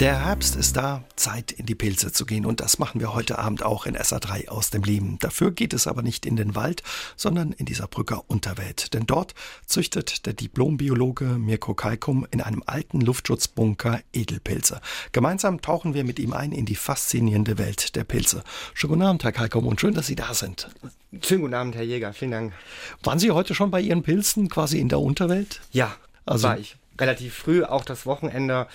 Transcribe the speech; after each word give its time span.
Der 0.00 0.26
Herbst 0.26 0.56
ist 0.56 0.76
da, 0.76 1.04
Zeit 1.16 1.52
in 1.52 1.64
die 1.64 1.74
Pilze 1.74 2.12
zu 2.12 2.26
gehen 2.26 2.44
und 2.44 2.60
das 2.60 2.78
machen 2.78 3.00
wir 3.00 3.14
heute 3.14 3.38
Abend 3.38 3.62
auch 3.62 3.86
in 3.86 3.96
SA3 3.96 4.48
aus 4.48 4.68
dem 4.68 4.82
Leben. 4.82 5.18
Dafür 5.20 5.52
geht 5.52 5.72
es 5.72 5.86
aber 5.86 6.02
nicht 6.02 6.26
in 6.26 6.36
den 6.36 6.54
Wald, 6.54 6.82
sondern 7.16 7.52
in 7.52 7.64
dieser 7.64 7.86
Brücker 7.86 8.24
Unterwelt. 8.26 8.92
Denn 8.92 9.06
dort 9.06 9.34
züchtet 9.64 10.26
der 10.26 10.34
Diplombiologe 10.34 11.24
Mirko 11.24 11.72
Kalkum 11.72 12.26
in 12.30 12.42
einem 12.42 12.62
alten 12.66 13.00
Luftschutzbunker 13.00 14.00
Edelpilze. 14.12 14.82
Gemeinsam 15.12 15.62
tauchen 15.62 15.94
wir 15.94 16.04
mit 16.04 16.18
ihm 16.18 16.34
ein 16.34 16.52
in 16.52 16.66
die 16.66 16.76
faszinierende 16.76 17.56
Welt 17.56 17.96
der 17.96 18.04
Pilze. 18.04 18.44
Schönen 18.74 18.92
guten 18.92 19.02
Abend, 19.02 19.24
Herr 19.24 19.32
Kalkum, 19.32 19.66
und 19.66 19.80
schön, 19.80 19.94
dass 19.94 20.08
Sie 20.08 20.16
da 20.16 20.34
sind. 20.34 20.68
Schönen 21.22 21.40
guten 21.40 21.54
Abend, 21.54 21.74
Herr 21.74 21.84
Jäger, 21.84 22.12
vielen 22.12 22.32
Dank. 22.32 22.52
Waren 23.02 23.18
Sie 23.18 23.30
heute 23.30 23.54
schon 23.54 23.70
bei 23.70 23.80
Ihren 23.80 24.02
Pilzen, 24.02 24.50
quasi 24.50 24.78
in 24.78 24.90
der 24.90 25.00
Unterwelt? 25.00 25.62
Ja, 25.72 25.96
also 26.26 26.48
war 26.48 26.58
ich. 26.58 26.76
Relativ 27.00 27.34
früh, 27.34 27.64
auch 27.64 27.86
das 27.86 28.04
Wochenende 28.04 28.66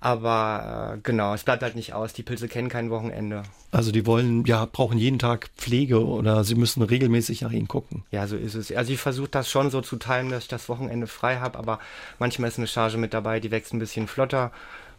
aber 0.00 0.94
äh, 0.96 1.00
genau, 1.02 1.34
es 1.34 1.44
bleibt 1.44 1.62
halt 1.62 1.76
nicht 1.76 1.92
aus. 1.92 2.12
Die 2.12 2.22
Pilze 2.22 2.48
kennen 2.48 2.70
kein 2.70 2.90
Wochenende. 2.90 3.42
Also 3.70 3.92
die 3.92 4.06
wollen, 4.06 4.44
ja, 4.46 4.64
brauchen 4.64 4.98
jeden 4.98 5.18
Tag 5.18 5.50
Pflege 5.56 6.04
oder 6.04 6.42
sie 6.42 6.54
müssen 6.54 6.82
regelmäßig 6.82 7.42
nach 7.42 7.52
ihnen 7.52 7.68
gucken. 7.68 8.02
Ja, 8.10 8.26
so 8.26 8.36
ist 8.36 8.54
es. 8.54 8.72
Also 8.72 8.92
ich 8.92 8.98
versuche 8.98 9.28
das 9.28 9.50
schon 9.50 9.70
so 9.70 9.82
zu 9.82 9.96
teilen, 9.96 10.30
dass 10.30 10.44
ich 10.44 10.48
das 10.48 10.68
Wochenende 10.68 11.06
frei 11.06 11.36
habe, 11.36 11.58
aber 11.58 11.78
manchmal 12.18 12.48
ist 12.48 12.58
eine 12.58 12.66
Charge 12.66 12.96
mit 12.96 13.14
dabei, 13.14 13.40
die 13.40 13.50
wächst 13.50 13.74
ein 13.74 13.78
bisschen 13.78 14.08
flotter 14.08 14.50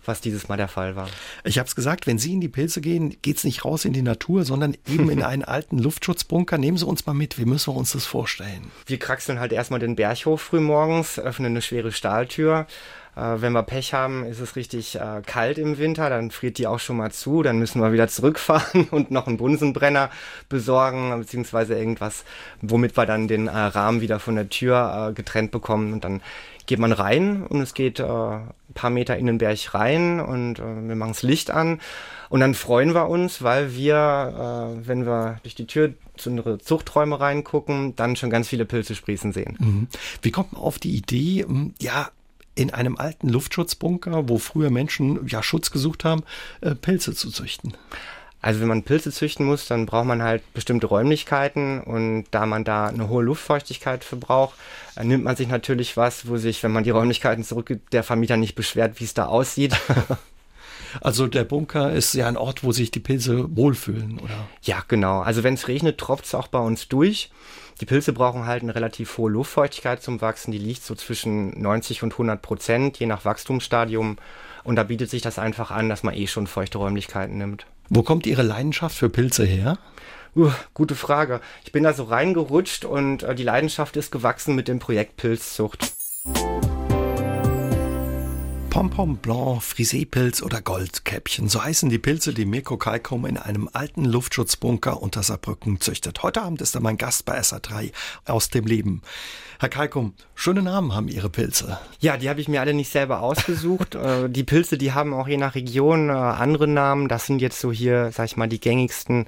was 0.05 0.21
dieses 0.21 0.47
Mal 0.47 0.57
der 0.57 0.67
Fall 0.67 0.95
war. 0.95 1.07
Ich 1.43 1.57
habe 1.57 1.67
es 1.67 1.75
gesagt, 1.75 2.07
wenn 2.07 2.17
Sie 2.17 2.33
in 2.33 2.41
die 2.41 2.49
Pilze 2.49 2.81
gehen, 2.81 3.17
geht's 3.21 3.43
nicht 3.43 3.65
raus 3.65 3.85
in 3.85 3.93
die 3.93 4.01
Natur, 4.01 4.45
sondern 4.45 4.75
eben 4.87 5.09
in 5.09 5.21
einen 5.23 5.43
alten 5.43 5.77
Luftschutzbunker. 5.77 6.57
Nehmen 6.57 6.77
Sie 6.77 6.85
uns 6.85 7.05
mal 7.05 7.13
mit, 7.13 7.37
wie 7.37 7.45
müssen 7.45 7.73
wir 7.73 7.77
uns 7.77 7.91
das 7.91 8.05
vorstellen? 8.05 8.71
Wir 8.85 8.99
kraxeln 8.99 9.39
halt 9.39 9.51
erstmal 9.51 9.79
den 9.79 9.95
Berg 9.95 10.25
hoch 10.25 10.39
früh 10.39 10.59
morgens, 10.59 11.19
öffnen 11.19 11.51
eine 11.51 11.61
schwere 11.61 11.91
Stahltür, 11.91 12.67
wenn 13.15 13.51
wir 13.51 13.63
Pech 13.63 13.93
haben, 13.93 14.23
ist 14.25 14.39
es 14.39 14.55
richtig 14.55 14.95
äh, 14.95 15.21
kalt 15.25 15.57
im 15.57 15.77
Winter, 15.77 16.09
dann 16.09 16.31
friert 16.31 16.57
die 16.57 16.67
auch 16.67 16.79
schon 16.79 16.97
mal 16.97 17.11
zu, 17.11 17.43
dann 17.43 17.59
müssen 17.59 17.81
wir 17.81 17.91
wieder 17.91 18.07
zurückfahren 18.07 18.87
und 18.91 19.11
noch 19.11 19.27
einen 19.27 19.37
Bunsenbrenner 19.37 20.09
besorgen, 20.47 21.17
beziehungsweise 21.19 21.77
irgendwas, 21.77 22.23
womit 22.61 22.95
wir 22.95 23.05
dann 23.05 23.27
den 23.27 23.47
äh, 23.47 23.51
Rahmen 23.51 24.01
wieder 24.01 24.19
von 24.19 24.35
der 24.35 24.49
Tür 24.49 25.09
äh, 25.09 25.13
getrennt 25.13 25.51
bekommen 25.51 25.93
und 25.93 26.03
dann 26.03 26.21
geht 26.65 26.79
man 26.79 26.93
rein 26.93 27.43
und 27.43 27.59
es 27.59 27.73
geht 27.73 27.99
äh, 27.99 28.03
ein 28.03 28.53
paar 28.73 28.89
Meter 28.89 29.17
in 29.17 29.25
den 29.25 29.39
Berg 29.39 29.73
rein 29.73 30.21
und 30.21 30.59
äh, 30.59 30.87
wir 30.87 30.95
machen 30.95 31.11
das 31.11 31.23
Licht 31.23 31.51
an 31.51 31.81
und 32.29 32.39
dann 32.39 32.53
freuen 32.53 32.93
wir 32.93 33.09
uns, 33.09 33.41
weil 33.41 33.75
wir, 33.75 34.77
äh, 34.79 34.87
wenn 34.87 35.05
wir 35.05 35.39
durch 35.43 35.55
die 35.55 35.67
Tür 35.67 35.93
zu 36.15 36.29
unsere 36.29 36.59
Zuchträume 36.59 37.19
reingucken, 37.19 37.95
dann 37.97 38.15
schon 38.15 38.29
ganz 38.29 38.47
viele 38.47 38.63
Pilze 38.63 38.95
sprießen 38.95 39.33
sehen. 39.33 39.57
Mhm. 39.59 39.87
Wie 40.21 40.31
kommt 40.31 40.53
man 40.53 40.61
auf 40.61 40.79
die 40.79 40.95
Idee, 40.95 41.45
ja, 41.81 42.09
in 42.55 42.71
einem 42.71 42.97
alten 42.97 43.29
Luftschutzbunker, 43.29 44.29
wo 44.29 44.37
früher 44.37 44.69
Menschen 44.69 45.27
ja 45.27 45.41
Schutz 45.41 45.71
gesucht 45.71 46.03
haben, 46.05 46.23
äh, 46.61 46.75
Pilze 46.75 47.13
zu 47.13 47.29
züchten? 47.29 47.73
Also 48.41 48.59
wenn 48.59 48.67
man 48.67 48.83
Pilze 48.83 49.11
züchten 49.11 49.45
muss, 49.45 49.67
dann 49.67 49.85
braucht 49.85 50.05
man 50.05 50.23
halt 50.23 50.41
bestimmte 50.53 50.87
Räumlichkeiten 50.87 51.79
und 51.81 52.25
da 52.31 52.47
man 52.47 52.63
da 52.63 52.87
eine 52.87 53.07
hohe 53.07 53.23
Luftfeuchtigkeit 53.23 54.03
für 54.03 54.15
braucht, 54.15 54.55
äh, 54.95 55.03
nimmt 55.03 55.23
man 55.23 55.35
sich 55.35 55.47
natürlich 55.47 55.95
was, 55.95 56.27
wo 56.27 56.37
sich, 56.37 56.63
wenn 56.63 56.71
man 56.71 56.83
die 56.83 56.89
Räumlichkeiten 56.89 57.43
zurückgibt, 57.43 57.93
der 57.93 58.03
Vermieter 58.03 58.37
nicht 58.37 58.55
beschwert, 58.55 58.99
wie 58.99 59.05
es 59.05 59.13
da 59.13 59.25
aussieht. 59.25 59.75
Also 60.99 61.27
der 61.27 61.43
Bunker 61.43 61.91
ist 61.91 62.13
ja 62.13 62.27
ein 62.27 62.37
Ort, 62.37 62.63
wo 62.63 62.71
sich 62.71 62.91
die 62.91 62.99
Pilze 62.99 63.55
wohlfühlen, 63.55 64.19
oder? 64.19 64.47
Ja, 64.63 64.83
genau. 64.87 65.21
Also 65.21 65.43
wenn 65.43 65.53
es 65.53 65.67
regnet, 65.67 65.97
tropft 65.97 66.25
es 66.25 66.35
auch 66.35 66.47
bei 66.47 66.59
uns 66.59 66.87
durch. 66.87 67.31
Die 67.81 67.85
Pilze 67.87 68.13
brauchen 68.13 68.45
halt 68.45 68.61
eine 68.61 68.75
relativ 68.75 69.17
hohe 69.17 69.31
Luftfeuchtigkeit 69.31 70.03
zum 70.03 70.21
Wachsen. 70.21 70.51
Die 70.51 70.59
liegt 70.59 70.83
so 70.83 70.93
zwischen 70.93 71.59
90 71.59 72.03
und 72.03 72.11
100 72.13 72.39
Prozent, 72.39 72.99
je 72.99 73.07
nach 73.07 73.25
Wachstumsstadium. 73.25 74.17
Und 74.63 74.75
da 74.75 74.83
bietet 74.83 75.09
sich 75.09 75.23
das 75.23 75.39
einfach 75.39 75.71
an, 75.71 75.89
dass 75.89 76.03
man 76.03 76.13
eh 76.13 76.27
schon 76.27 76.45
feuchte 76.45 76.77
Räumlichkeiten 76.77 77.39
nimmt. 77.39 77.65
Wo 77.89 78.03
kommt 78.03 78.27
Ihre 78.27 78.43
Leidenschaft 78.43 78.95
für 78.95 79.09
Pilze 79.09 79.45
her? 79.45 79.79
Uh, 80.35 80.51
gute 80.75 80.95
Frage. 80.95 81.41
Ich 81.65 81.71
bin 81.71 81.83
da 81.83 81.93
so 81.93 82.03
reingerutscht 82.03 82.85
und 82.85 83.23
äh, 83.23 83.33
die 83.33 83.43
Leidenschaft 83.43 83.97
ist 83.97 84.11
gewachsen 84.11 84.55
mit 84.55 84.67
dem 84.67 84.77
Projekt 84.77 85.17
Pilzzucht. 85.17 85.91
Pompom 88.71 89.17
Blanc, 89.17 89.61
Frisépilz 89.61 90.41
oder 90.41 90.61
Goldkäppchen. 90.61 91.49
So 91.49 91.61
heißen 91.61 91.89
die 91.89 91.99
Pilze, 91.99 92.33
die 92.33 92.45
Mirko 92.45 92.77
Kalkum 92.77 93.25
in 93.25 93.35
einem 93.35 93.69
alten 93.73 94.05
Luftschutzbunker 94.05 95.03
unter 95.03 95.23
Saarbrücken 95.23 95.81
züchtet. 95.81 96.23
Heute 96.23 96.41
Abend 96.41 96.61
ist 96.61 96.73
er 96.73 96.79
mein 96.79 96.95
Gast 96.95 97.25
bei 97.25 97.37
SA3 97.37 97.91
aus 98.23 98.49
dem 98.49 98.65
Leben. 98.65 99.01
Herr 99.59 99.67
Kalkum, 99.67 100.13
schöne 100.35 100.61
Namen 100.61 100.95
haben 100.95 101.09
Ihre 101.09 101.29
Pilze. 101.29 101.79
Ja, 101.99 102.15
die 102.15 102.29
habe 102.29 102.39
ich 102.39 102.47
mir 102.47 102.61
alle 102.61 102.73
nicht 102.73 102.89
selber 102.89 103.21
ausgesucht. 103.21 103.95
Äh, 104.01 104.29
die 104.29 104.45
Pilze, 104.45 104.77
die 104.77 104.93
haben 104.93 105.13
auch 105.13 105.27
je 105.27 105.35
nach 105.35 105.53
Region 105.53 106.09
äh, 106.09 106.13
andere 106.13 106.65
Namen. 106.65 107.09
Das 107.09 107.25
sind 107.25 107.41
jetzt 107.41 107.59
so 107.59 107.73
hier, 107.73 108.11
sag 108.13 108.25
ich 108.25 108.37
mal, 108.37 108.47
die 108.47 108.61
gängigsten 108.61 109.27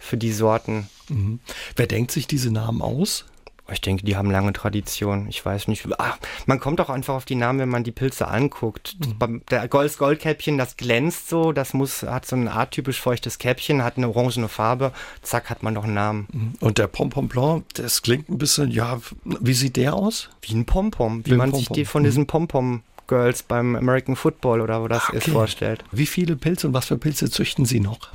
für 0.00 0.16
die 0.16 0.32
Sorten. 0.32 0.88
Mhm. 1.08 1.38
Wer 1.76 1.86
denkt 1.86 2.10
sich 2.10 2.26
diese 2.26 2.50
Namen 2.50 2.82
aus? 2.82 3.24
Ich 3.72 3.80
denke, 3.80 4.04
die 4.04 4.16
haben 4.16 4.30
lange 4.30 4.52
Tradition. 4.52 5.26
Ich 5.28 5.44
weiß 5.44 5.68
nicht. 5.68 5.86
Ach, 5.98 6.18
man 6.46 6.60
kommt 6.60 6.80
auch 6.80 6.90
einfach 6.90 7.14
auf 7.14 7.24
die 7.24 7.34
Namen, 7.34 7.58
wenn 7.60 7.68
man 7.68 7.84
die 7.84 7.92
Pilze 7.92 8.28
anguckt. 8.28 8.96
Mhm. 9.00 9.42
Der 9.50 9.68
Gold 9.68 9.96
Goldkäppchen, 9.96 10.58
das 10.58 10.76
glänzt 10.76 11.28
so, 11.28 11.52
das 11.52 11.74
muss, 11.74 12.02
hat 12.02 12.26
so 12.26 12.36
ein 12.36 12.48
arttypisch 12.48 13.00
feuchtes 13.00 13.38
Käppchen, 13.38 13.82
hat 13.82 13.96
eine 13.96 14.08
orangene 14.08 14.48
Farbe. 14.48 14.92
Zack, 15.22 15.50
hat 15.50 15.62
man 15.62 15.74
doch 15.74 15.84
einen 15.84 15.94
Namen. 15.94 16.28
Mhm. 16.32 16.52
Und 16.60 16.78
der 16.78 16.86
Pompom 16.86 17.28
Blanc, 17.28 17.64
das 17.74 18.02
klingt 18.02 18.28
ein 18.28 18.38
bisschen, 18.38 18.70
ja, 18.70 19.00
wie 19.24 19.54
sieht 19.54 19.76
der 19.76 19.94
aus? 19.94 20.30
Wie 20.42 20.54
ein 20.54 20.66
Pompom, 20.66 21.24
wie, 21.24 21.32
wie 21.32 21.36
man 21.36 21.50
Pom 21.50 21.58
-Pom. 21.58 21.60
sich 21.60 21.68
die 21.68 21.84
von 21.84 22.02
mhm. 22.02 22.06
diesen 22.06 22.26
Pompom 22.26 22.82
Girls 23.10 23.42
beim 23.42 23.74
American 23.74 24.14
Football 24.14 24.60
oder 24.60 24.82
wo 24.82 24.88
das 24.88 25.08
okay. 25.08 25.18
ist 25.18 25.28
vorstellt. 25.28 25.84
Wie 25.90 26.06
viele 26.06 26.36
Pilze 26.36 26.68
und 26.68 26.74
was 26.74 26.86
für 26.86 26.96
Pilze 26.96 27.28
züchten 27.28 27.66
Sie 27.66 27.80
noch? 27.80 28.10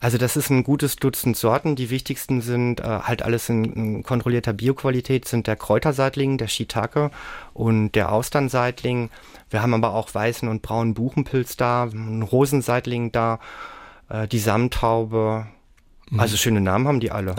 Also 0.00 0.18
das 0.18 0.36
ist 0.36 0.50
ein 0.50 0.64
gutes 0.64 0.96
Dutzend 0.96 1.36
Sorten. 1.36 1.76
Die 1.76 1.90
wichtigsten 1.90 2.40
sind 2.40 2.80
äh, 2.80 2.84
halt 2.84 3.22
alles 3.22 3.48
in, 3.48 3.64
in, 3.64 4.02
kontrollierter 4.02 4.52
Bioqualität, 4.52 5.26
sind 5.26 5.46
der 5.46 5.56
Kräuterseitling, 5.56 6.38
der 6.38 6.48
Shiitake 6.48 7.10
und 7.52 7.92
der 7.92 8.12
Austernseitling. 8.12 9.10
Wir 9.50 9.62
haben 9.62 9.74
aber 9.74 9.94
auch 9.94 10.14
weißen 10.14 10.48
und 10.48 10.62
braunen 10.62 10.94
Buchenpilz 10.94 11.56
da, 11.56 11.84
einen 11.84 12.22
Rosenseitling 12.22 13.12
da, 13.12 13.40
äh, 14.08 14.28
die 14.28 14.38
Samttaube. 14.38 15.46
Mhm. 16.10 16.20
Also 16.20 16.36
schöne 16.36 16.60
Namen 16.60 16.86
haben 16.88 17.00
die 17.00 17.10
alle. 17.10 17.36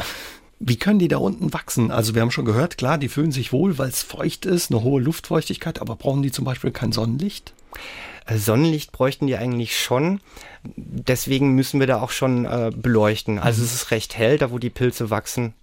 Wie 0.60 0.78
können 0.78 1.00
die 1.00 1.10
da 1.10 1.18
unten 1.18 1.54
wachsen? 1.54 1.92
Also 1.92 2.16
wir 2.16 2.22
haben 2.22 2.32
schon 2.32 2.46
gehört, 2.46 2.78
klar, 2.78 2.98
die 2.98 3.10
fühlen 3.10 3.32
sich 3.32 3.52
wohl, 3.52 3.78
weil 3.78 3.90
es 3.90 4.04
feucht 4.04 4.46
ist, 4.46 4.72
eine 4.72 4.82
hohe 4.84 5.02
Luftfeuchtigkeit, 5.02 5.82
aber 5.82 5.96
brauchen 5.96 6.24
die 6.24 6.32
zum 6.32 6.46
Beispiel 6.46 6.72
kein 6.72 6.94
Sonnenlicht? 6.94 7.54
Äh, 8.26 8.38
Sonnenlicht 8.38 8.92
bräuchten 8.92 9.28
die 9.28 9.36
eigentlich 9.36 9.78
schon. 9.78 10.22
Deswegen 10.76 11.54
müssen 11.54 11.80
wir 11.80 11.88
da 11.88 12.02
auch 12.02 12.12
schon 12.12 12.46
äh, 12.46 12.72
beleuchten. 12.76 13.40
Also 13.40 13.62
mhm. 13.62 13.68
es 13.68 13.74
ist 13.74 13.92
recht 13.92 14.18
hell, 14.18 14.38
da 14.38 14.52
wo 14.52 14.60
die 14.60 14.70
Pilze 14.70 15.10
wachsen. 15.10 15.54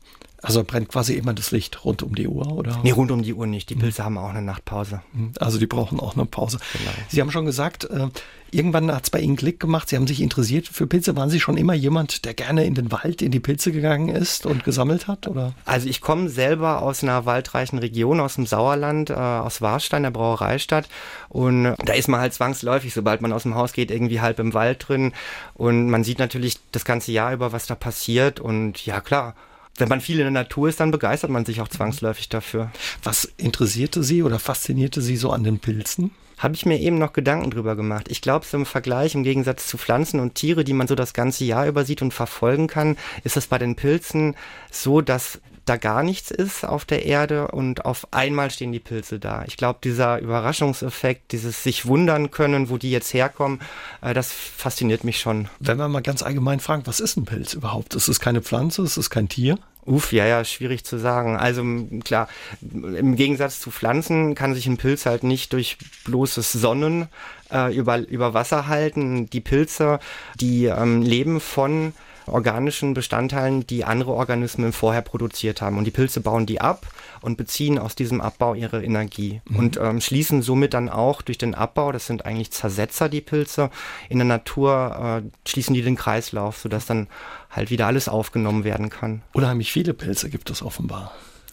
Also 0.43 0.65
brennt 0.65 0.89
quasi 0.89 1.15
immer 1.15 1.35
das 1.35 1.53
Licht 1.53 1.85
rund 1.85 2.03
um 2.03 2.17
die 2.17 2.27
Uhr, 2.27 2.53
oder? 2.53 2.81
Nee, 2.83 2.91
rund 2.91 3.13
um 3.13 3.23
die 3.23 3.33
Uhr 3.33 3.47
nicht. 3.47 3.71
Die. 3.71 3.77
Pilze 3.77 4.03
mhm. 4.03 4.07
haben 4.07 4.19
auch 4.19 4.31
eine 4.31 4.43
Nachtpause. 4.43 5.01
Mhm. 5.13 5.33
Also 5.39 5.59
die 5.59 5.69
brauchen 5.69 6.01
auch 6.01 6.17
eine 6.17 6.27
Pause. 6.27 6.59
Genau. 6.73 6.91
Sie 7.09 7.21
haben 7.21 7.31
schon 7.31 7.47
gesagt, 7.47 7.85
äh, 7.85 8.09
irgendwann 8.51 8.91
hat 8.93 9.05
es 9.05 9.11
bei 9.11 9.21
Ihnen 9.21 9.37
Klick 9.37 9.61
gemacht. 9.61 9.89
Sie 9.89 9.95
haben 9.95 10.09
sich 10.09 10.21
interessiert 10.21 10.67
für 10.67 10.89
Pilze. 10.89 11.15
Waren 11.15 11.31
Sie 11.31 11.39
schon 11.39 11.57
immer 11.57 11.75
jemand, 11.75 12.25
der 12.25 12.35
gerne 12.35 12.65
in 12.65 12.75
den 12.75 12.91
Wald, 12.91 13.23
in 13.23 13.31
die 13.31 13.39
Pilze 13.39 13.71
gegangen 13.71 14.09
ist 14.09 14.45
und 14.45 14.65
gesammelt 14.65 15.07
hat, 15.07 15.29
oder? 15.29 15.53
Also 15.65 15.89
ich 15.89 16.01
komme 16.01 16.29
selber 16.29 16.83
aus 16.83 17.05
einer 17.05 17.25
waldreichen 17.25 17.79
Region, 17.79 18.19
aus 18.19 18.35
dem 18.35 18.47
Sauerland, 18.47 19.11
äh, 19.11 19.15
aus 19.15 19.63
Warstein, 19.63 20.03
der 20.03 20.11
Brauereistadt. 20.11 20.89
Und 21.29 21.77
da 21.85 21.93
ist 21.93 22.09
man 22.09 22.21
halt 22.21 22.35
zwangsläufig, 22.35 22.93
sobald 22.93 23.21
man 23.21 23.33
aus 23.33 23.45
dem 23.45 23.55
Haus 23.55 23.73
geht, 23.73 23.93
irgendwie 23.93 24.21
halb 24.21 24.41
im 24.41 24.55
Wald 24.55 24.89
drin. 24.89 25.13
Und 25.55 25.89
man 25.89 26.03
sieht 26.03 26.19
natürlich 26.19 26.59
das 26.73 26.85
ganze 26.85 27.13
Jahr 27.13 27.33
über, 27.33 27.53
was 27.53 27.69
da 27.69 27.77
passiert. 27.77 28.41
Und 28.41 28.85
ja, 28.85 29.01
klar, 29.01 29.37
wenn 29.77 29.89
man 29.89 30.01
viel 30.01 30.17
in 30.17 30.25
der 30.25 30.31
Natur 30.31 30.69
ist, 30.69 30.81
dann 30.81 30.91
begeistert 30.91 31.31
man 31.31 31.45
sich 31.45 31.61
auch 31.61 31.69
zwangsläufig 31.69 32.29
dafür. 32.29 32.71
Was 33.03 33.25
interessierte 33.37 34.03
Sie 34.03 34.23
oder 34.23 34.39
faszinierte 34.39 35.01
Sie 35.01 35.17
so 35.17 35.31
an 35.31 35.45
den 35.45 35.59
Pilzen? 35.59 36.11
Habe 36.39 36.55
ich 36.55 36.67
mir 36.67 36.79
eben 36.81 36.99
noch 36.99 37.13
Gedanken 37.13 37.51
drüber 37.51 37.77
gemacht. 37.77 38.09
Ich 38.11 38.21
glaube, 38.21 38.45
so 38.45 38.57
im 38.57 38.67
Vergleich, 38.67 39.15
im 39.15 39.23
Gegensatz 39.23 39.69
zu 39.69 39.79
Pflanzen 39.79 40.19
und 40.19 40.35
Tiere, 40.35 40.65
die 40.65 40.73
man 40.73 40.89
so 40.89 40.95
das 40.95 41.15
ganze 41.15 41.45
Jahr 41.45 41.69
über 41.69 41.85
sieht 41.85 42.03
und 42.03 42.13
verfolgen 42.13 42.67
kann, 42.67 42.97
ist 43.23 43.37
es 43.37 43.47
bei 43.47 43.59
den 43.59 43.77
Pilzen 43.77 44.35
so, 44.71 45.01
dass 45.01 45.41
da 45.65 45.77
gar 45.77 46.03
nichts 46.03 46.31
ist 46.31 46.65
auf 46.65 46.85
der 46.85 47.05
Erde 47.07 47.49
und 47.49 47.85
auf 47.85 48.09
einmal 48.13 48.51
stehen 48.51 48.73
die 48.73 48.81
Pilze 48.81 49.19
da. 49.19 49.45
Ich 49.47 49.57
glaube, 49.57 49.79
dieser 49.83 50.19
Überraschungseffekt, 50.19 51.33
dieses 51.33 51.63
sich 51.63 51.87
wundern 51.87 52.31
können, 52.31 52.69
wo 52.69 52.79
die 52.79 52.91
jetzt 52.91 53.15
herkommen, 53.15 53.61
äh, 54.01 54.15
das 54.15 54.33
fasziniert 54.33 55.05
mich 55.05 55.21
schon. 55.21 55.49
Wenn 55.61 55.79
wir 55.79 55.89
mal 55.89 56.03
ganz 56.03 56.23
allgemein 56.23 56.61
fragen, 56.61 56.87
was 56.87 57.01
ist 57.01 57.17
ein 57.17 57.25
Pilz 57.25 57.55
überhaupt? 57.55 57.95
Ist 57.95 58.09
es 58.09 58.21
keine 58.21 58.43
Pflanze? 58.43 58.83
Ist 58.83 58.97
es 58.97 59.11
kein 59.11 59.29
Tier? 59.29 59.59
Uff, 59.85 60.13
ja, 60.13 60.27
ja, 60.27 60.45
schwierig 60.45 60.85
zu 60.85 60.97
sagen. 60.99 61.37
Also 61.37 61.65
klar, 62.05 62.29
im 62.61 63.17
Gegensatz 63.17 63.59
zu 63.59 63.73
Pflanzen 63.73 64.37
kann 64.37 64.55
sich 64.55 64.67
ein 64.67 64.77
Pilz 64.77 65.07
halt 65.07 65.25
nicht 65.25 65.53
durch 65.53 65.77
bloßes 66.05 66.53
Sonnen 66.53 67.09
äh, 67.51 67.75
über, 67.75 67.99
über 67.99 68.33
Wasser 68.33 68.69
halten. 68.69 69.29
Die 69.31 69.41
Pilze, 69.41 69.99
die 70.41 70.67
ähm, 70.67 71.03
leben 71.03 71.41
von 71.41 71.95
organischen 72.27 72.95
Bestandteilen, 72.95 73.67
die 73.67 73.85
andere 73.85 74.13
Organismen 74.13 74.73
vorher 74.73 75.03
produziert 75.03 75.61
haben. 75.63 75.79
Und 75.79 75.85
die 75.85 75.91
Pilze 75.91 76.21
bauen 76.21 76.47
die 76.47 76.61
ab 76.61 76.87
und 77.21 77.37
beziehen 77.37 77.79
aus 77.79 77.95
diesem 77.95 78.21
Abbau 78.21 78.55
ihre 78.55 78.85
Energie 78.85 79.41
mhm. 79.49 79.57
und 79.57 79.77
ähm, 79.77 80.01
schließen 80.01 80.43
somit 80.43 80.75
dann 80.75 80.89
auch 80.89 81.23
durch 81.23 81.39
den 81.39 81.55
Abbau, 81.55 81.93
das 81.93 82.07
sind 82.07 82.27
eigentlich 82.27 82.51
Zersetzer, 82.53 83.09
die 83.09 83.21
Pilze, 83.21 83.71
in 84.09 84.19
der 84.19 84.27
Natur 84.27 85.23
äh, 85.25 85.49
schließen 85.49 85.75
die 85.75 85.83
den 85.83 85.97
Kreislauf, 85.97 86.59
sodass 86.59 86.87
dann 86.87 87.09
halt 87.51 87.71
wieder 87.71 87.87
alles 87.87 88.09
aufgenommen 88.09 88.65
werden 88.65 88.91
kann. 88.91 89.23
Unheimlich 89.33 89.73
viele 89.73 89.95
Pilze 89.95 90.31
gibt 90.31 90.51
es 90.51 90.63
offenbar. 90.63 91.13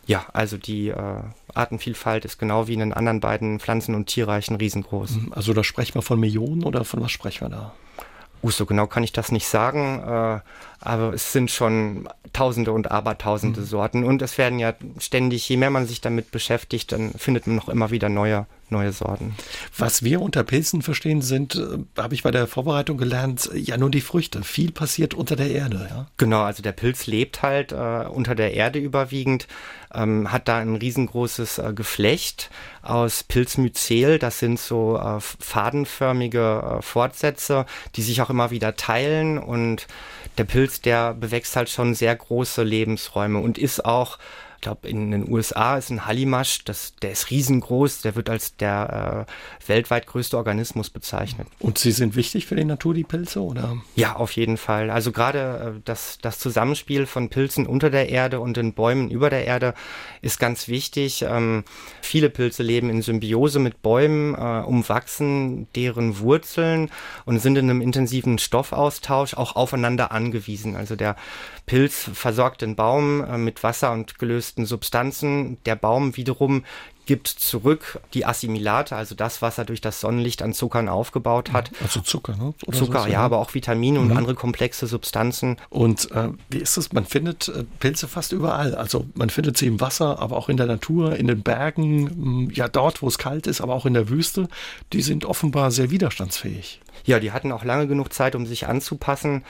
Ja, 0.09 0.25
also 0.33 0.57
die 0.57 0.87
äh, 0.87 1.21
Artenvielfalt 1.53 2.25
ist 2.25 2.39
genau 2.39 2.67
wie 2.67 2.73
in 2.73 2.79
den 2.79 2.93
anderen 2.93 3.19
beiden 3.19 3.59
Pflanzen- 3.59 3.93
und 3.93 4.07
Tierreichen 4.07 4.55
riesengroß. 4.55 5.11
Mhm. 5.11 5.33
Also 5.33 5.53
da 5.53 5.63
sprechen 5.63 5.93
wir 5.93 6.01
von 6.01 6.19
Millionen 6.19 6.63
oder 6.63 6.83
von 6.83 6.99
was 7.01 7.11
sprechen 7.11 7.41
wir 7.41 7.49
da? 7.49 7.73
Uh, 8.41 8.51
so 8.51 8.65
genau 8.65 8.87
kann 8.87 9.03
ich 9.03 9.11
das 9.11 9.31
nicht 9.31 9.47
sagen, 9.47 9.99
äh, 9.99 10.39
aber 10.79 11.13
es 11.13 11.33
sind 11.33 11.51
schon 11.51 12.07
Tausende 12.33 12.71
und 12.71 12.91
Abertausende 12.91 13.61
mhm. 13.61 13.65
Sorten 13.65 14.03
und 14.03 14.21
es 14.21 14.37
werden 14.37 14.59
ja 14.59 14.73
ständig, 14.99 15.47
je 15.49 15.57
mehr 15.57 15.71
man 15.71 15.85
sich 15.85 16.01
damit 16.01 16.31
beschäftigt, 16.31 16.91
dann 16.91 17.11
findet 17.13 17.47
man 17.47 17.55
noch 17.55 17.69
immer 17.69 17.91
wieder 17.91 18.09
neue 18.09 18.45
neue 18.71 18.91
Sorten. 18.91 19.35
Was 19.77 20.03
wir 20.03 20.21
unter 20.21 20.43
Pilzen 20.43 20.81
verstehen, 20.81 21.21
sind, 21.21 21.55
äh, 21.55 22.01
habe 22.01 22.13
ich 22.13 22.23
bei 22.23 22.31
der 22.31 22.47
Vorbereitung 22.47 22.97
gelernt, 22.97 23.49
ja 23.53 23.77
nur 23.77 23.89
die 23.89 24.01
Früchte. 24.01 24.43
Viel 24.43 24.71
passiert 24.71 25.13
unter 25.13 25.35
der 25.35 25.51
Erde. 25.51 25.87
Ja? 25.89 26.07
Genau, 26.17 26.41
also 26.41 26.63
der 26.63 26.71
Pilz 26.71 27.07
lebt 27.07 27.41
halt 27.41 27.71
äh, 27.71 28.05
unter 28.07 28.35
der 28.35 28.53
Erde 28.53 28.79
überwiegend, 28.79 29.47
ähm, 29.93 30.31
hat 30.31 30.47
da 30.47 30.57
ein 30.57 30.75
riesengroßes 30.75 31.57
äh, 31.59 31.73
Geflecht 31.73 32.49
aus 32.81 33.23
Pilzmyzel. 33.23 34.19
Das 34.19 34.39
sind 34.39 34.59
so 34.59 34.97
äh, 34.97 35.19
fadenförmige 35.19 36.79
äh, 36.79 36.81
Fortsätze, 36.81 37.65
die 37.95 38.01
sich 38.01 38.21
auch 38.21 38.29
immer 38.29 38.51
wieder 38.51 38.75
teilen 38.75 39.37
und 39.37 39.87
der 40.37 40.43
Pilz, 40.45 40.81
der 40.81 41.13
bewächst 41.13 41.55
halt 41.55 41.69
schon 41.69 41.93
sehr 41.93 42.15
große 42.15 42.63
Lebensräume 42.63 43.39
und 43.39 43.57
ist 43.57 43.83
auch 43.85 44.17
ich 44.59 44.61
glaube, 44.61 44.89
in 44.89 45.11
den 45.11 45.31
USA 45.31 45.77
ist 45.77 45.89
ein 45.89 46.05
Hallimasch, 46.05 46.65
das, 46.65 46.93
der 47.01 47.11
ist 47.11 47.29
riesengroß, 47.29 48.01
der 48.01 48.17
wird 48.17 48.29
als 48.29 48.57
der 48.57 49.25
äh, 49.25 49.69
weltweit 49.69 50.05
größte 50.05 50.35
Organismus 50.35 50.89
bezeichnet. 50.89 51.47
Und 51.59 51.77
sie 51.77 51.93
sind 51.93 52.17
wichtig 52.17 52.45
für 52.45 52.57
die 52.57 52.65
Natur, 52.65 52.93
die 52.93 53.05
Pilze, 53.05 53.41
oder? 53.41 53.77
Ja, 53.95 54.17
auf 54.17 54.33
jeden 54.33 54.57
Fall. 54.57 54.89
Also 54.89 55.13
gerade 55.13 55.77
äh, 55.77 55.81
das, 55.85 56.17
das 56.21 56.39
Zusammenspiel 56.39 57.05
von 57.05 57.29
Pilzen 57.29 57.67
unter 57.67 57.89
der 57.89 58.09
Erde 58.09 58.41
und 58.41 58.57
den 58.57 58.73
Bäumen 58.73 59.09
über 59.09 59.29
der 59.29 59.45
Erde 59.45 59.75
ist 60.21 60.41
ganz 60.41 60.67
wichtig. 60.67 61.21
Ähm, 61.21 61.63
viele 62.01 62.29
Pilze 62.29 62.61
leben 62.61 62.89
in 62.89 63.01
Symbiose 63.01 63.59
mit 63.59 63.81
Bäumen, 63.81 64.35
äh, 64.35 64.65
umwachsen 64.65 65.69
deren 65.73 66.19
Wurzeln 66.19 66.91
und 67.23 67.39
sind 67.39 67.57
in 67.57 67.69
einem 67.69 67.79
intensiven 67.79 68.39
Stoffaustausch 68.39 69.35
auch 69.35 69.55
aufeinander 69.55 70.11
angewiesen. 70.11 70.75
Also 70.75 70.97
der 70.97 71.15
Pilz 71.65 72.09
versorgt 72.13 72.61
den 72.61 72.75
Baum 72.75 73.23
äh, 73.23 73.37
mit 73.37 73.63
Wasser 73.63 73.93
und 73.93 74.19
gelöst 74.19 74.48
gelösten 74.49 74.65
Substanzen. 74.65 75.57
Der 75.65 75.75
Baum 75.75 76.17
wiederum 76.17 76.63
gibt 77.05 77.27
zurück 77.27 77.99
die 78.13 78.23
Assimilate, 78.23 78.95
also 78.95 79.15
das, 79.15 79.41
was 79.41 79.57
er 79.57 79.65
durch 79.65 79.81
das 79.81 79.99
Sonnenlicht 79.99 80.43
an 80.43 80.53
Zuckern 80.53 80.87
aufgebaut 80.87 81.51
hat. 81.53 81.71
Also 81.81 82.01
Zucker, 82.01 82.35
ne? 82.35 82.53
Oder 82.67 82.77
Zucker, 82.77 83.03
so, 83.03 83.09
ja, 83.09 83.21
aber 83.21 83.39
auch 83.39 83.55
Vitamine 83.55 83.97
mhm. 83.97 84.11
und 84.11 84.17
andere 84.17 84.35
komplexe 84.35 84.85
Substanzen. 84.85 85.57
Und 85.71 86.11
äh, 86.11 86.29
wie 86.51 86.59
ist 86.59 86.77
es? 86.77 86.93
Man 86.93 87.05
findet 87.05 87.47
äh, 87.47 87.63
Pilze 87.79 88.07
fast 88.07 88.31
überall. 88.31 88.75
Also 88.75 89.07
man 89.15 89.31
findet 89.31 89.57
sie 89.57 89.65
im 89.65 89.81
Wasser, 89.81 90.19
aber 90.19 90.37
auch 90.37 90.49
in 90.49 90.57
der 90.57 90.67
Natur, 90.67 91.15
in 91.15 91.25
den 91.25 91.41
Bergen, 91.41 92.09
hm, 92.09 92.51
ja 92.53 92.67
dort, 92.67 93.01
wo 93.01 93.07
es 93.07 93.17
kalt 93.17 93.47
ist, 93.47 93.59
aber 93.59 93.73
auch 93.73 93.87
in 93.87 93.95
der 93.95 94.09
Wüste. 94.09 94.47
Die 94.93 95.01
sind 95.01 95.25
offenbar 95.25 95.71
sehr 95.71 95.89
widerstandsfähig. 95.89 96.79
Ja, 97.05 97.19
die 97.19 97.31
hatten 97.31 97.51
auch 97.51 97.63
lange 97.63 97.87
genug 97.87 98.13
Zeit, 98.13 98.35
um 98.35 98.45
sich 98.45 98.67
anzupassen. 98.67 99.43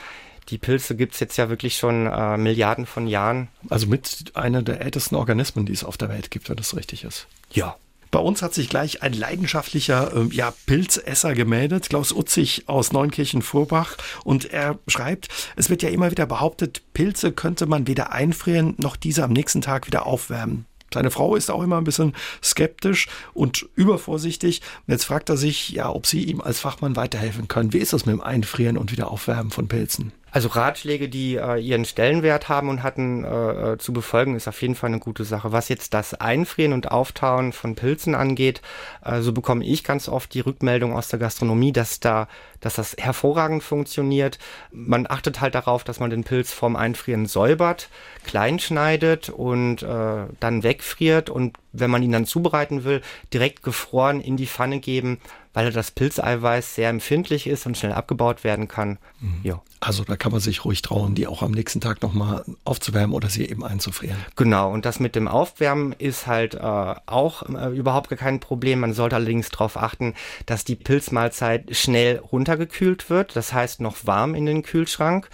Die 0.50 0.58
Pilze 0.58 0.96
gibt 0.96 1.14
es 1.14 1.20
jetzt 1.20 1.36
ja 1.36 1.48
wirklich 1.48 1.76
schon 1.76 2.06
äh, 2.06 2.36
Milliarden 2.36 2.86
von 2.86 3.06
Jahren. 3.06 3.48
Also 3.68 3.86
mit 3.86 4.32
einer 4.34 4.62
der 4.62 4.80
ältesten 4.80 5.14
Organismen, 5.14 5.64
die 5.64 5.72
es 5.72 5.84
auf 5.84 5.96
der 5.96 6.08
Welt 6.08 6.30
gibt, 6.30 6.48
wenn 6.48 6.56
das 6.56 6.76
richtig 6.76 7.04
ist. 7.04 7.26
Ja. 7.52 7.76
Bei 8.10 8.18
uns 8.18 8.42
hat 8.42 8.54
sich 8.54 8.68
gleich 8.68 9.02
ein 9.02 9.12
leidenschaftlicher 9.12 10.12
äh, 10.16 10.34
ja, 10.34 10.52
Pilzesser 10.66 11.34
gemeldet, 11.34 11.90
Klaus 11.90 12.10
Utzig 12.12 12.64
aus 12.66 12.92
Neunkirchen-Vorbach. 12.92 13.96
Und 14.24 14.46
er 14.46 14.80
schreibt, 14.88 15.28
es 15.54 15.70
wird 15.70 15.84
ja 15.84 15.90
immer 15.90 16.10
wieder 16.10 16.26
behauptet, 16.26 16.82
Pilze 16.92 17.30
könnte 17.30 17.66
man 17.66 17.86
weder 17.86 18.10
einfrieren 18.10 18.74
noch 18.78 18.96
diese 18.96 19.22
am 19.22 19.32
nächsten 19.32 19.60
Tag 19.60 19.86
wieder 19.86 20.06
aufwärmen. 20.06 20.66
Seine 20.92 21.12
Frau 21.12 21.36
ist 21.36 21.50
auch 21.50 21.62
immer 21.62 21.78
ein 21.78 21.84
bisschen 21.84 22.14
skeptisch 22.42 23.06
und 23.32 23.68
übervorsichtig. 23.76 24.60
Und 24.86 24.92
jetzt 24.92 25.04
fragt 25.04 25.28
er 25.28 25.36
sich, 25.36 25.70
ja, 25.70 25.88
ob 25.88 26.06
sie 26.06 26.24
ihm 26.24 26.40
als 26.40 26.58
Fachmann 26.58 26.96
weiterhelfen 26.96 27.46
können. 27.46 27.72
Wie 27.72 27.78
ist 27.78 27.92
das 27.92 28.06
mit 28.06 28.14
dem 28.14 28.20
Einfrieren 28.20 28.76
und 28.76 28.90
Wiederaufwärmen 28.90 29.52
von 29.52 29.68
Pilzen? 29.68 30.12
Also 30.32 30.48
Ratschläge, 30.48 31.08
die 31.08 31.36
äh, 31.36 31.58
ihren 31.58 31.84
Stellenwert 31.84 32.48
haben 32.48 32.68
und 32.68 32.82
hatten 32.82 33.24
äh, 33.24 33.72
äh, 33.72 33.78
zu 33.78 33.92
befolgen, 33.92 34.36
ist 34.36 34.46
auf 34.46 34.62
jeden 34.62 34.74
Fall 34.74 34.88
eine 34.88 35.00
gute 35.00 35.24
Sache. 35.24 35.52
Was 35.52 35.68
jetzt 35.68 35.92
das 35.94 36.14
Einfrieren 36.14 36.72
und 36.72 36.90
Auftauen 36.90 37.52
von 37.52 37.74
Pilzen 37.74 38.14
angeht, 38.14 38.62
äh, 39.04 39.20
so 39.20 39.32
bekomme 39.32 39.64
ich 39.64 39.82
ganz 39.82 40.08
oft 40.08 40.32
die 40.32 40.40
Rückmeldung 40.40 40.96
aus 40.96 41.08
der 41.08 41.18
Gastronomie, 41.18 41.72
dass 41.72 41.98
da, 41.98 42.28
dass 42.60 42.74
das 42.74 42.96
hervorragend 42.98 43.62
funktioniert. 43.62 44.38
Man 44.70 45.06
achtet 45.08 45.40
halt 45.40 45.54
darauf, 45.54 45.82
dass 45.82 45.98
man 45.98 46.10
den 46.10 46.24
Pilz 46.24 46.52
vorm 46.52 46.76
Einfrieren 46.76 47.26
säubert, 47.26 47.88
klein 48.24 48.58
schneidet 48.60 49.30
und 49.30 49.82
äh, 49.82 50.26
dann 50.38 50.62
wegfriert 50.62 51.28
und 51.28 51.56
wenn 51.72 51.90
man 51.90 52.02
ihn 52.02 52.12
dann 52.12 52.26
zubereiten 52.26 52.84
will, 52.84 53.00
direkt 53.32 53.62
gefroren 53.62 54.20
in 54.20 54.36
die 54.36 54.46
Pfanne 54.46 54.80
geben 54.80 55.20
weil 55.52 55.72
das 55.72 55.90
Pilzeiweiß 55.90 56.74
sehr 56.76 56.88
empfindlich 56.88 57.46
ist 57.46 57.66
und 57.66 57.76
schnell 57.76 57.92
abgebaut 57.92 58.44
werden 58.44 58.68
kann. 58.68 58.98
Mhm. 59.20 59.40
Ja. 59.42 59.62
Also 59.80 60.04
da 60.04 60.16
kann 60.16 60.30
man 60.30 60.40
sich 60.40 60.64
ruhig 60.64 60.82
trauen, 60.82 61.14
die 61.14 61.26
auch 61.26 61.42
am 61.42 61.52
nächsten 61.52 61.80
Tag 61.80 62.02
nochmal 62.02 62.44
aufzuwärmen 62.64 63.16
oder 63.16 63.30
sie 63.30 63.48
eben 63.48 63.64
einzufrieren. 63.64 64.18
Genau, 64.36 64.70
und 64.70 64.84
das 64.84 65.00
mit 65.00 65.16
dem 65.16 65.26
Aufwärmen 65.26 65.92
ist 65.92 66.26
halt 66.26 66.54
äh, 66.54 66.58
auch 66.58 67.42
äh, 67.48 67.74
überhaupt 67.74 68.10
kein 68.10 68.40
Problem. 68.40 68.80
Man 68.80 68.92
sollte 68.92 69.16
allerdings 69.16 69.48
darauf 69.48 69.78
achten, 69.78 70.14
dass 70.44 70.64
die 70.64 70.76
Pilzmahlzeit 70.76 71.74
schnell 71.74 72.18
runtergekühlt 72.18 73.08
wird, 73.08 73.34
das 73.36 73.52
heißt 73.52 73.80
noch 73.80 74.06
warm 74.06 74.34
in 74.34 74.44
den 74.44 74.62
Kühlschrank 74.62 75.30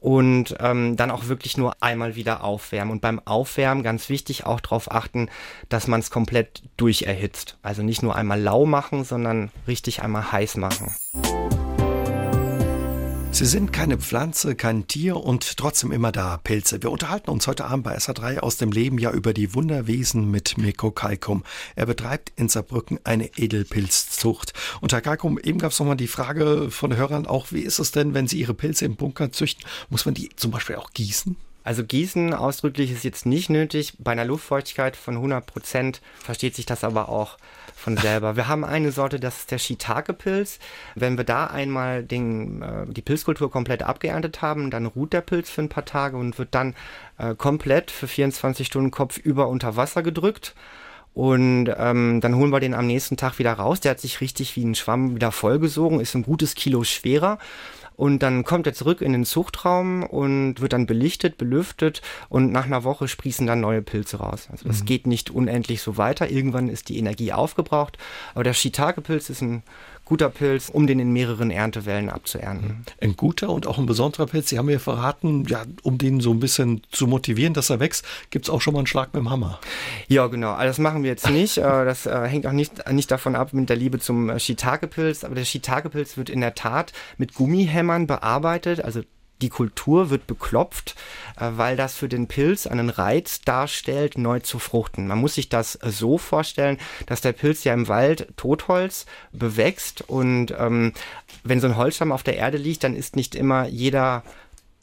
und 0.00 0.54
ähm, 0.60 0.96
dann 0.96 1.10
auch 1.10 1.28
wirklich 1.28 1.56
nur 1.56 1.82
einmal 1.82 2.14
wieder 2.16 2.44
aufwärmen. 2.44 2.92
Und 2.92 3.00
beim 3.00 3.20
Aufwärmen 3.24 3.82
ganz 3.82 4.08
wichtig 4.08 4.46
auch 4.46 4.60
darauf 4.60 4.90
achten, 4.90 5.28
dass 5.68 5.86
man 5.88 6.00
es 6.00 6.10
komplett 6.10 6.62
durcherhitzt. 6.76 7.58
Also 7.62 7.82
nicht 7.82 8.02
nur 8.02 8.14
einmal 8.14 8.40
lau 8.40 8.66
machen, 8.66 9.04
sondern 9.04 9.50
richtig 9.66 10.02
einmal 10.02 10.32
heiß 10.32 10.56
machen. 10.56 10.94
Sie 13.36 13.44
sind 13.44 13.70
keine 13.70 13.98
Pflanze, 13.98 14.54
kein 14.54 14.86
Tier 14.86 15.18
und 15.18 15.58
trotzdem 15.58 15.92
immer 15.92 16.10
da, 16.10 16.38
Pilze. 16.38 16.82
Wir 16.82 16.90
unterhalten 16.90 17.28
uns 17.28 17.46
heute 17.46 17.66
Abend 17.66 17.84
bei 17.84 17.94
SA3 17.94 18.38
aus 18.38 18.56
dem 18.56 18.72
Leben 18.72 18.96
ja 18.96 19.10
über 19.10 19.34
die 19.34 19.52
Wunderwesen 19.54 20.30
mit 20.30 20.56
Mirko 20.56 20.90
Kalkum. 20.90 21.44
Er 21.74 21.84
betreibt 21.84 22.32
in 22.36 22.48
Saarbrücken 22.48 22.98
eine 23.04 23.26
Edelpilzzucht. 23.36 24.54
Und 24.80 24.94
Herr 24.94 25.02
Kalkum, 25.02 25.38
eben 25.38 25.58
gab 25.58 25.72
es 25.72 25.78
nochmal 25.78 25.98
die 25.98 26.06
Frage 26.06 26.70
von 26.70 26.96
Hörern 26.96 27.26
auch, 27.26 27.52
wie 27.52 27.60
ist 27.60 27.78
es 27.78 27.92
denn, 27.92 28.14
wenn 28.14 28.26
Sie 28.26 28.40
Ihre 28.40 28.54
Pilze 28.54 28.86
im 28.86 28.96
Bunker 28.96 29.30
züchten? 29.30 29.66
Muss 29.90 30.06
man 30.06 30.14
die 30.14 30.30
zum 30.36 30.50
Beispiel 30.50 30.76
auch 30.76 30.92
gießen? 30.92 31.36
Also 31.66 31.82
Gießen 31.82 32.32
ausdrücklich 32.32 32.92
ist 32.92 33.02
jetzt 33.02 33.26
nicht 33.26 33.50
nötig. 33.50 33.94
Bei 33.98 34.12
einer 34.12 34.24
Luftfeuchtigkeit 34.24 34.94
von 34.94 35.16
100 35.16 35.44
Prozent 35.44 36.00
versteht 36.16 36.54
sich 36.54 36.64
das 36.64 36.84
aber 36.84 37.08
auch 37.08 37.38
von 37.74 37.96
selber. 37.96 38.36
Wir 38.36 38.46
haben 38.46 38.64
eine 38.64 38.92
Sorte, 38.92 39.18
das 39.18 39.38
ist 39.38 39.50
der 39.50 39.58
Shiitake-Pilz. 39.58 40.60
Wenn 40.94 41.16
wir 41.16 41.24
da 41.24 41.48
einmal 41.48 42.04
den, 42.04 42.62
äh, 42.62 42.86
die 42.86 43.02
Pilzkultur 43.02 43.50
komplett 43.50 43.82
abgeerntet 43.82 44.42
haben, 44.42 44.70
dann 44.70 44.86
ruht 44.86 45.12
der 45.12 45.22
Pilz 45.22 45.50
für 45.50 45.60
ein 45.60 45.68
paar 45.68 45.84
Tage 45.84 46.16
und 46.16 46.38
wird 46.38 46.54
dann 46.54 46.76
äh, 47.18 47.34
komplett 47.34 47.90
für 47.90 48.06
24 48.06 48.68
Stunden 48.68 48.92
kopfüber 48.92 49.48
unter 49.48 49.74
Wasser 49.74 50.04
gedrückt. 50.04 50.54
Und 51.14 51.68
ähm, 51.76 52.20
dann 52.20 52.36
holen 52.36 52.52
wir 52.52 52.60
den 52.60 52.74
am 52.74 52.86
nächsten 52.86 53.16
Tag 53.16 53.40
wieder 53.40 53.54
raus. 53.54 53.80
Der 53.80 53.90
hat 53.92 54.00
sich 54.00 54.20
richtig 54.20 54.54
wie 54.54 54.64
ein 54.64 54.76
Schwamm 54.76 55.16
wieder 55.16 55.32
vollgesogen, 55.32 55.98
ist 55.98 56.14
ein 56.14 56.22
gutes 56.22 56.54
Kilo 56.54 56.84
schwerer. 56.84 57.38
Und 57.96 58.22
dann 58.22 58.44
kommt 58.44 58.66
er 58.66 58.74
zurück 58.74 59.00
in 59.00 59.12
den 59.12 59.24
Zuchtraum 59.24 60.02
und 60.02 60.60
wird 60.60 60.72
dann 60.74 60.86
belichtet, 60.86 61.38
belüftet 61.38 62.02
und 62.28 62.52
nach 62.52 62.66
einer 62.66 62.84
Woche 62.84 63.08
sprießen 63.08 63.46
dann 63.46 63.60
neue 63.60 63.82
Pilze 63.82 64.18
raus. 64.18 64.48
Also 64.50 64.68
das 64.68 64.80
mhm. 64.80 64.84
geht 64.84 65.06
nicht 65.06 65.30
unendlich 65.30 65.80
so 65.80 65.96
weiter. 65.96 66.30
Irgendwann 66.30 66.68
ist 66.68 66.88
die 66.90 66.98
Energie 66.98 67.32
aufgebraucht. 67.32 67.96
Aber 68.34 68.44
der 68.44 68.52
Shiitake-Pilz 68.52 69.30
ist 69.30 69.40
ein 69.40 69.62
guter 70.06 70.30
Pilz, 70.30 70.70
um 70.70 70.86
den 70.86 71.00
in 71.00 71.12
mehreren 71.12 71.50
Erntewellen 71.50 72.08
abzuernten. 72.08 72.86
Ein 73.02 73.16
guter 73.16 73.50
und 73.50 73.66
auch 73.66 73.76
ein 73.76 73.86
besonderer 73.86 74.26
Pilz. 74.26 74.48
Sie 74.48 74.58
haben 74.58 74.66
mir 74.66 74.80
verraten, 74.80 75.44
ja, 75.46 75.64
um 75.82 75.98
den 75.98 76.20
so 76.20 76.30
ein 76.30 76.40
bisschen 76.40 76.82
zu 76.92 77.08
motivieren, 77.08 77.54
dass 77.54 77.70
er 77.70 77.80
wächst, 77.80 78.06
gibt 78.30 78.46
es 78.46 78.50
auch 78.50 78.60
schon 78.60 78.72
mal 78.72 78.80
einen 78.80 78.86
Schlag 78.86 79.12
mit 79.12 79.22
dem 79.22 79.30
Hammer. 79.30 79.58
Ja, 80.06 80.28
genau. 80.28 80.52
Also 80.52 80.68
das 80.68 80.78
machen 80.78 81.02
wir 81.02 81.10
jetzt 81.10 81.28
nicht. 81.28 81.58
Äh, 81.58 81.84
das 81.84 82.06
äh, 82.06 82.26
hängt 82.26 82.46
auch 82.46 82.52
nicht, 82.52 82.88
nicht 82.90 83.10
davon 83.10 83.34
ab 83.34 83.52
mit 83.52 83.68
der 83.68 83.76
Liebe 83.76 83.98
zum 83.98 84.30
äh, 84.30 84.38
Shiitake-Pilz. 84.38 85.24
Aber 85.24 85.34
der 85.34 85.44
Shiitake-Pilz 85.44 86.16
wird 86.16 86.30
in 86.30 86.40
der 86.40 86.54
Tat 86.54 86.92
mit 87.18 87.34
Gummihämmern 87.34 88.06
bearbeitet. 88.06 88.80
Also 88.80 89.02
die 89.42 89.48
Kultur 89.48 90.10
wird 90.10 90.26
beklopft, 90.26 90.94
äh, 91.38 91.50
weil 91.52 91.76
das 91.76 91.94
für 91.94 92.08
den 92.08 92.26
Pilz 92.26 92.66
einen 92.66 92.90
Reiz 92.90 93.40
darstellt, 93.42 94.18
neu 94.18 94.40
zu 94.40 94.58
fruchten. 94.58 95.06
Man 95.06 95.18
muss 95.18 95.34
sich 95.34 95.48
das 95.48 95.78
so 95.82 96.18
vorstellen, 96.18 96.78
dass 97.06 97.20
der 97.20 97.32
Pilz 97.32 97.64
ja 97.64 97.74
im 97.74 97.88
Wald 97.88 98.28
Totholz 98.36 99.06
bewächst 99.32 100.02
und 100.08 100.54
ähm, 100.58 100.92
wenn 101.44 101.60
so 101.60 101.66
ein 101.66 101.76
Holzstamm 101.76 102.12
auf 102.12 102.22
der 102.22 102.36
Erde 102.36 102.58
liegt, 102.58 102.84
dann 102.84 102.96
ist 102.96 103.16
nicht 103.16 103.34
immer 103.34 103.66
jeder 103.66 104.22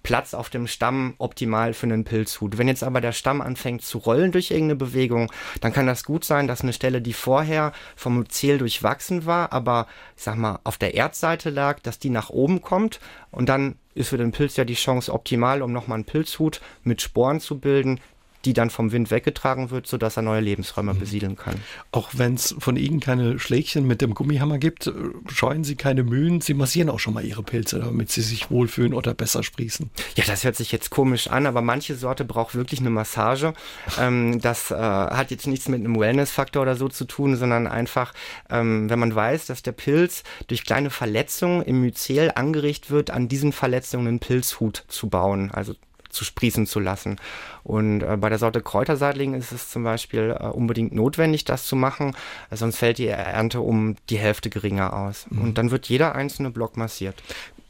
Platz 0.04 0.34
auf 0.34 0.50
dem 0.50 0.68
Stamm 0.68 1.16
optimal 1.18 1.74
für 1.74 1.88
einen 1.88 2.04
Pilzhut. 2.04 2.58
Wenn 2.58 2.68
jetzt 2.68 2.84
aber 2.84 3.02
der 3.02 3.14
Stamm 3.14 3.42
anfängt 3.42 3.84
zu 3.84 3.98
rollen 3.98 4.34
durch 4.34 4.52
irgendeine 4.52 4.76
Bewegung, 4.76 5.32
dann 5.62 5.74
kann 5.74 5.88
das 5.88 6.04
gut 6.04 6.26
sein, 6.26 6.48
dass 6.48 6.62
eine 6.62 6.74
Stelle, 6.74 7.02
die 7.02 7.14
vorher 7.14 7.72
vom 7.96 8.20
Myzel 8.20 8.58
durchwachsen 8.58 9.26
war, 9.26 9.54
aber 9.54 9.88
sag 10.16 10.36
mal 10.36 10.60
auf 10.66 10.78
der 10.78 10.94
Erdseite 10.94 11.50
lag, 11.50 11.80
dass 11.80 12.00
die 12.00 12.10
nach 12.10 12.30
oben 12.30 12.62
kommt 12.62 13.00
und 13.32 13.48
dann 13.48 13.76
ist 13.96 14.10
für 14.10 14.18
den 14.18 14.32
Pilz 14.32 14.58
ja 14.58 14.66
die 14.66 14.74
Chance 14.74 15.14
optimal, 15.14 15.62
um 15.62 15.72
nochmal 15.72 15.98
einen 15.98 16.06
Pilzhut 16.06 16.62
mit 16.84 17.02
Sporen 17.02 17.40
zu 17.40 17.60
bilden, 17.60 18.00
die 18.46 18.54
dann 18.54 18.70
vom 18.70 18.92
Wind 18.92 19.12
weggetragen 19.12 19.72
wird, 19.72 19.88
sodass 19.88 20.18
er 20.18 20.24
neue 20.24 20.42
Lebensräume 20.42 20.94
mhm. 20.94 21.00
besiedeln 21.00 21.36
kann. 21.36 21.56
Auch 21.92 22.10
wenn 22.14 22.36
es 22.36 22.56
von 22.60 22.76
Ihnen 22.76 23.00
keine 23.00 23.40
Schlägchen 23.40 23.88
mit 23.88 24.02
dem 24.02 24.14
Gummihammer 24.14 24.58
gibt, 24.58 24.92
scheuen 25.28 25.64
Sie 25.64 25.76
keine 25.76 26.04
Mühen. 26.04 26.42
Sie 26.42 26.54
massieren 26.54 26.90
auch 26.90 27.00
schon 27.00 27.14
mal 27.14 27.24
Ihre 27.24 27.44
Pilze, 27.44 27.80
damit 27.80 28.12
sie 28.12 28.22
sich 28.22 28.52
wohlfühlen 28.52 28.94
oder 28.94 29.14
besser 29.14 29.44
sprießen. 29.44 29.90
Ja, 30.16 30.24
das 30.26 30.44
hört 30.44 30.56
sich 30.56 30.72
jetzt 30.72 30.90
komisch 30.90 31.28
an, 31.28 31.46
aber 31.46 31.62
manche 31.62 31.96
Sorte 31.96 32.26
braucht 32.26 32.56
wirklich 32.56 32.80
eine 32.80 32.90
Massage. 32.90 33.54
Ähm, 34.00 34.40
das 34.42 34.72
äh, 34.72 34.76
hat 34.76 35.32
jetzt 35.32 35.48
nichts 35.48 35.68
mit 35.68 35.80
einem 35.80 36.00
Wellness-Faktor 36.00 36.62
oder 36.62 36.76
so 36.76 36.90
zu 36.90 37.06
tun, 37.06 37.36
sondern 37.36 37.68
einfach, 37.68 38.14
ähm, 38.50 38.90
wenn 38.90 39.00
man 39.00 39.14
weiß, 39.14 39.46
dass 39.48 39.64
der 39.64 39.72
Pilz 39.72 40.24
durch 40.48 40.64
kleine 40.64 40.90
Verletzungen 40.90 41.62
im 41.64 41.82
Myzel 41.82 42.32
angeregt 42.36 42.92
wird, 42.92 43.12
an 43.12 43.28
diesen 43.28 43.52
Verletzungen 43.52 44.08
einen 44.08 44.20
Pilzhut 44.20 44.84
zu 44.88 45.10
bauen. 45.10 45.52
Also 45.52 45.76
zu 46.14 46.24
sprießen 46.24 46.66
zu 46.66 46.80
lassen. 46.80 47.18
Und 47.64 48.02
äh, 48.02 48.18
bei 48.18 48.30
der 48.30 48.38
Sorte 48.38 48.62
Kräuterseitling 48.62 49.34
ist 49.34 49.52
es 49.52 49.70
zum 49.70 49.84
Beispiel 49.84 50.36
äh, 50.40 50.46
unbedingt 50.46 50.94
notwendig, 50.94 51.46
das 51.46 51.66
zu 51.66 51.76
machen, 51.76 52.16
sonst 52.52 52.78
fällt 52.78 52.98
die 52.98 53.08
Ernte 53.08 53.62
um 53.62 53.96
die 54.10 54.18
Hälfte 54.18 54.50
geringer 54.50 54.94
aus. 54.94 55.26
Mhm. 55.30 55.42
Und 55.42 55.58
dann 55.58 55.72
wird 55.72 55.88
jeder 55.88 56.16
einzelne 56.16 56.52
Block 56.52 56.78
massiert. 56.78 57.22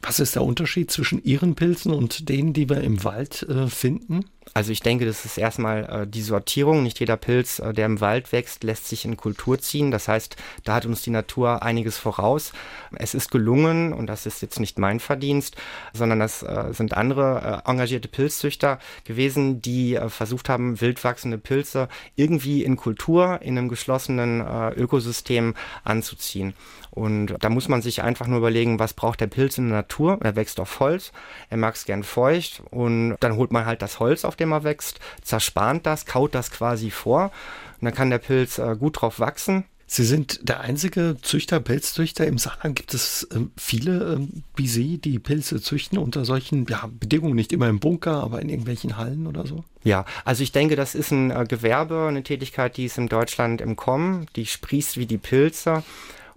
Was 0.02 0.20
ist 0.20 0.34
der 0.34 0.42
Unterschied 0.42 0.90
zwischen 0.90 1.24
Ihren 1.24 1.54
Pilzen 1.54 1.92
und 1.92 2.28
denen, 2.28 2.52
die 2.52 2.68
wir 2.68 2.82
im 2.82 3.04
Wald 3.04 3.42
äh, 3.48 3.68
finden? 3.68 4.26
Also 4.52 4.70
ich 4.72 4.80
denke, 4.80 5.06
das 5.06 5.24
ist 5.24 5.38
erstmal 5.38 6.02
äh, 6.02 6.06
die 6.06 6.22
Sortierung. 6.22 6.82
Nicht 6.82 7.00
jeder 7.00 7.16
Pilz, 7.16 7.58
äh, 7.58 7.72
der 7.72 7.86
im 7.86 8.00
Wald 8.00 8.32
wächst, 8.32 8.62
lässt 8.62 8.86
sich 8.88 9.04
in 9.04 9.16
Kultur 9.16 9.58
ziehen. 9.58 9.90
Das 9.90 10.06
heißt, 10.06 10.36
da 10.64 10.74
hat 10.74 10.86
uns 10.86 11.02
die 11.02 11.10
Natur 11.10 11.62
einiges 11.62 11.98
voraus. 11.98 12.52
Es 12.94 13.14
ist 13.14 13.30
gelungen, 13.30 13.92
und 13.92 14.06
das 14.06 14.26
ist 14.26 14.42
jetzt 14.42 14.60
nicht 14.60 14.78
mein 14.78 15.00
Verdienst, 15.00 15.56
sondern 15.92 16.20
das 16.20 16.42
äh, 16.42 16.72
sind 16.72 16.96
andere 16.96 17.62
äh, 17.66 17.70
engagierte 17.70 18.08
Pilzzüchter 18.08 18.78
gewesen, 19.04 19.62
die 19.62 19.94
äh, 19.94 20.08
versucht 20.08 20.48
haben, 20.48 20.80
wild 20.80 21.02
wachsende 21.02 21.38
Pilze 21.38 21.88
irgendwie 22.14 22.62
in 22.62 22.76
Kultur, 22.76 23.40
in 23.42 23.58
einem 23.58 23.68
geschlossenen 23.68 24.40
äh, 24.40 24.70
Ökosystem 24.74 25.54
anzuziehen. 25.82 26.54
Und 26.94 27.34
da 27.40 27.48
muss 27.48 27.66
man 27.66 27.82
sich 27.82 28.02
einfach 28.02 28.28
nur 28.28 28.38
überlegen, 28.38 28.78
was 28.78 28.94
braucht 28.94 29.20
der 29.20 29.26
Pilz 29.26 29.58
in 29.58 29.68
der 29.68 29.78
Natur? 29.78 30.18
Er 30.22 30.36
wächst 30.36 30.60
auf 30.60 30.78
Holz, 30.78 31.10
er 31.50 31.56
mag 31.56 31.74
es 31.74 31.86
gern 31.86 32.04
feucht 32.04 32.62
und 32.70 33.16
dann 33.18 33.34
holt 33.34 33.50
man 33.50 33.66
halt 33.66 33.82
das 33.82 33.98
Holz 33.98 34.24
auf 34.24 34.33
dem 34.34 34.52
er 34.52 34.64
wächst, 34.64 35.00
zerspannt 35.22 35.86
das, 35.86 36.06
kaut 36.06 36.34
das 36.34 36.50
quasi 36.50 36.90
vor 36.90 37.32
und 37.80 37.86
dann 37.86 37.94
kann 37.94 38.10
der 38.10 38.18
Pilz 38.18 38.58
äh, 38.58 38.76
gut 38.78 39.00
drauf 39.00 39.20
wachsen. 39.20 39.64
Sie 39.86 40.04
sind 40.04 40.48
der 40.48 40.60
einzige 40.60 41.16
Züchter, 41.20 41.60
Pilzzüchter 41.60 42.26
im 42.26 42.38
Saarland. 42.38 42.74
Gibt 42.76 42.94
es 42.94 43.24
äh, 43.24 43.40
viele 43.56 44.14
äh, 44.14 44.28
wie 44.56 44.66
Sie, 44.66 44.98
die 44.98 45.18
Pilze 45.18 45.60
züchten 45.60 45.98
unter 45.98 46.24
solchen 46.24 46.66
ja, 46.66 46.88
Bedingungen, 46.90 47.34
nicht 47.34 47.52
immer 47.52 47.68
im 47.68 47.80
Bunker, 47.80 48.22
aber 48.22 48.40
in 48.40 48.48
irgendwelchen 48.48 48.96
Hallen 48.96 49.26
oder 49.26 49.46
so? 49.46 49.62
Ja, 49.82 50.06
also 50.24 50.42
ich 50.42 50.52
denke, 50.52 50.76
das 50.76 50.94
ist 50.94 51.10
ein 51.10 51.30
äh, 51.30 51.44
Gewerbe, 51.46 52.06
eine 52.08 52.22
Tätigkeit, 52.22 52.76
die 52.76 52.86
ist 52.86 52.98
in 52.98 53.08
Deutschland 53.08 53.60
im 53.60 53.76
Kommen, 53.76 54.26
die 54.36 54.46
sprießt 54.46 54.96
wie 54.96 55.06
die 55.06 55.18
Pilze. 55.18 55.82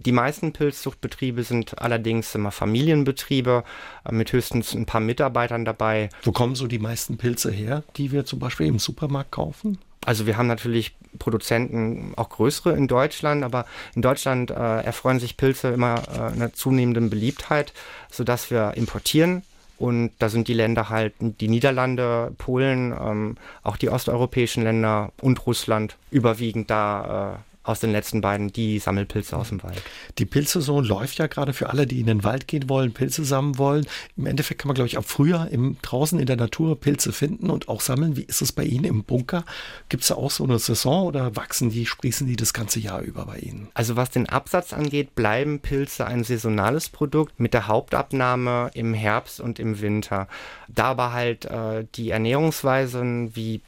Die 0.00 0.12
meisten 0.12 0.52
Pilzzuchtbetriebe 0.52 1.42
sind 1.42 1.80
allerdings 1.80 2.34
immer 2.34 2.50
Familienbetriebe 2.50 3.64
äh, 4.04 4.12
mit 4.12 4.32
höchstens 4.32 4.74
ein 4.74 4.86
paar 4.86 5.00
Mitarbeitern 5.00 5.64
dabei. 5.64 6.08
Wo 6.22 6.32
kommen 6.32 6.54
so 6.54 6.66
die 6.66 6.78
meisten 6.78 7.18
Pilze 7.18 7.50
her, 7.50 7.82
die 7.96 8.12
wir 8.12 8.24
zum 8.24 8.38
Beispiel 8.38 8.66
im 8.66 8.78
Supermarkt 8.78 9.32
kaufen? 9.32 9.78
Also 10.04 10.26
wir 10.26 10.36
haben 10.36 10.46
natürlich 10.46 10.94
Produzenten, 11.18 12.12
auch 12.16 12.28
größere 12.28 12.76
in 12.76 12.86
Deutschland, 12.86 13.42
aber 13.42 13.66
in 13.94 14.02
Deutschland 14.02 14.50
äh, 14.50 14.54
erfreuen 14.54 15.18
sich 15.18 15.36
Pilze 15.36 15.68
immer 15.68 16.02
äh, 16.14 16.32
einer 16.32 16.52
zunehmenden 16.52 17.10
Beliebtheit, 17.10 17.72
sodass 18.10 18.50
wir 18.50 18.74
importieren. 18.76 19.42
Und 19.78 20.10
da 20.18 20.28
sind 20.28 20.48
die 20.48 20.54
Länder 20.54 20.88
halt 20.88 21.14
die 21.20 21.48
Niederlande, 21.48 22.32
Polen, 22.36 22.92
ähm, 22.92 23.36
auch 23.62 23.76
die 23.76 23.90
osteuropäischen 23.90 24.64
Länder 24.64 25.12
und 25.20 25.46
Russland 25.46 25.96
überwiegend 26.10 26.68
da 26.68 27.34
äh, 27.34 27.47
aus 27.68 27.80
den 27.80 27.92
letzten 27.92 28.20
beiden 28.20 28.52
die 28.52 28.78
Sammelpilze 28.78 29.36
aus 29.36 29.50
dem 29.50 29.62
Wald. 29.62 29.82
Die 30.18 30.24
Pilzsaison 30.24 30.82
läuft 30.82 31.18
ja 31.18 31.26
gerade 31.26 31.52
für 31.52 31.68
alle, 31.68 31.86
die 31.86 32.00
in 32.00 32.06
den 32.06 32.24
Wald 32.24 32.48
gehen 32.48 32.68
wollen, 32.68 32.92
Pilze 32.92 33.24
sammeln 33.24 33.58
wollen. 33.58 33.86
Im 34.16 34.26
Endeffekt 34.26 34.60
kann 34.60 34.68
man, 34.68 34.74
glaube 34.74 34.88
ich, 34.88 34.96
ab 34.96 35.04
Frühjahr 35.06 35.48
im, 35.50 35.76
draußen 35.82 36.18
in 36.18 36.26
der 36.26 36.36
Natur 36.36 36.80
Pilze 36.80 37.12
finden 37.12 37.50
und 37.50 37.68
auch 37.68 37.82
sammeln. 37.82 38.16
Wie 38.16 38.22
ist 38.22 38.40
es 38.40 38.52
bei 38.52 38.64
Ihnen 38.64 38.84
im 38.84 39.04
Bunker? 39.04 39.44
Gibt 39.88 40.02
es 40.02 40.08
da 40.08 40.14
auch 40.14 40.30
so 40.30 40.44
eine 40.44 40.58
Saison 40.58 41.06
oder 41.06 41.36
wachsen 41.36 41.70
die, 41.70 41.84
sprießen 41.84 42.26
die 42.26 42.36
das 42.36 42.52
ganze 42.54 42.80
Jahr 42.80 43.02
über 43.02 43.26
bei 43.26 43.38
Ihnen? 43.38 43.68
Also 43.74 43.96
was 43.96 44.10
den 44.10 44.28
Absatz 44.28 44.72
angeht, 44.72 45.14
bleiben 45.14 45.60
Pilze 45.60 46.06
ein 46.06 46.24
saisonales 46.24 46.88
Produkt 46.88 47.38
mit 47.38 47.52
der 47.52 47.66
Hauptabnahme 47.66 48.70
im 48.72 48.94
Herbst 48.94 49.40
und 49.40 49.58
im 49.58 49.80
Winter. 49.80 50.26
Da 50.68 50.84
aber 50.84 51.12
halt 51.12 51.44
äh, 51.44 51.84
die 51.94 52.10
Ernährungsweisen 52.10 53.36
wie 53.36 53.60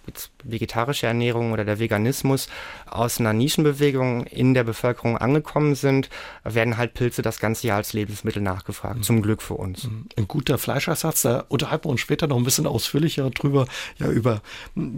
vegetarische 0.42 1.06
Ernährung 1.06 1.52
oder 1.52 1.64
der 1.64 1.78
Veganismus 1.78 2.48
aus 2.86 3.20
einer 3.20 3.32
Nischenbewegung 3.32 3.89
in 3.92 4.54
der 4.54 4.64
Bevölkerung 4.64 5.16
angekommen 5.16 5.74
sind, 5.74 6.08
werden 6.44 6.76
halt 6.76 6.94
Pilze 6.94 7.22
das 7.22 7.38
ganze 7.38 7.66
Jahr 7.66 7.78
als 7.78 7.92
Lebensmittel 7.92 8.42
nachgefragt. 8.42 8.98
Mhm. 8.98 9.02
Zum 9.02 9.22
Glück 9.22 9.42
für 9.42 9.54
uns. 9.54 9.84
Mhm. 9.84 10.06
Ein 10.16 10.28
guter 10.28 10.58
Fleischersatz, 10.58 11.22
da 11.22 11.44
unterhalten 11.48 11.84
wir 11.84 11.90
uns 11.90 12.00
später 12.00 12.26
noch 12.26 12.36
ein 12.36 12.44
bisschen 12.44 12.66
ausführlicher 12.66 13.30
drüber, 13.30 13.66
ja, 13.98 14.08
über 14.08 14.42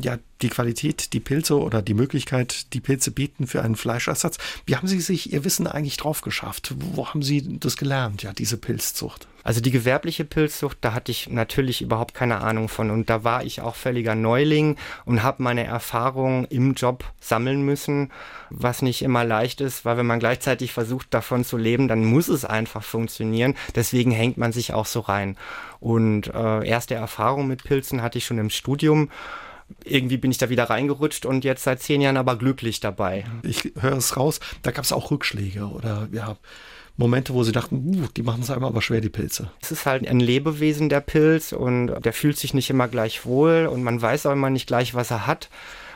ja, 0.00 0.18
die 0.40 0.48
Qualität, 0.48 1.12
die 1.12 1.20
Pilze 1.20 1.58
oder 1.58 1.82
die 1.82 1.94
Möglichkeit, 1.94 2.72
die 2.72 2.80
Pilze 2.80 3.10
bieten 3.10 3.46
für 3.46 3.62
einen 3.62 3.76
Fleischersatz. 3.76 4.38
Wie 4.66 4.76
haben 4.76 4.88
Sie 4.88 5.00
sich 5.00 5.32
Ihr 5.32 5.44
Wissen 5.44 5.66
eigentlich 5.66 5.96
drauf 5.96 6.20
geschafft? 6.20 6.74
Wo 6.78 7.08
haben 7.08 7.22
Sie 7.22 7.58
das 7.58 7.76
gelernt, 7.76 8.22
ja, 8.22 8.32
diese 8.32 8.56
Pilzzucht? 8.56 9.28
Also 9.44 9.60
die 9.60 9.70
gewerbliche 9.70 10.24
Pilzzucht, 10.24 10.78
da 10.80 10.94
hatte 10.94 11.10
ich 11.10 11.28
natürlich 11.28 11.82
überhaupt 11.82 12.14
keine 12.14 12.40
Ahnung 12.40 12.68
von 12.68 12.90
und 12.90 13.10
da 13.10 13.24
war 13.24 13.44
ich 13.44 13.60
auch 13.60 13.74
völliger 13.74 14.14
Neuling 14.14 14.76
und 15.04 15.22
habe 15.22 15.42
meine 15.42 15.64
Erfahrungen 15.64 16.44
im 16.46 16.74
Job 16.74 17.04
sammeln 17.20 17.62
müssen, 17.62 18.12
was 18.50 18.82
nicht 18.82 19.02
immer 19.02 19.24
leicht 19.24 19.60
ist, 19.60 19.84
weil 19.84 19.96
wenn 19.96 20.06
man 20.06 20.20
gleichzeitig 20.20 20.72
versucht 20.72 21.12
davon 21.12 21.44
zu 21.44 21.56
leben, 21.56 21.88
dann 21.88 22.04
muss 22.04 22.28
es 22.28 22.44
einfach 22.44 22.82
funktionieren. 22.82 23.54
Deswegen 23.74 24.10
hängt 24.10 24.36
man 24.36 24.52
sich 24.52 24.72
auch 24.72 24.86
so 24.86 25.00
rein. 25.00 25.36
Und 25.80 26.28
äh, 26.28 26.66
erste 26.66 26.94
Erfahrung 26.94 27.48
mit 27.48 27.64
Pilzen 27.64 28.02
hatte 28.02 28.18
ich 28.18 28.24
schon 28.24 28.38
im 28.38 28.50
Studium 28.50 29.10
irgendwie 29.84 30.16
bin 30.16 30.30
ich 30.30 30.38
da 30.38 30.50
wieder 30.50 30.64
reingerutscht 30.64 31.26
und 31.26 31.44
jetzt 31.44 31.64
seit 31.64 31.80
zehn 31.80 32.00
Jahren 32.00 32.16
aber 32.16 32.36
glücklich 32.36 32.80
dabei. 32.80 33.24
Ich 33.42 33.72
höre 33.80 33.96
es 33.96 34.16
raus, 34.16 34.40
da 34.62 34.70
gab 34.70 34.84
es 34.84 34.92
auch 34.92 35.10
Rückschläge 35.10 35.66
oder 35.66 36.08
ja. 36.12 36.36
Momente, 36.96 37.34
wo 37.34 37.42
sie 37.42 37.52
dachten, 37.52 37.76
uh, 37.76 38.06
die 38.16 38.22
machen 38.22 38.42
es 38.42 38.50
einem 38.50 38.64
aber 38.64 38.82
schwer, 38.82 39.00
die 39.00 39.08
Pilze. 39.08 39.50
Es 39.60 39.72
ist 39.72 39.86
halt 39.86 40.06
ein 40.06 40.20
Lebewesen, 40.20 40.88
der 40.88 41.00
Pilz, 41.00 41.52
und 41.52 41.88
der 41.88 42.12
fühlt 42.12 42.36
sich 42.36 42.54
nicht 42.54 42.70
immer 42.70 42.88
gleich 42.88 43.24
wohl 43.24 43.68
und 43.70 43.82
man 43.82 44.00
weiß 44.00 44.26
auch 44.26 44.32
immer 44.32 44.50
nicht 44.50 44.66
gleich, 44.66 44.94
was 44.94 45.10
er 45.10 45.26
hat. 45.26 45.48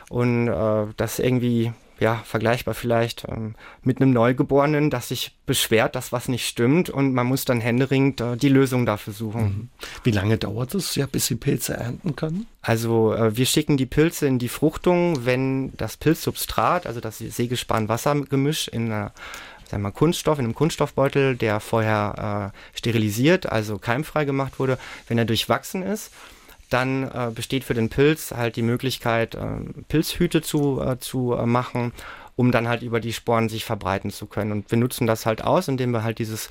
Und 0.09 0.47
äh, 0.47 0.85
das 0.95 1.19
irgendwie 1.19 1.73
ja, 1.99 2.21
vergleichbar 2.25 2.73
vielleicht 2.73 3.25
ähm, 3.27 3.55
mit 3.81 3.99
einem 3.99 4.11
Neugeborenen, 4.11 4.89
das 4.89 5.09
sich 5.09 5.35
beschwert, 5.45 5.95
dass 5.95 6.11
was 6.11 6.27
nicht 6.27 6.47
stimmt 6.47 6.89
und 6.89 7.13
man 7.13 7.25
muss 7.25 7.45
dann 7.45 7.59
händeringend 7.59 8.21
äh, 8.21 8.37
die 8.37 8.49
Lösung 8.49 8.85
dafür 8.85 9.13
suchen. 9.13 9.43
Mhm. 9.43 9.69
Wie 10.03 10.11
lange 10.11 10.37
dauert 10.37 10.75
es, 10.75 10.95
ja, 10.95 11.07
bis 11.07 11.27
Sie 11.27 11.35
Pilze 11.35 11.75
ernten 11.75 12.15
können? 12.15 12.45
Also 12.61 13.13
äh, 13.13 13.35
wir 13.35 13.45
schicken 13.45 13.77
die 13.77 13.85
Pilze 13.85 14.27
in 14.27 14.37
die 14.39 14.49
Fruchtung, 14.49 15.25
wenn 15.25 15.75
das 15.77 15.97
Pilzsubstrat, 15.97 16.85
also 16.85 16.99
das 16.99 17.17
Sägespan-Wassergemisch 17.17 18.67
in 18.67 18.91
einer 18.91 19.13
sagen 19.69 19.83
wir, 19.83 19.91
Kunststoff, 19.91 20.39
in 20.39 20.45
einem 20.45 20.55
Kunststoffbeutel, 20.55 21.35
der 21.35 21.59
vorher 21.59 22.53
äh, 22.53 22.77
sterilisiert, 22.77 23.51
also 23.51 23.77
keimfrei 23.77 24.25
gemacht 24.25 24.59
wurde, 24.59 24.77
wenn 25.07 25.17
er 25.17 25.25
durchwachsen 25.25 25.83
ist 25.83 26.11
dann 26.69 27.03
äh, 27.03 27.31
besteht 27.33 27.63
für 27.63 27.73
den 27.73 27.89
Pilz 27.89 28.31
halt 28.31 28.55
die 28.55 28.61
Möglichkeit, 28.61 29.35
äh, 29.35 29.47
Pilzhüte 29.87 30.41
zu, 30.41 30.81
äh, 30.81 30.99
zu 30.99 31.33
äh, 31.33 31.45
machen, 31.45 31.93
um 32.35 32.51
dann 32.51 32.67
halt 32.67 32.83
über 32.83 32.99
die 32.99 33.13
Sporen 33.13 33.49
sich 33.49 33.65
verbreiten 33.65 34.11
zu 34.11 34.27
können. 34.27 34.51
Und 34.51 34.69
wir 34.69 34.77
nutzen 34.77 35.07
das 35.07 35.25
halt 35.25 35.43
aus, 35.43 35.67
indem 35.67 35.91
wir 35.91 36.03
halt 36.03 36.19
dieses 36.19 36.49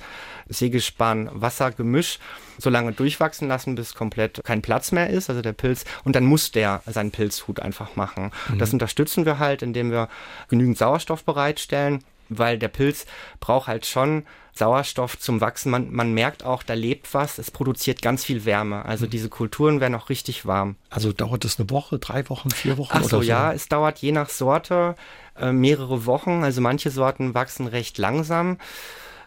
Sägespan-Wasser-Gemisch 0.49 2.19
so 2.57 2.69
lange 2.69 2.91
durchwachsen 2.91 3.47
lassen, 3.47 3.75
bis 3.75 3.93
komplett 3.93 4.43
kein 4.43 4.61
Platz 4.61 4.91
mehr 4.91 5.09
ist, 5.09 5.29
also 5.29 5.41
der 5.41 5.53
Pilz, 5.53 5.85
und 6.03 6.15
dann 6.15 6.25
muss 6.25 6.51
der 6.51 6.81
seinen 6.87 7.11
Pilzhut 7.11 7.59
einfach 7.61 7.95
machen. 7.95 8.31
Mhm. 8.49 8.59
Das 8.59 8.73
unterstützen 8.73 9.25
wir 9.25 9.39
halt, 9.39 9.61
indem 9.61 9.91
wir 9.91 10.09
genügend 10.49 10.77
Sauerstoff 10.77 11.23
bereitstellen 11.23 12.03
weil 12.29 12.57
der 12.57 12.67
Pilz 12.67 13.05
braucht 13.39 13.67
halt 13.67 13.85
schon 13.85 14.23
Sauerstoff 14.53 15.19
zum 15.19 15.39
Wachsen. 15.39 15.69
Man, 15.69 15.91
man 15.91 16.13
merkt 16.13 16.43
auch, 16.43 16.63
da 16.63 16.73
lebt 16.73 17.13
was, 17.13 17.37
es 17.37 17.51
produziert 17.51 18.01
ganz 18.01 18.25
viel 18.25 18.45
Wärme. 18.45 18.85
Also 18.85 19.05
mhm. 19.05 19.11
diese 19.11 19.29
Kulturen 19.29 19.79
werden 19.79 19.95
auch 19.95 20.09
richtig 20.09 20.45
warm. 20.45 20.75
Also 20.89 21.13
dauert 21.13 21.45
es 21.45 21.59
eine 21.59 21.69
Woche, 21.69 21.99
drei 21.99 22.27
Wochen, 22.29 22.49
vier 22.49 22.77
Wochen? 22.77 22.91
Ach 22.93 23.03
so, 23.03 23.09
so, 23.09 23.21
ja, 23.21 23.53
es 23.53 23.69
dauert 23.69 23.99
je 23.99 24.11
nach 24.11 24.29
Sorte 24.29 24.95
äh, 25.39 25.51
mehrere 25.51 26.05
Wochen. 26.05 26.43
Also 26.43 26.61
manche 26.61 26.89
Sorten 26.89 27.33
wachsen 27.33 27.67
recht 27.67 27.97
langsam. 27.97 28.57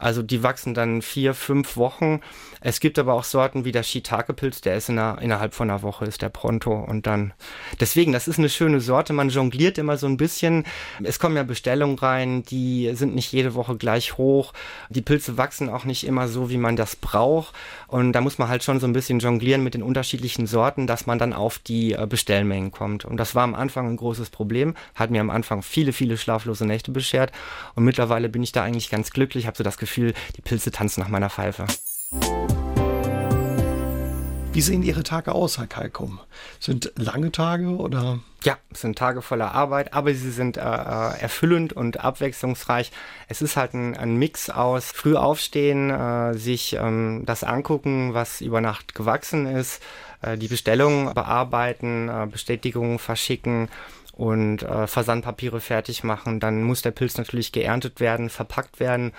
Also 0.00 0.22
die 0.22 0.42
wachsen 0.42 0.72
dann 0.72 1.02
vier, 1.02 1.34
fünf 1.34 1.76
Wochen. 1.76 2.20
Es 2.62 2.80
gibt 2.80 2.98
aber 2.98 3.14
auch 3.14 3.24
Sorten 3.24 3.64
wie 3.64 3.72
der 3.72 3.82
Shiitake-Pilz, 3.82 4.62
der 4.62 4.76
ist 4.76 4.88
in 4.88 4.98
einer, 4.98 5.20
innerhalb 5.20 5.54
von 5.54 5.70
einer 5.70 5.82
Woche 5.82 6.06
ist 6.06 6.22
der 6.22 6.30
pronto 6.30 6.72
und 6.72 7.06
dann. 7.06 7.32
Deswegen, 7.80 8.12
das 8.12 8.26
ist 8.26 8.38
eine 8.38 8.48
schöne 8.48 8.80
Sorte. 8.80 9.12
Man 9.12 9.28
jongliert 9.28 9.78
immer 9.78 9.98
so 9.98 10.06
ein 10.06 10.16
bisschen. 10.16 10.64
Es 11.02 11.18
kommen 11.18 11.36
ja 11.36 11.42
Bestellungen 11.42 11.98
rein, 11.98 12.42
die 12.44 12.90
sind 12.94 13.14
nicht 13.14 13.32
jede 13.32 13.54
Woche 13.54 13.76
gleich 13.76 14.16
hoch. 14.16 14.52
Die 14.88 15.02
Pilze 15.02 15.36
wachsen 15.36 15.68
auch 15.68 15.84
nicht 15.84 16.04
immer 16.04 16.28
so, 16.28 16.50
wie 16.50 16.58
man 16.58 16.76
das 16.76 16.96
braucht. 16.96 17.54
Und 17.86 18.12
da 18.12 18.22
muss 18.22 18.38
man 18.38 18.48
halt 18.48 18.64
schon 18.64 18.80
so 18.80 18.86
ein 18.86 18.92
bisschen 18.94 19.18
jonglieren 19.18 19.62
mit 19.62 19.74
den 19.74 19.82
unterschiedlichen 19.82 20.46
Sorten, 20.46 20.86
dass 20.86 21.06
man 21.06 21.18
dann 21.18 21.34
auf 21.34 21.58
die 21.58 21.92
äh, 21.92 22.06
Bestellmengen 22.06 22.70
kommt. 22.70 23.04
Und 23.04 23.18
das 23.18 23.34
war 23.34 23.44
am 23.44 23.54
Anfang 23.54 23.88
ein 23.88 23.96
großes 23.96 24.30
Problem. 24.30 24.74
Hat 24.94 25.10
mir 25.10 25.20
am 25.20 25.30
Anfang 25.30 25.62
viele, 25.62 25.92
viele 25.92 26.16
schlaflose 26.16 26.66
Nächte 26.66 26.90
beschert. 26.90 27.32
Und 27.74 27.84
mittlerweile 27.84 28.30
bin 28.30 28.42
ich 28.42 28.52
da 28.52 28.62
eigentlich 28.62 28.88
ganz 28.88 29.10
glücklich, 29.10 29.46
habe 29.46 29.56
so 29.56 29.64
das 29.64 29.76
Gefühl, 29.76 29.89
die 29.96 30.42
Pilze 30.42 30.70
tanzen 30.70 31.00
nach 31.00 31.08
meiner 31.08 31.30
Pfeife. 31.30 31.66
Wie 34.52 34.62
sehen 34.62 34.82
Ihre 34.82 35.04
Tage 35.04 35.32
aus, 35.32 35.58
Herr 35.58 35.68
Kalkum? 35.68 36.18
Sind 36.58 36.92
lange 36.96 37.30
Tage 37.30 37.68
oder? 37.76 38.18
Ja, 38.42 38.58
es 38.72 38.80
sind 38.80 38.98
Tage 38.98 39.22
voller 39.22 39.52
Arbeit, 39.52 39.94
aber 39.94 40.12
sie 40.12 40.32
sind 40.32 40.56
äh, 40.56 40.60
äh, 40.60 41.20
erfüllend 41.20 41.72
und 41.72 42.00
abwechslungsreich. 42.00 42.90
Es 43.28 43.42
ist 43.42 43.56
halt 43.56 43.74
ein, 43.74 43.96
ein 43.96 44.16
Mix 44.16 44.50
aus 44.50 44.86
früh 44.86 45.14
aufstehen, 45.14 45.90
äh, 45.90 46.34
sich 46.34 46.72
ähm, 46.72 47.22
das 47.26 47.44
angucken, 47.44 48.12
was 48.12 48.40
über 48.40 48.60
Nacht 48.60 48.96
gewachsen 48.96 49.46
ist, 49.46 49.80
äh, 50.22 50.36
die 50.36 50.48
Bestellungen 50.48 51.14
bearbeiten, 51.14 52.08
äh, 52.08 52.26
Bestätigungen 52.26 52.98
verschicken 52.98 53.68
und 54.12 54.64
äh, 54.64 54.88
Versandpapiere 54.88 55.60
fertig 55.60 56.02
machen. 56.02 56.40
Dann 56.40 56.64
muss 56.64 56.82
der 56.82 56.90
Pilz 56.90 57.16
natürlich 57.16 57.52
geerntet 57.52 58.00
werden, 58.00 58.28
verpackt 58.28 58.80
werden 58.80 59.12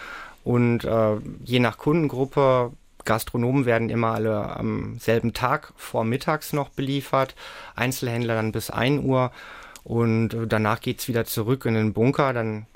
und 0.43 0.83
äh, 0.83 1.17
je 1.43 1.59
nach 1.59 1.77
Kundengruppe 1.77 2.71
Gastronomen 3.05 3.65
werden 3.65 3.89
immer 3.89 4.13
alle 4.13 4.55
am 4.57 4.97
selben 4.99 5.33
Tag 5.33 5.73
vormittags 5.75 6.53
noch 6.53 6.69
beliefert, 6.69 7.35
Einzelhändler 7.75 8.35
dann 8.35 8.51
bis 8.51 8.69
1 8.69 9.03
Uhr 9.03 9.31
und 9.83 10.33
äh, 10.33 10.47
danach 10.47 10.81
geht's 10.81 11.07
wieder 11.07 11.25
zurück 11.25 11.65
in 11.65 11.73
den 11.73 11.93
Bunker, 11.93 12.33
dann 12.33 12.67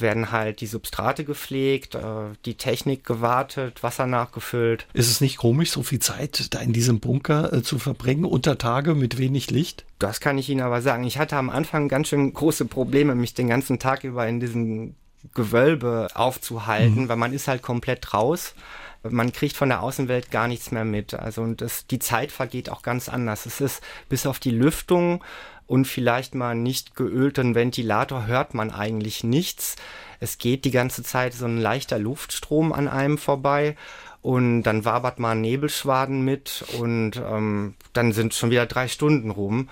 werden 0.00 0.30
halt 0.30 0.60
die 0.60 0.66
Substrate 0.66 1.24
gepflegt, 1.24 1.94
äh, 1.94 2.00
die 2.44 2.54
Technik 2.54 3.04
gewartet, 3.04 3.82
Wasser 3.82 4.06
nachgefüllt. 4.06 4.86
Ist 4.92 5.10
es 5.10 5.20
nicht 5.20 5.38
komisch, 5.38 5.70
so 5.70 5.82
viel 5.82 5.98
Zeit 5.98 6.54
da 6.54 6.60
in 6.60 6.72
diesem 6.72 7.00
Bunker 7.00 7.52
äh, 7.52 7.62
zu 7.62 7.78
verbringen, 7.78 8.24
unter 8.24 8.58
Tage 8.58 8.94
mit 8.94 9.18
wenig 9.18 9.50
Licht? 9.50 9.84
Das 9.98 10.20
kann 10.20 10.38
ich 10.38 10.48
Ihnen 10.48 10.60
aber 10.60 10.82
sagen. 10.82 11.04
Ich 11.04 11.18
hatte 11.18 11.36
am 11.36 11.50
Anfang 11.50 11.88
ganz 11.88 12.08
schön 12.08 12.32
große 12.32 12.66
Probleme, 12.66 13.14
mich 13.14 13.34
den 13.34 13.48
ganzen 13.48 13.78
Tag 13.78 14.04
über 14.04 14.26
in 14.26 14.40
diesem 14.40 14.94
Gewölbe 15.34 16.08
aufzuhalten, 16.14 17.04
mhm. 17.04 17.08
weil 17.08 17.16
man 17.16 17.32
ist 17.32 17.48
halt 17.48 17.62
komplett 17.62 18.14
raus. 18.14 18.54
Man 19.02 19.32
kriegt 19.32 19.56
von 19.56 19.68
der 19.68 19.82
Außenwelt 19.82 20.30
gar 20.30 20.48
nichts 20.48 20.70
mehr 20.70 20.84
mit. 20.84 21.14
Also 21.14 21.42
und 21.42 21.60
das, 21.60 21.86
die 21.86 21.98
Zeit 21.98 22.32
vergeht 22.32 22.70
auch 22.70 22.82
ganz 22.82 23.08
anders. 23.08 23.46
Es 23.46 23.60
ist 23.60 23.82
bis 24.08 24.26
auf 24.26 24.38
die 24.38 24.50
Lüftung 24.50 25.22
und 25.66 25.86
vielleicht 25.86 26.34
mal 26.34 26.54
nicht 26.54 26.96
geölten 26.96 27.54
Ventilator 27.54 28.26
hört 28.26 28.54
man 28.54 28.70
eigentlich 28.70 29.22
nichts. 29.22 29.76
Es 30.18 30.38
geht 30.38 30.64
die 30.64 30.70
ganze 30.70 31.02
Zeit 31.02 31.34
so 31.34 31.44
ein 31.44 31.58
leichter 31.58 31.98
Luftstrom 31.98 32.72
an 32.72 32.88
einem 32.88 33.18
vorbei 33.18 33.76
und 34.22 34.64
dann 34.64 34.84
wabert 34.84 35.18
mal 35.18 35.32
ein 35.32 35.42
Nebelschwaden 35.42 36.24
mit 36.24 36.64
und 36.78 37.12
ähm, 37.16 37.74
dann 37.92 38.12
sind 38.12 38.34
schon 38.34 38.50
wieder 38.50 38.66
drei 38.66 38.88
Stunden 38.88 39.30
rum. 39.30 39.68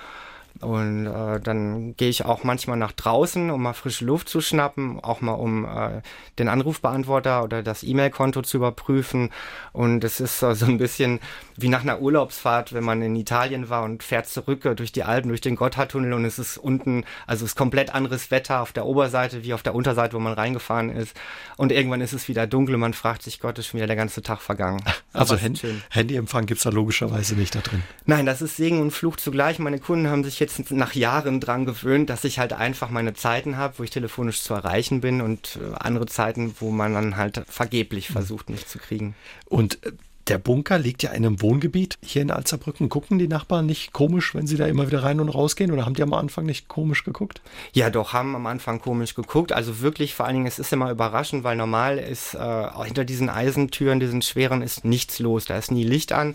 Und 0.61 1.07
äh, 1.07 1.41
dann 1.41 1.97
gehe 1.97 2.09
ich 2.09 2.25
auch 2.25 2.45
manchmal 2.45 2.77
nach 2.77 2.93
draußen, 2.93 3.51
um 3.51 3.63
mal 3.63 3.73
frische 3.73 4.05
Luft 4.05 4.29
zu 4.29 4.41
schnappen, 4.41 5.01
auch 5.01 5.21
mal 5.21 5.33
um 5.33 5.65
äh, 5.65 6.01
den 6.39 6.49
Anrufbeantworter 6.49 7.45
oder 7.45 7.63
das 7.63 7.83
E-Mail-Konto 7.83 8.43
zu 8.43 8.57
überprüfen. 8.57 9.31
Und 9.73 10.05
es 10.05 10.21
ist 10.21 10.43
äh, 10.43 10.55
so 10.55 10.67
ein 10.67 10.79
bisschen 10.79 11.21
wie 11.57 11.69
nach 11.69 11.83
einer 11.83 12.01
Urlaubsfahrt, 12.01 12.73
wenn 12.73 12.85
man 12.85 13.03
in 13.03 13.17
Italien 13.17 13.69
war 13.69 13.83
und 13.83 14.03
fährt 14.03 14.29
zurück 14.29 14.63
durch 14.77 14.93
die 14.93 15.05
Alpen, 15.05 15.29
durch 15.29 15.41
den 15.41 15.57
Gotthardtunnel 15.57 16.13
und 16.13 16.25
es 16.25 16.39
ist 16.39 16.59
unten, 16.59 17.05
also 17.27 17.45
es 17.45 17.53
ist 17.53 17.57
komplett 17.57 17.95
anderes 17.95 18.31
Wetter 18.31 18.61
auf 18.61 18.73
der 18.73 18.87
Oberseite 18.87 19.45
wie 19.45 19.55
auf 19.55 19.63
der 19.63 19.75
Unterseite, 19.75 20.15
wo 20.15 20.21
man 20.21 20.33
reingefahren 20.33 20.91
ist. 20.91 21.17
Und 21.57 21.73
irgendwann 21.73 22.01
ist 22.01 22.13
es 22.13 22.29
wieder 22.29 22.47
dunkel 22.47 22.75
und 22.75 22.81
man 22.81 22.95
fragt 22.95 23.23
sich, 23.23 23.41
Gott, 23.41 23.59
ist 23.59 23.69
schon 23.69 23.79
wieder 23.79 23.87
der 23.87 23.97
ganze 23.97 24.23
Tag 24.23 24.41
vergangen. 24.41 24.83
Also 25.13 25.41
Hand 25.41 25.65
Handyempfang 25.91 26.47
gibt's 26.47 26.65
da 26.65 26.71
logischerweise 26.71 27.37
nicht 27.37 27.55
da 27.55 27.61
drin. 27.61 27.83
Nein, 28.05 28.27
das 28.27 28.43
ist 28.43 28.57
Segen 28.57 28.81
und 28.81 28.91
Fluch 28.91 29.17
zugleich. 29.17 29.59
Meine 29.59 29.79
Kunden 29.79 30.09
haben 30.09 30.25
sich 30.25 30.39
jetzt 30.47 30.71
nach 30.71 30.95
Jahren 30.95 31.41
dran 31.41 31.65
gewöhnt, 31.67 32.11
dass 32.11 32.25
ich 32.25 32.39
halt 32.39 32.53
einfach 32.53 32.91
meine 32.91 33.15
Zeiten 33.15 33.57
habe, 33.57 33.79
wo 33.79 33.83
ich 33.83 33.91
telefonisch 33.91 34.43
zu 34.43 34.55
erreichen 34.55 35.01
bin 35.01 35.21
und 35.21 35.59
äh, 35.61 35.75
andere 35.79 36.07
Zeiten, 36.07 36.55
wo 36.61 36.71
man 36.71 36.95
dann 36.95 37.17
halt 37.17 37.43
vergeblich 37.49 38.09
versucht, 38.09 38.49
mich 38.51 38.67
zu 38.67 38.79
kriegen. 38.79 39.15
Und 39.49 39.85
äh, 39.85 39.93
der 40.29 40.39
Bunker 40.39 40.79
liegt 40.79 41.05
ja 41.05 41.11
in 41.11 41.25
einem 41.25 41.41
Wohngebiet 41.41 41.99
hier 42.03 42.23
in 42.23 42.33
Alzerbrücken. 42.33 42.89
Gucken 42.89 43.19
die 43.19 43.29
Nachbarn 43.29 43.67
nicht 43.67 43.93
komisch, 43.93 44.35
wenn 44.35 44.47
sie 44.47 44.57
da 44.57 44.67
immer 44.67 44.89
wieder 44.89 45.05
rein 45.05 45.21
und 45.21 45.29
rausgehen? 45.29 45.71
Oder 45.71 45.87
haben 45.87 45.95
die 45.95 46.03
am 46.03 46.13
Anfang 46.15 46.47
nicht 46.47 46.67
komisch 46.67 47.05
geguckt? 47.05 47.41
Ja, 47.73 47.91
doch, 47.91 48.13
haben 48.13 48.35
am 48.35 48.47
Anfang 48.47 48.81
komisch 48.81 49.15
geguckt. 49.15 49.53
Also 49.53 49.81
wirklich, 49.81 50.15
vor 50.15 50.27
allen 50.27 50.35
Dingen, 50.35 50.47
es 50.47 50.59
ist 50.59 50.73
immer 50.73 50.91
überraschend, 50.91 51.45
weil 51.45 51.57
normal 51.57 51.99
ist 51.99 52.35
äh, 52.35 52.69
hinter 52.85 53.05
diesen 53.05 53.29
Eisentüren, 53.29 54.01
diesen 54.01 54.21
schweren, 54.21 54.63
ist 54.63 54.85
nichts 54.85 55.21
los. 55.21 55.45
Da 55.45 55.57
ist 55.59 55.71
nie 55.71 55.85
Licht 55.85 56.13
an. 56.13 56.35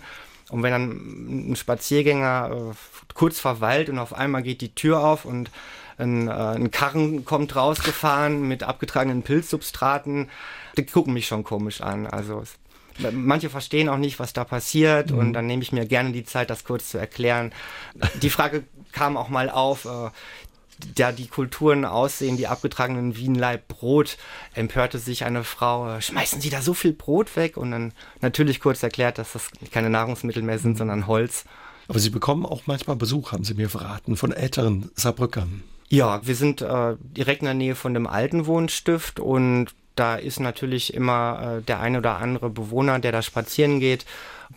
Und 0.52 0.62
wenn 0.62 0.70
dann 0.70 1.50
ein 1.50 1.56
Spaziergänger 1.56 2.70
äh, 2.72 2.74
kurz 3.14 3.40
verweilt 3.40 3.88
und 3.88 3.98
auf 3.98 4.14
einmal 4.14 4.42
geht 4.42 4.60
die 4.60 4.74
Tür 4.74 5.02
auf 5.02 5.24
und 5.24 5.50
ein, 5.98 6.28
äh, 6.28 6.30
ein 6.30 6.70
Karren 6.70 7.24
kommt 7.24 7.56
rausgefahren 7.56 8.46
mit 8.46 8.62
abgetragenen 8.62 9.22
Pilzsubstraten, 9.22 10.28
die 10.76 10.86
gucken 10.86 11.14
mich 11.14 11.26
schon 11.26 11.42
komisch 11.42 11.80
an. 11.80 12.06
Also 12.06 12.44
Manche 13.10 13.48
verstehen 13.48 13.88
auch 13.88 13.96
nicht, 13.96 14.18
was 14.18 14.34
da 14.34 14.44
passiert 14.44 15.10
mhm. 15.10 15.18
und 15.18 15.32
dann 15.32 15.46
nehme 15.46 15.62
ich 15.62 15.72
mir 15.72 15.86
gerne 15.86 16.12
die 16.12 16.24
Zeit, 16.24 16.50
das 16.50 16.64
kurz 16.64 16.90
zu 16.90 16.98
erklären. 16.98 17.52
Die 18.20 18.28
Frage 18.28 18.64
kam 18.92 19.16
auch 19.16 19.30
mal 19.30 19.48
auf, 19.48 19.86
äh, 19.86 20.10
da 20.94 21.12
die 21.12 21.28
Kulturen 21.28 21.84
aussehen, 21.84 22.36
die 22.36 22.46
abgetragenen 22.46 23.16
wie 23.16 23.28
ein 23.28 23.34
Leib 23.34 23.68
Brot, 23.68 24.16
empörte 24.54 24.98
sich 24.98 25.24
eine 25.24 25.44
Frau, 25.44 25.88
äh, 25.90 26.02
schmeißen 26.02 26.40
Sie 26.40 26.50
da 26.50 26.62
so 26.62 26.74
viel 26.74 26.92
Brot 26.92 27.36
weg? 27.36 27.56
Und 27.56 27.70
dann 27.70 27.92
natürlich 28.20 28.60
kurz 28.60 28.82
erklärt, 28.82 29.18
dass 29.18 29.32
das 29.32 29.50
keine 29.70 29.90
Nahrungsmittel 29.90 30.42
mehr 30.42 30.58
sind, 30.58 30.78
sondern 30.78 31.06
Holz. 31.06 31.44
Aber 31.88 31.98
Sie 31.98 32.10
bekommen 32.10 32.46
auch 32.46 32.62
manchmal 32.66 32.96
Besuch, 32.96 33.32
haben 33.32 33.44
Sie 33.44 33.54
mir 33.54 33.68
verraten, 33.68 34.16
von 34.16 34.32
älteren 34.32 34.90
Saarbrückern. 34.94 35.62
Ja, 35.88 36.26
wir 36.26 36.36
sind 36.36 36.62
äh, 36.62 36.96
direkt 37.00 37.42
in 37.42 37.46
der 37.46 37.54
Nähe 37.54 37.74
von 37.74 37.92
dem 37.92 38.06
alten 38.06 38.46
Wohnstift 38.46 39.20
und 39.20 39.66
da 39.94 40.16
ist 40.16 40.40
natürlich 40.40 40.94
immer 40.94 41.58
äh, 41.58 41.62
der 41.62 41.80
ein 41.80 41.96
oder 41.96 42.16
andere 42.16 42.48
Bewohner, 42.48 42.98
der 42.98 43.12
da 43.12 43.20
spazieren 43.20 43.78
geht, 43.78 44.06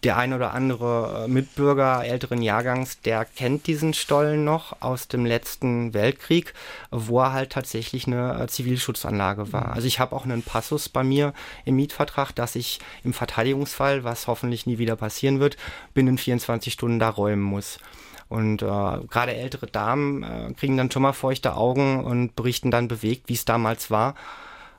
der 0.03 0.17
ein 0.17 0.33
oder 0.33 0.53
andere 0.53 1.25
äh, 1.25 1.27
Mitbürger 1.27 2.03
älteren 2.05 2.41
Jahrgangs, 2.41 3.01
der 3.01 3.25
kennt 3.25 3.67
diesen 3.67 3.93
Stollen 3.93 4.43
noch 4.43 4.81
aus 4.81 5.07
dem 5.07 5.25
letzten 5.25 5.93
Weltkrieg, 5.93 6.53
wo 6.91 7.21
er 7.21 7.33
halt 7.33 7.51
tatsächlich 7.51 8.07
eine 8.07 8.43
äh, 8.43 8.47
Zivilschutzanlage 8.47 9.53
war. 9.53 9.73
Also 9.73 9.87
ich 9.87 9.99
habe 9.99 10.15
auch 10.15 10.25
einen 10.25 10.43
Passus 10.43 10.89
bei 10.89 11.03
mir 11.03 11.33
im 11.65 11.75
Mietvertrag, 11.75 12.33
dass 12.33 12.55
ich 12.55 12.79
im 13.03 13.13
Verteidigungsfall, 13.13 14.03
was 14.03 14.27
hoffentlich 14.27 14.65
nie 14.65 14.77
wieder 14.77 14.95
passieren 14.95 15.39
wird, 15.39 15.57
binnen 15.93 16.17
24 16.17 16.73
Stunden 16.73 16.99
da 16.99 17.09
räumen 17.09 17.43
muss. 17.43 17.79
Und 18.27 18.63
äh, 18.63 18.65
gerade 18.65 19.35
ältere 19.35 19.67
Damen 19.67 20.23
äh, 20.23 20.53
kriegen 20.53 20.77
dann 20.77 20.89
schon 20.89 21.03
mal 21.03 21.13
feuchte 21.13 21.55
Augen 21.55 22.03
und 22.03 22.35
berichten 22.35 22.71
dann 22.71 22.87
bewegt, 22.87 23.29
wie 23.29 23.33
es 23.33 23.45
damals 23.45 23.91
war. 23.91 24.15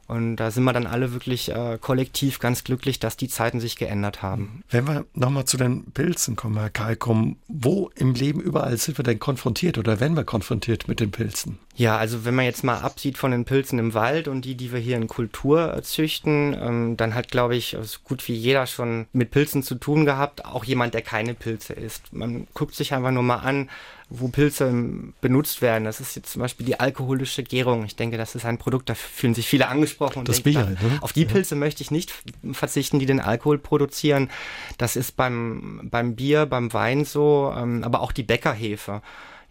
Und 0.06 0.36
da 0.36 0.50
sind 0.50 0.64
wir 0.64 0.72
dann 0.72 0.86
alle 0.86 1.12
wirklich 1.12 1.50
äh, 1.50 1.78
kollektiv 1.80 2.38
ganz 2.38 2.62
glücklich, 2.64 3.00
dass 3.00 3.16
die 3.16 3.28
Zeiten 3.28 3.60
sich 3.60 3.76
geändert 3.76 4.22
haben. 4.22 4.62
Wenn 4.70 4.86
wir 4.86 5.04
nochmal 5.14 5.46
zu 5.46 5.56
den 5.56 5.90
Pilzen 5.92 6.36
kommen, 6.36 6.58
Herr 6.58 6.70
Kalkum, 6.70 7.36
wo 7.48 7.90
im 7.96 8.14
Leben 8.14 8.40
überall 8.40 8.76
sind 8.76 8.98
wir 8.98 9.02
denn 9.02 9.18
konfrontiert 9.18 9.78
oder 9.78 9.98
werden 9.98 10.16
wir 10.16 10.24
konfrontiert 10.24 10.86
mit 10.86 11.00
den 11.00 11.10
Pilzen? 11.10 11.58
Ja, 11.74 11.98
also 11.98 12.24
wenn 12.24 12.34
man 12.34 12.44
jetzt 12.44 12.64
mal 12.64 12.78
absieht 12.78 13.18
von 13.18 13.32
den 13.32 13.44
Pilzen 13.44 13.78
im 13.78 13.94
Wald 13.94 14.28
und 14.28 14.44
die, 14.44 14.54
die 14.54 14.72
wir 14.72 14.78
hier 14.78 14.96
in 14.96 15.08
Kultur 15.08 15.78
züchten, 15.82 16.56
ähm, 16.58 16.96
dann 16.96 17.14
hat, 17.14 17.30
glaube 17.30 17.56
ich, 17.56 17.76
so 17.82 17.98
gut 18.04 18.26
wie 18.28 18.34
jeder 18.34 18.66
schon 18.66 19.06
mit 19.12 19.30
Pilzen 19.30 19.62
zu 19.62 19.74
tun 19.74 20.06
gehabt, 20.06 20.44
auch 20.44 20.64
jemand, 20.64 20.94
der 20.94 21.02
keine 21.02 21.34
Pilze 21.34 21.74
isst. 21.74 22.12
Man 22.12 22.46
guckt 22.54 22.74
sich 22.74 22.94
einfach 22.94 23.10
nur 23.10 23.22
mal 23.22 23.36
an, 23.36 23.68
wo 24.08 24.28
Pilze 24.28 24.72
benutzt 25.20 25.62
werden. 25.62 25.84
Das 25.84 26.00
ist 26.00 26.14
jetzt 26.14 26.30
zum 26.32 26.40
Beispiel 26.40 26.64
die 26.64 26.78
alkoholische 26.78 27.42
Gärung. 27.42 27.84
Ich 27.84 27.96
denke, 27.96 28.16
das 28.16 28.36
ist 28.36 28.44
ein 28.44 28.56
Produkt, 28.56 28.88
da 28.88 28.94
fühlen 28.94 29.34
sich 29.34 29.48
viele 29.48 29.68
angesprochen. 29.68 30.24
das 30.24 30.42
Bier, 30.42 30.76
da, 30.80 30.86
ne? 30.86 30.98
Auf 31.00 31.12
die 31.12 31.24
Pilze 31.24 31.56
ja. 31.56 31.58
möchte 31.58 31.82
ich 31.82 31.90
nicht 31.90 32.12
verzichten, 32.52 33.00
die 33.00 33.06
den 33.06 33.20
Alkohol 33.20 33.58
produzieren. 33.58 34.30
Das 34.78 34.94
ist 34.94 35.16
beim, 35.16 35.88
beim 35.90 36.14
Bier, 36.14 36.46
beim 36.46 36.72
Wein 36.72 37.04
so, 37.04 37.52
ähm, 37.56 37.82
aber 37.82 38.00
auch 38.00 38.12
die 38.12 38.22
Bäckerhefe, 38.22 39.02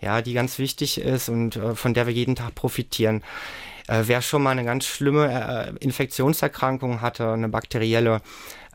ja, 0.06 0.22
die 0.22 0.34
ganz 0.34 0.60
wichtig 0.60 1.02
ist 1.02 1.30
und 1.30 1.58
äh, 1.58 1.76
von 1.76 1.94
der 1.94 2.06
wir 2.06 2.14
jeden 2.14 2.36
Tag 2.36 2.56
profitieren. 2.56 3.24
Äh, 3.88 4.04
wer 4.06 4.22
schon 4.22 4.44
mal 4.44 4.52
eine 4.52 4.64
ganz 4.64 4.86
schlimme 4.86 5.76
äh, 5.80 5.84
Infektionserkrankung 5.84 7.02
hatte, 7.02 7.32
eine 7.32 7.50
bakterielle, 7.50 8.22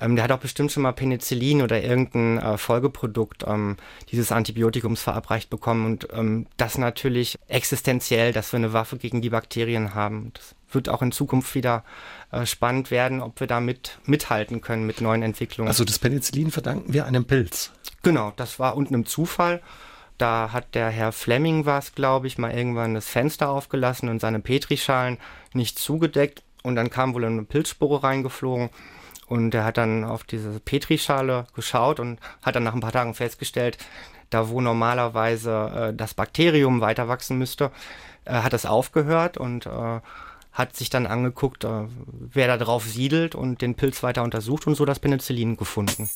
ähm, 0.00 0.16
der 0.16 0.24
hat 0.24 0.32
auch 0.32 0.38
bestimmt 0.38 0.72
schon 0.72 0.82
mal 0.82 0.92
Penicillin 0.92 1.62
oder 1.62 1.82
irgendein 1.82 2.38
äh, 2.38 2.58
Folgeprodukt 2.58 3.44
ähm, 3.46 3.76
dieses 4.10 4.32
Antibiotikums 4.32 5.02
verabreicht 5.02 5.50
bekommen 5.50 5.86
und 5.86 6.08
ähm, 6.12 6.46
das 6.56 6.78
natürlich 6.78 7.38
existenziell, 7.48 8.32
dass 8.32 8.52
wir 8.52 8.58
eine 8.58 8.72
Waffe 8.72 8.98
gegen 8.98 9.22
die 9.22 9.30
Bakterien 9.30 9.94
haben. 9.94 10.32
Das 10.34 10.54
wird 10.72 10.88
auch 10.88 11.02
in 11.02 11.12
Zukunft 11.12 11.54
wieder 11.54 11.84
äh, 12.32 12.46
spannend 12.46 12.90
werden, 12.90 13.20
ob 13.20 13.40
wir 13.40 13.46
da 13.46 13.60
mit, 13.60 13.98
mithalten 14.04 14.60
können 14.60 14.86
mit 14.86 15.00
neuen 15.00 15.22
Entwicklungen. 15.22 15.68
Also 15.68 15.84
das 15.84 15.98
Penicillin 15.98 16.50
verdanken 16.50 16.92
wir 16.92 17.06
einem 17.06 17.24
Pilz. 17.24 17.70
Genau, 18.02 18.32
das 18.36 18.58
war 18.58 18.76
unten 18.76 18.94
im 18.94 19.06
Zufall. 19.06 19.60
Da 20.20 20.52
hat 20.52 20.74
der 20.74 20.90
Herr 20.90 21.12
Fleming 21.12 21.64
was, 21.64 21.94
glaube 21.94 22.26
ich, 22.26 22.36
mal 22.36 22.52
irgendwann 22.52 22.92
das 22.92 23.08
Fenster 23.08 23.48
aufgelassen 23.48 24.10
und 24.10 24.20
seine 24.20 24.38
Petrischalen 24.38 25.16
nicht 25.54 25.78
zugedeckt. 25.78 26.42
Und 26.62 26.76
dann 26.76 26.90
kam 26.90 27.14
wohl 27.14 27.24
eine 27.24 27.44
Pilzspore 27.44 28.02
reingeflogen. 28.02 28.68
Und 29.28 29.54
er 29.54 29.64
hat 29.64 29.78
dann 29.78 30.04
auf 30.04 30.24
diese 30.24 30.60
Petrischale 30.60 31.46
geschaut 31.54 32.00
und 32.00 32.18
hat 32.42 32.54
dann 32.54 32.64
nach 32.64 32.74
ein 32.74 32.80
paar 32.80 32.92
Tagen 32.92 33.14
festgestellt, 33.14 33.78
da 34.28 34.50
wo 34.50 34.60
normalerweise 34.60 35.88
äh, 35.92 35.96
das 35.96 36.12
Bakterium 36.12 36.82
weiter 36.82 37.08
wachsen 37.08 37.38
müsste, 37.38 37.70
äh, 38.26 38.32
hat 38.32 38.52
es 38.52 38.66
aufgehört 38.66 39.38
und 39.38 39.64
äh, 39.64 40.00
hat 40.52 40.76
sich 40.76 40.90
dann 40.90 41.06
angeguckt, 41.06 41.64
äh, 41.64 41.84
wer 42.06 42.46
da 42.46 42.58
drauf 42.58 42.84
siedelt 42.84 43.34
und 43.34 43.62
den 43.62 43.74
Pilz 43.74 44.02
weiter 44.02 44.22
untersucht 44.22 44.66
und 44.66 44.74
so 44.74 44.84
das 44.84 44.98
Penicillin 44.98 45.56
gefunden. 45.56 46.10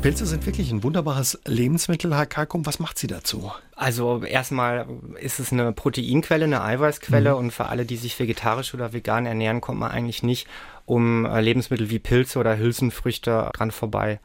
Pilze 0.00 0.26
sind 0.26 0.46
wirklich 0.46 0.70
ein 0.70 0.84
wunderbares 0.84 1.40
Lebensmittel, 1.44 2.14
Herr 2.14 2.26
Kalkum. 2.26 2.64
Was 2.66 2.78
macht 2.78 2.98
sie 2.98 3.08
dazu? 3.08 3.50
Also 3.74 4.22
erstmal 4.22 4.86
ist 5.20 5.40
es 5.40 5.52
eine 5.52 5.72
Proteinquelle, 5.72 6.44
eine 6.44 6.62
Eiweißquelle 6.62 7.32
mhm. 7.32 7.38
und 7.38 7.50
für 7.50 7.66
alle, 7.66 7.84
die 7.84 7.96
sich 7.96 8.18
vegetarisch 8.18 8.74
oder 8.74 8.92
vegan 8.92 9.26
ernähren, 9.26 9.60
kommt 9.60 9.80
man 9.80 9.90
eigentlich 9.90 10.22
nicht 10.22 10.46
um 10.86 11.26
äh, 11.26 11.40
Lebensmittel 11.40 11.90
wie 11.90 11.98
Pilze 11.98 12.38
oder 12.38 12.58
Hülsenfrüchte 12.58 13.50
dran 13.52 13.72
vorbei. 13.72 14.20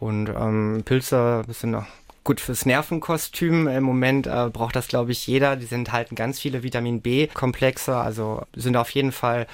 Und 0.00 0.28
ähm, 0.28 0.82
Pilze 0.84 1.44
sind 1.48 1.76
gut 2.24 2.40
fürs 2.40 2.66
Nervenkostüm. 2.66 3.68
Im 3.68 3.84
Moment 3.84 4.26
äh, 4.26 4.50
braucht 4.52 4.74
das, 4.74 4.88
glaube 4.88 5.12
ich, 5.12 5.26
jeder. 5.28 5.54
Die 5.54 5.72
enthalten 5.72 6.16
ganz 6.16 6.40
viele 6.40 6.64
Vitamin 6.64 7.00
B-Komplexe, 7.00 7.96
also 7.96 8.42
sind 8.54 8.76
auf 8.76 8.90
jeden 8.90 9.12
Fall 9.12 9.46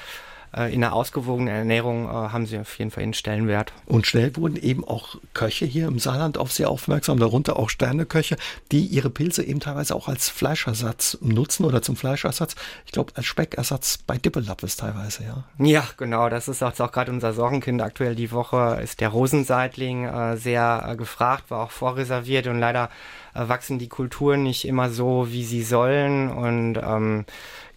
äh, 0.57 0.73
in 0.73 0.83
einer 0.83 0.95
ausgewogenen 0.95 1.55
Ernährung 1.55 2.07
äh, 2.07 2.09
haben 2.09 2.47
sie 2.47 2.59
auf 2.59 2.79
jeden 2.79 2.91
Fall 2.91 3.03
einen 3.03 3.15
Stellenwert. 3.15 3.73
Und 3.87 4.07
schnell 4.07 4.35
wurden 4.37 4.57
eben 4.57 4.87
auch 4.87 5.17
Köche 5.35 5.67
hier 5.67 5.87
im 5.89 5.99
Saarland 5.99 6.39
auf 6.39 6.53
sie 6.53 6.67
aufmerksam, 6.67 7.19
darunter 7.19 7.59
auch 7.59 7.71
Sterneköche, 7.71 8.37
die 8.73 8.87
ihre 8.87 9.11
Pilze 9.11 9.43
eben 9.45 9.61
teilweise 9.61 9.95
auch 9.95 10.09
als 10.09 10.29
Fleischersatz 10.29 11.19
nutzen 11.21 11.65
oder 11.65 11.83
zum 11.83 11.97
Fleischersatz. 11.97 12.55
Ich 12.87 12.93
glaube, 12.93 13.13
als 13.17 13.27
Speckersatz 13.27 13.99
bei 13.99 14.19
Dippelappes 14.19 14.77
teilweise, 14.77 15.25
ja. 15.25 15.45
Ja, 15.65 15.85
genau. 15.97 16.29
Das 16.29 16.49
ist 16.49 16.63
auch, 16.63 16.79
auch 16.79 16.93
gerade 16.93 17.13
unser 17.13 17.33
Sorgenkind 17.33 17.83
aktuell 17.83 18.15
die 18.15 18.33
Woche. 18.33 18.79
Ist 18.83 19.01
der 19.01 19.09
Rosenseitling 19.09 20.05
äh, 20.05 20.37
sehr 20.37 20.87
äh, 20.87 20.97
gefragt, 20.97 21.51
war 21.51 21.65
auch 21.65 21.71
vorreserviert 21.71 22.47
und 22.47 22.59
leider 22.59 22.91
äh, 23.35 23.49
wachsen 23.49 23.79
die 23.79 23.89
Kulturen 23.89 24.43
nicht 24.43 24.67
immer 24.67 24.91
so, 24.91 25.29
wie 25.31 25.45
sie 25.45 25.63
sollen 25.63 26.31
und 26.31 26.77
ähm, 26.77 27.25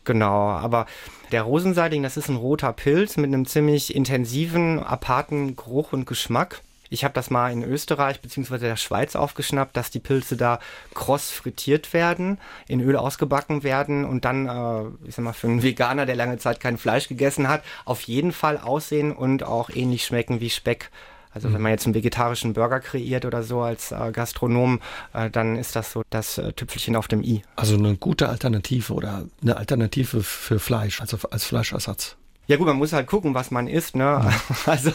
Genau, 0.04 0.50
aber 0.50 0.88
der 1.32 1.44
Rosenseidling, 1.44 2.04
das 2.04 2.18
ist 2.18 2.30
ein 2.30 2.36
roter 2.36 2.74
Pilz 2.74 3.18
mit 3.18 3.28
einem 3.28 3.46
ziemlich 3.46 3.96
intensiven, 3.96 4.80
aparten 4.80 5.56
Geruch 5.56 5.94
und 5.94 6.06
Geschmack. 6.06 6.62
Ich 6.94 7.06
habe 7.06 7.14
das 7.14 7.30
mal 7.30 7.54
in 7.54 7.64
Österreich 7.64 8.20
bzw. 8.20 8.58
der 8.58 8.76
Schweiz 8.76 9.16
aufgeschnappt, 9.16 9.78
dass 9.78 9.92
die 9.92 10.00
Pilze 10.00 10.36
da 10.36 10.60
kross 10.94 11.32
frittiert 11.32 11.94
werden, 11.94 12.38
in 12.68 12.82
Öl 12.82 12.98
ausgebacken 12.98 13.64
werden 13.64 14.04
und 14.04 14.26
dann, 14.26 14.48
äh, 14.48 15.08
ich 15.08 15.16
sag 15.16 15.24
mal, 15.24 15.32
für 15.32 15.48
einen 15.48 15.64
Veganer, 15.64 16.06
der 16.06 16.18
lange 16.18 16.38
Zeit 16.38 16.60
kein 16.60 16.78
Fleisch 16.78 17.08
gegessen 17.08 17.48
hat, 17.48 17.64
auf 17.86 18.02
jeden 18.02 18.34
Fall 18.34 18.58
aussehen 18.58 19.14
und 19.14 19.44
auch 19.44 19.70
ähnlich 19.70 20.04
schmecken 20.04 20.42
wie 20.42 20.50
Speck. 20.50 20.90
Also 21.34 21.50
mhm. 21.50 21.54
wenn 21.54 21.62
man 21.62 21.72
jetzt 21.72 21.86
einen 21.86 21.96
vegetarischen 21.96 22.54
Burger 22.54 22.80
kreiert 22.80 23.26
oder 23.26 23.44
so 23.44 23.62
als 23.62 23.92
äh, 23.92 24.12
Gastronom, 24.12 24.80
äh, 25.14 25.30
dann 25.30 25.56
ist 25.56 25.76
das 25.76 25.92
so 25.92 26.04
das 26.10 26.38
äh, 26.38 26.54
Tüpfelchen 26.54 26.96
auf 26.96 27.08
dem 27.08 27.24
i. 27.24 27.42
Also 27.56 27.76
eine 27.76 27.96
gute 27.96 28.30
Alternative 28.30 28.94
oder 28.94 29.26
eine 29.42 29.58
Alternative 29.58 30.24
für 30.24 30.60
Fleisch, 30.60 31.02
also 31.02 31.18
als 31.30 31.46
Fleischersatz. 31.46 32.18
Ja 32.52 32.58
gut, 32.58 32.68
man 32.68 32.76
muss 32.76 32.92
halt 32.92 33.08
gucken, 33.08 33.34
was 33.34 33.50
man 33.50 33.70
isst. 33.70 33.96
Ne? 33.96 34.30
Also 34.66 34.92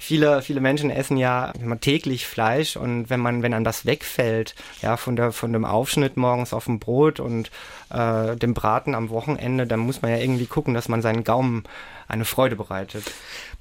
viele, 0.00 0.40
viele 0.40 0.62
Menschen 0.62 0.88
essen 0.88 1.18
ja 1.18 1.52
täglich 1.82 2.26
Fleisch 2.26 2.78
und 2.78 3.10
wenn 3.10 3.20
man, 3.20 3.42
wenn 3.42 3.52
einem 3.52 3.64
das 3.64 3.84
wegfällt, 3.84 4.54
ja, 4.80 4.96
von 4.96 5.14
der, 5.14 5.30
von 5.30 5.52
dem 5.52 5.66
Aufschnitt 5.66 6.16
morgens 6.16 6.54
auf 6.54 6.64
dem 6.64 6.78
Brot 6.78 7.20
und 7.20 7.50
äh, 7.90 8.36
dem 8.36 8.54
Braten 8.54 8.94
am 8.94 9.10
Wochenende, 9.10 9.66
dann 9.66 9.80
muss 9.80 10.00
man 10.00 10.12
ja 10.12 10.16
irgendwie 10.16 10.46
gucken, 10.46 10.72
dass 10.72 10.88
man 10.88 11.02
seinen 11.02 11.24
Gaumen 11.24 11.64
eine 12.08 12.24
Freude 12.24 12.56
bereitet. 12.56 13.04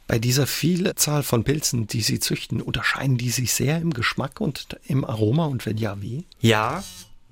Bei 0.08 0.20
dieser 0.20 0.48
Vielzahl 0.48 1.22
von 1.22 1.44
Pilzen, 1.44 1.86
die 1.86 2.02
Sie 2.02 2.22
züchten, 2.22 2.62
unterscheiden 2.62 3.18
die 3.18 3.30
sich 3.30 3.54
sehr 3.54 3.78
im 3.78 3.94
Geschmack 3.94 4.40
und 4.40 4.80
im 4.86 5.04
Aroma 5.04 5.48
und 5.48 5.66
wenn 5.66 5.76
ja, 5.76 6.02
wie? 6.02 6.24
Ja, 6.40 6.82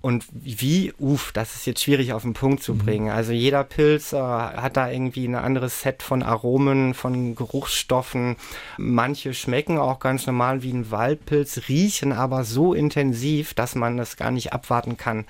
und 0.02 0.26
wie, 0.32 0.94
uff, 0.98 1.32
das 1.32 1.56
ist 1.56 1.68
jetzt 1.68 1.84
schwierig 1.84 2.14
auf 2.14 2.24
den 2.24 2.34
Punkt 2.34 2.64
zu 2.64 2.74
mhm. 2.74 2.78
bringen. 2.80 3.10
Also 3.10 3.32
jeder 3.34 3.64
Pilz 3.64 4.14
äh, 4.14 4.18
hat 4.18 4.76
da 4.76 4.90
irgendwie 4.90 5.28
ein 5.28 5.36
anderes 5.36 5.82
Set 5.82 6.02
von 6.02 6.24
Aromen, 6.24 6.96
von 6.96 7.36
Geruchsstoffen. 7.36 8.36
Manche 8.78 9.36
schmecken 9.36 9.78
auch 9.78 10.00
ganz 10.00 10.26
normal 10.26 10.64
wie 10.64 10.74
ein 10.74 10.90
Waldpilz, 10.90 11.70
riechen 11.70 12.14
aber 12.14 12.44
so 12.44 12.74
intensiv, 12.74 13.54
dass 13.54 13.76
man 13.76 14.00
es 14.00 14.18
gar 14.18 14.32
nicht 14.32 14.54
abwarten 14.54 14.98
kann, 14.98 15.26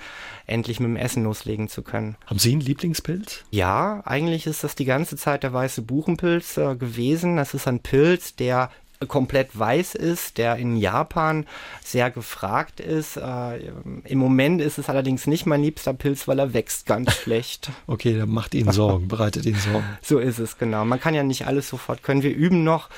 endlich 0.46 0.80
mit 0.80 0.88
dem 0.88 0.96
Essen 0.96 1.24
loslegen 1.24 1.68
zu 1.68 1.82
können. 1.82 2.16
Haben 2.26 2.38
Sie 2.38 2.52
einen 2.52 2.62
Lieblingspilz? 2.62 3.44
Ja, 3.50 4.00
eigentlich 4.06 4.46
ist 4.46 4.64
das 4.64 4.74
die 4.74 4.86
ganze 4.86 5.16
Zeit 5.16 5.42
der 5.42 5.52
weiße 5.52 5.82
Buchenpilz 5.82 6.56
äh, 6.56 6.76
gewesen. 6.76 7.36
Das 7.36 7.52
ist 7.52 7.68
ein 7.68 7.80
Pilz, 7.80 8.36
der 8.36 8.70
komplett 9.06 9.58
weiß 9.58 9.94
ist, 9.94 10.38
der 10.38 10.56
in 10.56 10.76
Japan 10.76 11.46
sehr 11.82 12.10
gefragt 12.10 12.80
ist. 12.80 13.16
Äh, 13.16 13.70
Im 14.04 14.18
Moment 14.18 14.60
ist 14.60 14.78
es 14.78 14.88
allerdings 14.88 15.26
nicht 15.26 15.46
mein 15.46 15.62
liebster 15.62 15.94
Pilz, 15.94 16.28
weil 16.28 16.38
er 16.38 16.54
wächst 16.54 16.86
ganz 16.86 17.12
schlecht. 17.22 17.70
Okay, 17.86 18.14
der 18.14 18.26
macht 18.26 18.54
Ihnen 18.54 18.72
Sorgen, 18.72 19.08
bereitet 19.08 19.46
Ihnen 19.46 19.58
Sorgen. 19.58 19.84
So 20.02 20.18
ist 20.18 20.38
es, 20.38 20.58
genau. 20.58 20.84
Man 20.84 21.00
kann 21.00 21.14
ja 21.14 21.22
nicht 21.22 21.46
alles 21.46 21.68
sofort 21.68 22.02
können. 22.02 22.22
Wir 22.22 22.34
üben 22.34 22.64
noch. 22.64 22.88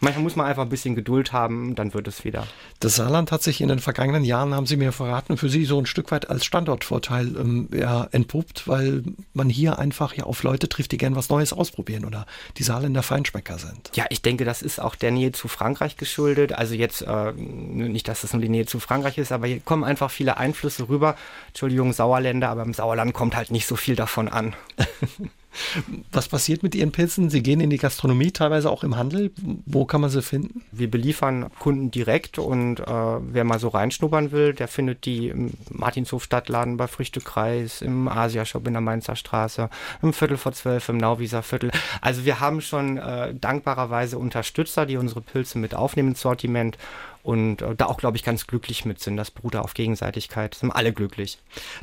Manchmal 0.00 0.22
muss 0.22 0.36
man 0.36 0.46
einfach 0.46 0.62
ein 0.62 0.68
bisschen 0.68 0.94
Geduld 0.94 1.32
haben, 1.32 1.74
dann 1.74 1.94
wird 1.94 2.06
es 2.06 2.24
wieder. 2.24 2.46
Das 2.80 2.96
Saarland 2.96 3.32
hat 3.32 3.42
sich 3.42 3.60
in 3.60 3.68
den 3.68 3.78
vergangenen 3.78 4.24
Jahren, 4.24 4.54
haben 4.54 4.66
Sie 4.66 4.76
mir 4.76 4.92
verraten, 4.92 5.36
für 5.36 5.48
Sie 5.48 5.64
so 5.64 5.78
ein 5.78 5.86
Stück 5.86 6.10
weit 6.10 6.28
als 6.30 6.44
Standortvorteil 6.44 7.36
ähm, 7.36 7.68
ja, 7.74 8.08
entpuppt, 8.12 8.68
weil 8.68 9.02
man 9.32 9.48
hier 9.48 9.78
einfach 9.78 10.14
ja 10.14 10.24
auf 10.24 10.42
Leute 10.42 10.68
trifft, 10.68 10.92
die 10.92 10.98
gern 10.98 11.16
was 11.16 11.28
Neues 11.28 11.52
ausprobieren 11.52 12.04
oder 12.04 12.26
die 12.58 12.62
Saarländer 12.62 13.02
Feinschmecker 13.02 13.58
sind. 13.58 13.90
Ja, 13.94 14.06
ich 14.10 14.22
denke, 14.22 14.44
das 14.44 14.62
ist 14.62 14.80
auch 14.80 14.94
der 14.94 15.10
Nähe 15.10 15.32
zu 15.32 15.48
Frankreich 15.50 15.96
geschuldet. 15.96 16.52
Also 16.52 16.74
jetzt 16.74 17.02
äh, 17.02 17.32
nicht, 17.32 18.08
dass 18.08 18.22
das 18.22 18.32
nur 18.32 18.42
die 18.42 18.48
Nähe 18.48 18.66
zu 18.66 18.80
Frankreich 18.80 19.18
ist, 19.18 19.32
aber 19.32 19.46
hier 19.46 19.60
kommen 19.60 19.84
einfach 19.84 20.10
viele 20.10 20.36
Einflüsse 20.36 20.88
rüber. 20.88 21.16
Entschuldigung, 21.48 21.92
Sauerländer, 21.92 22.48
aber 22.48 22.62
im 22.62 22.74
Sauerland 22.74 23.12
kommt 23.12 23.36
halt 23.36 23.50
nicht 23.50 23.66
so 23.66 23.76
viel 23.76 23.96
davon 23.96 24.28
an. 24.28 24.54
Was 26.12 26.28
passiert 26.28 26.62
mit 26.62 26.74
Ihren 26.74 26.92
Pilzen? 26.92 27.30
Sie 27.30 27.42
gehen 27.42 27.60
in 27.60 27.70
die 27.70 27.78
Gastronomie, 27.78 28.30
teilweise 28.30 28.70
auch 28.70 28.84
im 28.84 28.96
Handel. 28.96 29.32
Wo 29.66 29.84
kann 29.84 30.00
man 30.00 30.10
sie 30.10 30.22
finden? 30.22 30.62
Wir 30.72 30.90
beliefern 30.90 31.50
Kunden 31.58 31.90
direkt 31.90 32.38
und 32.38 32.80
äh, 32.80 32.84
wer 32.86 33.44
mal 33.44 33.58
so 33.58 33.68
reinschnuppern 33.68 34.32
will, 34.32 34.54
der 34.54 34.68
findet 34.68 35.04
die 35.04 35.28
im 35.28 35.52
Martinshof 35.70 36.24
Stadtladen 36.24 36.76
bei 36.76 36.86
Früchtekreis, 36.86 37.82
im 37.82 38.08
Asiashop 38.08 38.66
in 38.66 38.74
der 38.74 38.80
Mainzer 38.80 39.16
Straße, 39.16 39.70
im 40.02 40.12
Viertel 40.12 40.36
vor 40.36 40.52
zwölf, 40.52 40.88
im 40.88 40.96
Nauwieser 40.96 41.42
Viertel. 41.42 41.70
Also 42.00 42.24
wir 42.24 42.40
haben 42.40 42.60
schon 42.60 42.98
äh, 42.98 43.34
dankbarerweise 43.34 44.18
Unterstützer, 44.18 44.86
die 44.86 44.96
unsere 44.96 45.20
Pilze 45.20 45.58
mit 45.58 45.74
aufnehmen 45.74 46.10
ins 46.10 46.20
Sortiment 46.20 46.78
und 47.22 47.62
äh, 47.62 47.74
da 47.74 47.86
auch, 47.86 47.98
glaube 47.98 48.16
ich, 48.16 48.22
ganz 48.22 48.46
glücklich 48.46 48.84
mit 48.84 49.00
sind. 49.00 49.16
Das 49.16 49.30
beruht 49.30 49.56
auf 49.56 49.74
Gegenseitigkeit. 49.74 50.54
Sind 50.54 50.70
alle 50.70 50.92
glücklich. 50.92 51.38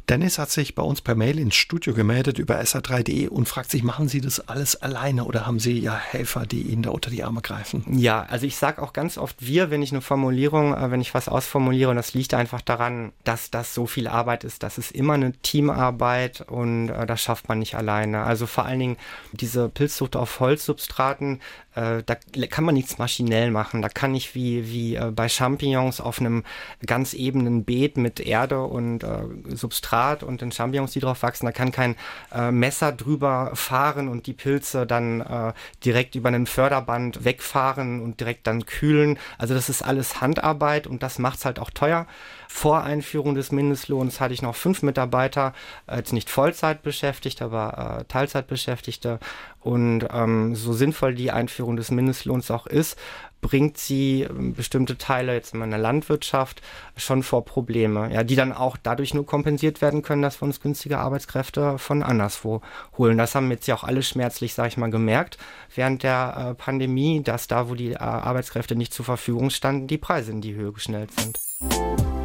Dennis 0.09 0.39
hat 0.39 0.49
sich 0.49 0.75
bei 0.75 0.83
uns 0.83 1.01
per 1.01 1.15
Mail 1.15 1.39
ins 1.39 1.55
Studio 1.55 1.93
gemeldet 1.93 2.39
über 2.39 2.59
sa3.de 2.59 3.27
und 3.27 3.47
fragt 3.47 3.71
sich, 3.71 3.83
machen 3.83 4.07
Sie 4.07 4.21
das 4.21 4.47
alles 4.47 4.75
alleine 4.75 5.25
oder 5.25 5.45
haben 5.45 5.59
Sie 5.59 5.79
ja 5.79 5.95
Helfer, 5.95 6.45
die 6.45 6.61
Ihnen 6.61 6.83
da 6.83 6.89
unter 6.89 7.09
die 7.09 7.23
Arme 7.23 7.41
greifen? 7.41 7.83
Ja, 7.97 8.23
also 8.23 8.45
ich 8.45 8.57
sage 8.57 8.81
auch 8.81 8.93
ganz 8.93 9.17
oft 9.17 9.45
wir, 9.45 9.69
wenn 9.69 9.81
ich 9.81 9.91
eine 9.91 10.01
Formulierung, 10.01 10.73
äh, 10.73 10.91
wenn 10.91 11.01
ich 11.01 11.13
was 11.13 11.29
ausformuliere 11.29 11.89
und 11.91 11.97
das 11.97 12.13
liegt 12.13 12.33
einfach 12.33 12.61
daran, 12.61 13.11
dass 13.23 13.51
das 13.51 13.73
so 13.73 13.85
viel 13.85 14.07
Arbeit 14.07 14.43
ist. 14.43 14.63
Das 14.63 14.77
ist 14.77 14.91
immer 14.91 15.13
eine 15.13 15.33
Teamarbeit 15.33 16.41
und 16.41 16.89
äh, 16.89 17.05
das 17.05 17.21
schafft 17.21 17.49
man 17.49 17.59
nicht 17.59 17.75
alleine. 17.75 18.23
Also 18.23 18.47
vor 18.47 18.65
allen 18.65 18.79
Dingen 18.79 18.97
diese 19.31 19.69
Pilzzucht 19.69 20.15
auf 20.15 20.39
Holzsubstraten, 20.39 21.41
äh, 21.77 22.03
da 22.03 22.15
kann 22.49 22.63
man 22.63 22.73
nichts 22.73 22.97
maschinell 22.97 23.51
machen. 23.51 23.81
Da 23.83 23.89
kann 23.89 24.15
ich 24.15 24.33
wie, 24.33 24.71
wie 24.71 24.95
äh, 24.95 25.11
bei 25.11 25.29
Champignons 25.29 26.01
auf 26.01 26.19
einem 26.19 26.43
ganz 26.85 27.13
ebenen 27.13 27.65
Beet 27.65 27.97
mit 27.97 28.19
Erde 28.19 28.63
und 28.63 29.03
äh, 29.03 29.23
Substrat 29.53 30.23
und 30.23 30.41
den 30.41 30.51
Champignons, 30.51 30.93
die 30.93 30.99
drauf 30.99 31.21
wachsen, 31.21 31.45
da 31.45 31.51
kann 31.51 31.71
kein 31.71 31.95
äh, 32.33 32.51
Messer 32.51 32.91
drüber 32.91 33.51
fahren 33.53 34.07
und 34.07 34.25
die 34.25 34.33
Pilze 34.33 34.87
dann 34.87 35.21
äh, 35.21 35.53
direkt 35.85 36.15
über 36.15 36.29
einen 36.29 36.47
Förderband 36.47 37.23
wegfahren 37.23 38.01
und 38.01 38.19
direkt 38.19 38.47
dann 38.47 38.65
kühlen. 38.65 39.19
Also 39.37 39.53
das 39.53 39.69
ist 39.69 39.83
alles 39.83 40.19
Handarbeit 40.19 40.87
und 40.87 41.03
das 41.03 41.19
macht 41.19 41.37
es 41.37 41.45
halt 41.45 41.59
auch 41.59 41.69
teuer. 41.69 42.07
Vor 42.49 42.81
Einführung 42.81 43.35
des 43.35 43.51
Mindestlohns 43.51 44.19
hatte 44.19 44.33
ich 44.33 44.41
noch 44.41 44.55
fünf 44.55 44.81
Mitarbeiter, 44.81 45.53
jetzt 45.93 46.13
nicht 46.13 46.29
Vollzeit 46.29 46.81
beschäftigt, 46.81 47.41
aber 47.41 48.05
Teilzeit 48.07 48.47
beschäftigte. 48.47 49.19
Und 49.61 50.07
ähm, 50.13 50.55
so 50.55 50.71
sinnvoll 50.71 51.13
die 51.13 51.31
Einführung 51.31 51.75
des 51.75 51.91
Mindestlohns 51.91 52.51
auch 52.51 52.67
ist, 52.67 52.97
bringt 53.41 53.77
sie 53.77 54.21
ähm, 54.21 54.53
bestimmte 54.53 54.97
Teile 54.97 55.33
jetzt 55.33 55.53
in 55.53 55.59
meiner 55.59 55.77
Landwirtschaft 55.77 56.61
schon 56.95 57.23
vor 57.23 57.45
Probleme, 57.45 58.11
ja, 58.13 58.23
die 58.23 58.35
dann 58.35 58.53
auch 58.53 58.77
dadurch 58.81 59.13
nur 59.13 59.25
kompensiert 59.25 59.81
werden 59.81 60.01
können, 60.01 60.21
dass 60.21 60.41
wir 60.41 60.45
uns 60.45 60.61
günstige 60.61 60.99
Arbeitskräfte 60.99 61.77
von 61.77 62.03
anderswo 62.03 62.61
holen. 62.97 63.17
Das 63.17 63.35
haben 63.35 63.51
jetzt 63.51 63.67
ja 63.67 63.75
auch 63.75 63.83
alle 63.83 64.03
schmerzlich, 64.03 64.53
sage 64.53 64.69
ich 64.69 64.77
mal, 64.77 64.91
gemerkt 64.91 65.37
während 65.75 66.03
der 66.03 66.51
äh, 66.51 66.53
Pandemie, 66.55 67.21
dass 67.23 67.47
da, 67.47 67.69
wo 67.69 67.75
die 67.75 67.93
äh, 67.93 67.97
Arbeitskräfte 67.97 68.75
nicht 68.75 68.93
zur 68.93 69.05
Verfügung 69.05 69.49
standen, 69.49 69.87
die 69.87 69.97
Preise 69.97 70.31
in 70.31 70.41
die 70.41 70.55
Höhe 70.55 70.71
geschnellt 70.71 71.11
sind. 71.11 72.16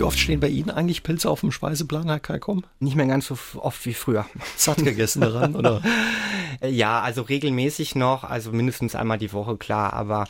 Wie 0.00 0.04
oft 0.04 0.18
stehen 0.18 0.40
bei 0.40 0.48
Ihnen 0.48 0.70
eigentlich 0.70 1.02
Pilze 1.02 1.28
auf 1.28 1.40
dem 1.40 1.52
Speiseplan, 1.52 2.06
Herr 2.06 2.20
Kalkom? 2.20 2.64
Nicht 2.78 2.96
mehr 2.96 3.04
ganz 3.04 3.26
so 3.26 3.36
oft 3.56 3.84
wie 3.84 3.92
früher. 3.92 4.24
Satt 4.56 4.78
gegessen 4.78 5.20
daran, 5.20 5.54
oder? 5.54 5.82
ja, 6.66 7.02
also 7.02 7.20
regelmäßig 7.20 7.96
noch, 7.96 8.24
also 8.24 8.50
mindestens 8.50 8.94
einmal 8.94 9.18
die 9.18 9.34
Woche, 9.34 9.58
klar, 9.58 9.92
aber. 9.92 10.26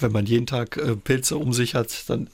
Wenn 0.00 0.10
man 0.10 0.26
jeden 0.26 0.46
Tag 0.46 0.76
äh, 0.76 0.96
Pilze 0.96 1.36
um 1.36 1.52
sich 1.52 1.76
hat, 1.76 2.10
dann 2.10 2.26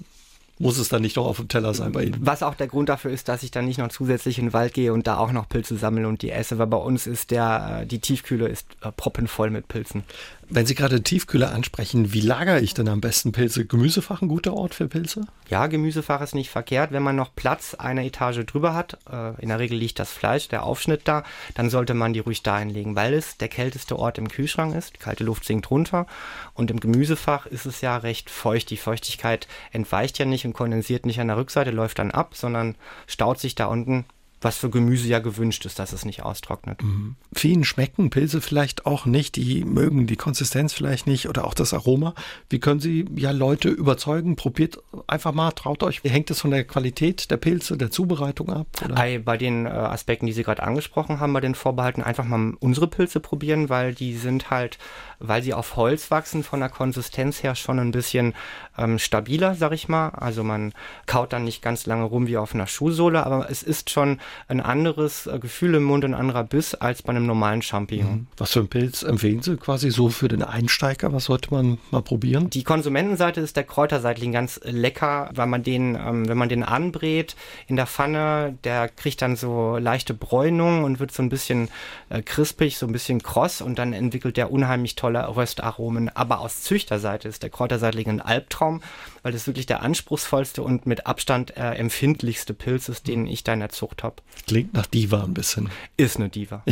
muss 0.58 0.78
es 0.78 0.88
dann 0.88 1.02
nicht 1.02 1.16
noch 1.16 1.26
auf 1.26 1.36
dem 1.36 1.48
Teller 1.48 1.74
sein 1.74 1.92
bei 1.92 2.04
Ihnen. 2.04 2.16
Was 2.20 2.42
auch 2.42 2.54
der 2.54 2.68
Grund 2.68 2.88
dafür 2.88 3.10
ist, 3.10 3.28
dass 3.28 3.42
ich 3.42 3.50
dann 3.50 3.66
nicht 3.66 3.78
noch 3.78 3.88
zusätzlich 3.88 4.38
in 4.38 4.46
den 4.46 4.52
Wald 4.54 4.72
gehe 4.72 4.94
und 4.94 5.06
da 5.06 5.18
auch 5.18 5.30
noch 5.30 5.46
Pilze 5.46 5.76
sammle 5.76 6.08
und 6.08 6.22
die 6.22 6.30
esse, 6.30 6.58
weil 6.58 6.66
bei 6.68 6.78
uns 6.78 7.06
ist 7.06 7.30
der, 7.30 7.80
äh, 7.82 7.86
die 7.86 7.98
Tiefkühle 7.98 8.48
ist 8.48 8.66
äh, 8.80 8.90
proppenvoll 8.92 9.50
mit 9.50 9.68
Pilzen. 9.68 10.04
Wenn 10.50 10.64
Sie 10.64 10.74
gerade 10.74 11.02
Tiefkühler 11.02 11.52
ansprechen, 11.52 12.14
wie 12.14 12.22
lagere 12.22 12.60
ich 12.60 12.72
denn 12.72 12.88
am 12.88 13.02
besten 13.02 13.32
Pilze? 13.32 13.66
Gemüsefach 13.66 14.22
ein 14.22 14.28
guter 14.28 14.54
Ort 14.54 14.74
für 14.74 14.88
Pilze? 14.88 15.26
Ja, 15.50 15.66
Gemüsefach 15.66 16.22
ist 16.22 16.34
nicht 16.34 16.48
verkehrt. 16.48 16.90
Wenn 16.90 17.02
man 17.02 17.16
noch 17.16 17.34
Platz 17.34 17.74
eine 17.74 18.06
Etage 18.06 18.46
drüber 18.46 18.72
hat, 18.72 18.96
äh, 19.12 19.38
in 19.42 19.50
der 19.50 19.58
Regel 19.58 19.76
liegt 19.76 19.98
das 19.98 20.10
Fleisch, 20.10 20.48
der 20.48 20.62
Aufschnitt 20.62 21.02
da, 21.04 21.22
dann 21.54 21.68
sollte 21.68 21.92
man 21.92 22.14
die 22.14 22.20
ruhig 22.20 22.42
dahin 22.42 22.70
legen, 22.70 22.96
weil 22.96 23.12
es 23.12 23.36
der 23.36 23.48
kälteste 23.48 23.98
Ort 23.98 24.16
im 24.16 24.28
Kühlschrank 24.28 24.74
ist. 24.74 24.94
Die 24.94 25.00
kalte 25.00 25.22
Luft 25.22 25.44
sinkt 25.44 25.70
runter. 25.70 26.06
Und 26.54 26.70
im 26.70 26.80
Gemüsefach 26.80 27.44
ist 27.44 27.66
es 27.66 27.82
ja 27.82 27.98
recht 27.98 28.30
feucht. 28.30 28.70
Die 28.70 28.78
Feuchtigkeit 28.78 29.48
entweicht 29.70 30.18
ja 30.18 30.24
nicht 30.24 30.46
und 30.46 30.54
kondensiert 30.54 31.04
nicht 31.04 31.20
an 31.20 31.28
der 31.28 31.36
Rückseite, 31.36 31.72
läuft 31.72 31.98
dann 31.98 32.10
ab, 32.10 32.34
sondern 32.34 32.74
staut 33.06 33.38
sich 33.38 33.54
da 33.54 33.66
unten 33.66 34.06
was 34.40 34.56
für 34.58 34.70
Gemüse 34.70 35.08
ja 35.08 35.18
gewünscht 35.18 35.66
ist, 35.66 35.78
dass 35.78 35.92
es 35.92 36.04
nicht 36.04 36.22
austrocknet. 36.22 36.82
Mhm. 36.82 37.16
Vielen 37.32 37.64
schmecken 37.64 38.10
Pilze 38.10 38.40
vielleicht 38.40 38.86
auch 38.86 39.06
nicht, 39.06 39.36
die 39.36 39.64
mögen 39.64 40.06
die 40.06 40.16
Konsistenz 40.16 40.72
vielleicht 40.72 41.06
nicht 41.06 41.28
oder 41.28 41.46
auch 41.46 41.54
das 41.54 41.74
Aroma. 41.74 42.14
Wie 42.48 42.58
können 42.60 42.80
Sie 42.80 43.04
ja 43.16 43.30
Leute 43.30 43.68
überzeugen? 43.68 44.36
Probiert 44.36 44.78
einfach 45.06 45.32
mal, 45.32 45.50
traut 45.52 45.82
euch. 45.82 46.04
Wie 46.04 46.08
hängt 46.08 46.30
es 46.30 46.40
von 46.40 46.50
der 46.50 46.64
Qualität 46.64 47.30
der 47.30 47.36
Pilze, 47.36 47.76
der 47.76 47.90
Zubereitung 47.90 48.50
ab? 48.50 48.66
Oder? 48.84 49.18
Bei 49.20 49.36
den 49.36 49.66
äh, 49.66 49.70
Aspekten, 49.70 50.26
die 50.26 50.32
Sie 50.32 50.42
gerade 50.42 50.62
angesprochen 50.62 51.20
haben, 51.20 51.32
bei 51.32 51.40
den 51.40 51.54
Vorbehalten, 51.54 52.02
einfach 52.02 52.24
mal 52.24 52.54
unsere 52.60 52.86
Pilze 52.86 53.20
probieren, 53.20 53.68
weil 53.68 53.94
die 53.94 54.14
sind 54.14 54.50
halt, 54.50 54.78
weil 55.20 55.42
sie 55.42 55.54
auf 55.54 55.76
Holz 55.76 56.10
wachsen, 56.10 56.42
von 56.42 56.60
der 56.60 56.68
Konsistenz 56.68 57.42
her 57.42 57.54
schon 57.54 57.78
ein 57.78 57.90
bisschen 57.90 58.34
ähm, 58.76 58.98
stabiler, 58.98 59.54
sag 59.54 59.72
ich 59.72 59.88
mal. 59.88 60.10
Also 60.10 60.44
man 60.44 60.72
kaut 61.06 61.32
dann 61.32 61.44
nicht 61.44 61.62
ganz 61.62 61.86
lange 61.86 62.04
rum 62.04 62.26
wie 62.26 62.36
auf 62.36 62.54
einer 62.54 62.66
Schuhsohle, 62.66 63.24
aber 63.24 63.50
es 63.50 63.62
ist 63.62 63.90
schon 63.90 64.20
ein 64.46 64.60
anderes 64.60 65.26
äh, 65.26 65.38
Gefühl 65.38 65.74
im 65.74 65.84
Mund, 65.84 66.04
ein 66.04 66.14
anderer 66.14 66.44
Biss 66.44 66.74
als 66.74 67.02
bei 67.02 67.10
einem 67.10 67.26
normalen 67.26 67.62
Champignon. 67.62 68.12
Mhm. 68.12 68.26
Was 68.36 68.52
für 68.52 68.60
ein 68.60 68.68
Pilz 68.68 69.02
empfehlen 69.02 69.42
Sie 69.42 69.56
quasi 69.56 69.90
so 69.90 70.08
für 70.08 70.28
den 70.28 70.42
Einsteiger? 70.42 71.12
Was 71.12 71.24
sollte 71.24 71.52
man 71.52 71.78
mal 71.90 72.02
probieren? 72.02 72.50
Die 72.50 72.64
Konsumentenseite 72.64 73.40
ist 73.40 73.56
der 73.56 73.64
Kräuterseitling 73.64 74.32
ganz 74.32 74.60
lecker, 74.64 75.30
weil 75.34 75.46
man 75.46 75.62
den, 75.62 75.96
ähm, 75.96 76.28
wenn 76.28 76.38
man 76.38 76.48
den 76.48 76.62
anbrät 76.62 77.34
in 77.66 77.76
der 77.76 77.86
Pfanne, 77.86 78.56
der 78.64 78.88
kriegt 78.88 79.22
dann 79.22 79.36
so 79.36 79.78
leichte 79.78 80.14
Bräunung 80.14 80.84
und 80.84 81.00
wird 81.00 81.10
so 81.10 81.22
ein 81.22 81.28
bisschen 81.28 81.68
äh, 82.08 82.22
krispig, 82.22 82.78
so 82.78 82.86
ein 82.86 82.92
bisschen 82.92 83.22
kross 83.22 83.60
und 83.60 83.78
dann 83.78 83.92
entwickelt 83.92 84.36
der 84.36 84.52
unheimlich 84.52 84.94
tolle 84.94 85.07
Röstaromen. 85.16 86.08
Aber 86.14 86.40
aus 86.40 86.62
Züchterseite 86.62 87.28
ist 87.28 87.42
der 87.42 87.50
Kräuterseitling 87.50 88.08
ein 88.08 88.20
Albtraum, 88.20 88.82
weil 89.22 89.32
das 89.32 89.46
wirklich 89.46 89.66
der 89.66 89.82
anspruchsvollste 89.82 90.62
und 90.62 90.86
mit 90.86 91.06
Abstand 91.06 91.56
äh, 91.56 91.74
empfindlichste 91.74 92.54
Pilz 92.54 92.88
ist, 92.88 93.06
den 93.06 93.26
ich 93.26 93.44
da 93.44 93.52
in 93.52 93.60
der 93.60 93.70
Zucht 93.70 94.02
habe. 94.02 94.16
Klingt 94.46 94.74
nach 94.74 94.86
Diva 94.86 95.24
ein 95.24 95.34
bisschen. 95.34 95.70
Ist 95.96 96.16
eine 96.16 96.28
Diva. 96.28 96.62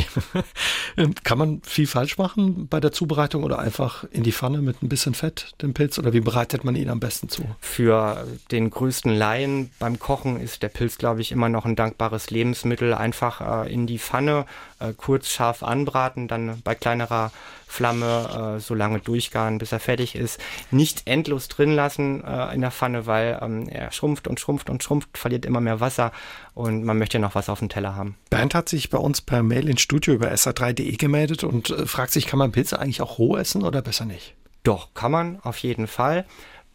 Kann 1.24 1.38
man 1.38 1.62
viel 1.62 1.86
falsch 1.86 2.18
machen 2.18 2.68
bei 2.68 2.80
der 2.80 2.92
Zubereitung 2.92 3.44
oder 3.44 3.58
einfach 3.58 4.04
in 4.10 4.22
die 4.22 4.32
Pfanne 4.32 4.62
mit 4.62 4.82
ein 4.82 4.88
bisschen 4.88 5.14
Fett 5.14 5.54
den 5.62 5.74
Pilz 5.74 5.98
oder 5.98 6.12
wie 6.12 6.20
bereitet 6.20 6.64
man 6.64 6.76
ihn 6.76 6.88
am 6.88 7.00
besten 7.00 7.28
zu? 7.28 7.44
Für 7.60 8.26
den 8.50 8.70
größten 8.70 9.14
Laien 9.14 9.70
beim 9.78 9.98
Kochen 9.98 10.40
ist 10.40 10.62
der 10.62 10.68
Pilz, 10.68 10.98
glaube 10.98 11.20
ich, 11.20 11.32
immer 11.32 11.48
noch 11.48 11.64
ein 11.64 11.76
dankbares 11.76 12.30
Lebensmittel. 12.30 12.94
Einfach 12.94 13.64
äh, 13.64 13.72
in 13.72 13.86
die 13.86 13.98
Pfanne 13.98 14.46
äh, 14.78 14.92
kurz 14.96 15.28
scharf 15.28 15.62
anbraten, 15.62 16.28
dann 16.28 16.60
bei 16.62 16.74
kleinerer 16.74 17.32
Flamme 17.66 18.56
äh, 18.56 18.60
so 18.60 18.74
lange 18.74 19.00
durchgaren, 19.00 19.58
bis 19.58 19.72
er 19.72 19.80
fertig 19.80 20.14
ist. 20.14 20.40
Nicht 20.70 21.02
endlos 21.06 21.48
drin 21.48 21.74
lassen 21.74 22.22
äh, 22.36 22.54
in 22.54 22.60
der 22.60 22.70
Pfanne, 22.70 23.06
weil 23.06 23.38
ähm, 23.40 23.68
er 23.68 23.90
schrumpft 23.92 24.28
und 24.28 24.40
schrumpft 24.40 24.70
und 24.70 24.82
schrumpft, 24.82 25.16
verliert 25.16 25.44
immer 25.44 25.60
mehr 25.60 25.80
Wasser 25.80 26.12
und 26.54 26.84
man 26.84 26.98
möchte 26.98 27.18
noch 27.18 27.34
was 27.34 27.48
auf 27.48 27.58
dem 27.60 27.68
Teller 27.68 27.94
haben. 27.94 28.16
Bernd 28.30 28.54
hat 28.54 28.68
sich 28.68 28.90
bei 28.90 28.98
uns 28.98 29.20
per 29.20 29.42
Mail 29.42 29.68
ins 29.68 29.80
Studio 29.80 30.14
über 30.14 30.32
sa3.de 30.32 30.96
gemeldet 30.96 31.44
und 31.44 31.70
äh, 31.70 31.86
fragt 31.86 32.12
sich, 32.12 32.26
kann 32.26 32.38
man 32.38 32.52
Pilze 32.52 32.78
eigentlich 32.78 33.02
auch 33.02 33.18
roh 33.18 33.36
essen 33.36 33.62
oder 33.62 33.82
besser 33.82 34.04
nicht? 34.04 34.34
Doch, 34.62 34.94
kann 34.94 35.12
man 35.12 35.38
auf 35.42 35.58
jeden 35.58 35.86
Fall. 35.86 36.24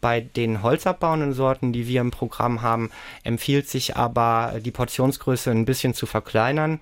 Bei 0.02 0.20
den 0.20 0.64
holzabbauenden 0.64 1.32
Sorten, 1.32 1.72
die 1.72 1.86
wir 1.86 2.00
im 2.00 2.10
Programm 2.10 2.60
haben, 2.60 2.90
empfiehlt 3.22 3.68
sich 3.68 3.96
aber 3.96 4.54
die 4.58 4.72
Portionsgröße 4.72 5.48
ein 5.52 5.64
bisschen 5.64 5.94
zu 5.94 6.06
verkleinern, 6.06 6.80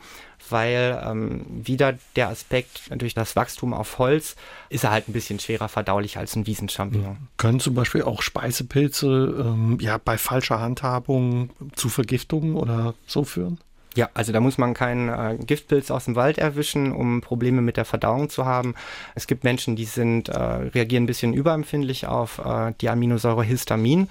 weil 0.48 0.98
ähm, 1.04 1.44
wieder 1.46 1.98
der 2.16 2.28
Aspekt 2.30 2.80
durch 2.90 3.12
das 3.12 3.36
Wachstum 3.36 3.74
auf 3.74 3.98
Holz 3.98 4.36
ist 4.70 4.84
er 4.84 4.90
halt 4.90 5.06
ein 5.06 5.12
bisschen 5.12 5.38
schwerer 5.38 5.68
verdaulich 5.68 6.16
als 6.16 6.34
ein 6.34 6.46
Wiesenchampignon. 6.46 7.28
Können 7.36 7.60
zum 7.60 7.74
Beispiel 7.74 8.04
auch 8.04 8.22
Speisepilze 8.22 9.06
ähm, 9.06 9.76
ja 9.82 9.98
bei 10.02 10.16
falscher 10.16 10.58
Handhabung 10.58 11.50
zu 11.76 11.90
Vergiftungen 11.90 12.56
oder 12.56 12.94
so 13.06 13.24
führen? 13.24 13.58
Ja, 14.00 14.08
also 14.14 14.32
da 14.32 14.40
muss 14.40 14.56
man 14.56 14.72
keinen 14.72 15.10
äh, 15.10 15.36
Giftpilz 15.44 15.90
aus 15.90 16.06
dem 16.06 16.16
Wald 16.16 16.38
erwischen, 16.38 16.90
um 16.90 17.20
Probleme 17.20 17.60
mit 17.60 17.76
der 17.76 17.84
Verdauung 17.84 18.30
zu 18.30 18.46
haben. 18.46 18.74
Es 19.14 19.26
gibt 19.26 19.44
Menschen, 19.44 19.76
die 19.76 19.84
sind, 19.84 20.30
äh, 20.30 20.38
reagieren 20.38 21.02
ein 21.02 21.06
bisschen 21.06 21.34
überempfindlich 21.34 22.06
auf 22.06 22.38
äh, 22.38 22.72
die 22.80 22.88
Aminosäure 22.88 23.44
Histamin, 23.44 24.08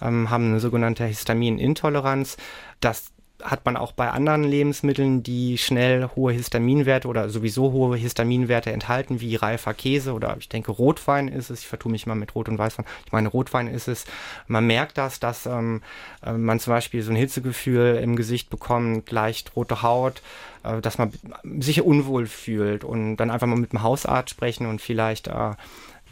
ähm, 0.00 0.30
haben 0.30 0.46
eine 0.46 0.60
sogenannte 0.60 1.04
Histaminintoleranz. 1.06 2.36
Das 2.78 3.11
hat 3.42 3.64
man 3.64 3.76
auch 3.76 3.92
bei 3.92 4.10
anderen 4.10 4.44
Lebensmitteln, 4.44 5.22
die 5.22 5.58
schnell 5.58 6.08
hohe 6.16 6.32
Histaminwerte 6.32 7.08
oder 7.08 7.28
sowieso 7.28 7.72
hohe 7.72 7.96
Histaminwerte 7.96 8.72
enthalten, 8.72 9.20
wie 9.20 9.36
reifer 9.36 9.74
Käse 9.74 10.12
oder 10.12 10.36
ich 10.38 10.48
denke 10.48 10.72
Rotwein 10.72 11.28
ist 11.28 11.50
es. 11.50 11.60
Ich 11.60 11.68
vertue 11.68 11.92
mich 11.92 12.06
mal 12.06 12.14
mit 12.14 12.34
Rot 12.34 12.48
und 12.48 12.58
Weißwein. 12.58 12.86
Ich 13.06 13.12
meine 13.12 13.28
Rotwein 13.28 13.68
ist 13.68 13.88
es. 13.88 14.04
Man 14.46 14.66
merkt 14.66 14.98
das, 14.98 15.20
dass 15.20 15.46
ähm, 15.46 15.82
äh, 16.24 16.32
man 16.32 16.60
zum 16.60 16.72
Beispiel 16.72 17.02
so 17.02 17.10
ein 17.10 17.16
Hitzegefühl 17.16 18.00
im 18.02 18.16
Gesicht 18.16 18.50
bekommt, 18.50 19.10
leicht 19.10 19.56
rote 19.56 19.82
Haut, 19.82 20.22
äh, 20.64 20.80
dass 20.80 20.98
man 20.98 21.12
sich 21.60 21.82
unwohl 21.82 22.26
fühlt 22.26 22.84
und 22.84 23.16
dann 23.16 23.30
einfach 23.30 23.46
mal 23.46 23.56
mit 23.56 23.72
dem 23.72 23.82
Hausarzt 23.82 24.30
sprechen 24.30 24.66
und 24.66 24.80
vielleicht 24.80 25.28
äh, 25.28 25.52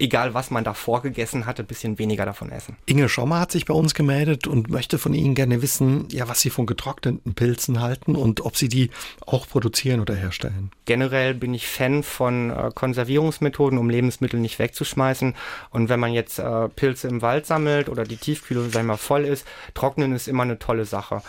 egal 0.01 0.35
was 0.35 0.51
man 0.51 0.65
davor 0.65 1.03
gegessen 1.03 1.47
hatte, 1.47 1.63
ein 1.63 1.67
bisschen 1.67 1.99
weniger 1.99 2.25
davon 2.25 2.51
essen. 2.51 2.77
Inge 2.87 3.09
Schommer 3.09 3.41
hat 3.41 3.53
sich 3.53 3.67
bei 3.67 3.75
uns 3.75 3.95
gemeldet 3.95 4.47
und 4.47 4.71
möchte 4.71 4.99
von 4.99 5.15
Ihnen 5.15 5.35
gerne 5.35 5.63
wissen, 5.63 6.09
ja, 6.11 6.29
was 6.29 6.41
Sie 6.41 6.51
von 6.51 6.67
getrockneten 6.67 7.35
Pilzen 7.35 7.81
halten 7.81 8.17
und 8.17 8.41
ob 8.41 8.57
Sie 8.57 8.69
die 8.69 8.91
auch 9.27 9.47
produzieren 9.47 10.01
oder 10.01 10.15
herstellen. 10.15 10.71
Generell 10.87 11.35
bin 11.35 11.55
ich 11.55 11.69
Fan 11.69 12.03
von 12.03 12.51
äh, 12.51 12.71
Konservierungsmethoden, 12.75 13.79
um 13.79 13.91
Lebensmittel 13.91 14.41
nicht 14.41 14.59
wegzuschmeißen. 14.59 15.35
Und 15.71 15.89
wenn 15.89 16.01
man 16.01 16.13
jetzt 16.13 16.39
äh, 16.39 16.69
Pilze 16.69 17.09
im 17.09 17.23
Wald 17.23 17.47
sammelt 17.47 17.89
oder 17.89 18.05
die 18.05 18.17
Tiefkühle, 18.17 18.63
sagen 18.63 18.87
wir 18.87 18.95
mal, 18.95 18.97
voll 18.97 19.25
ist, 19.25 19.47
trocknen 19.75 20.13
ist 20.13 20.29
immer 20.29 20.43
eine 20.43 20.59
tolle 20.59 20.85
Sache. 20.85 21.23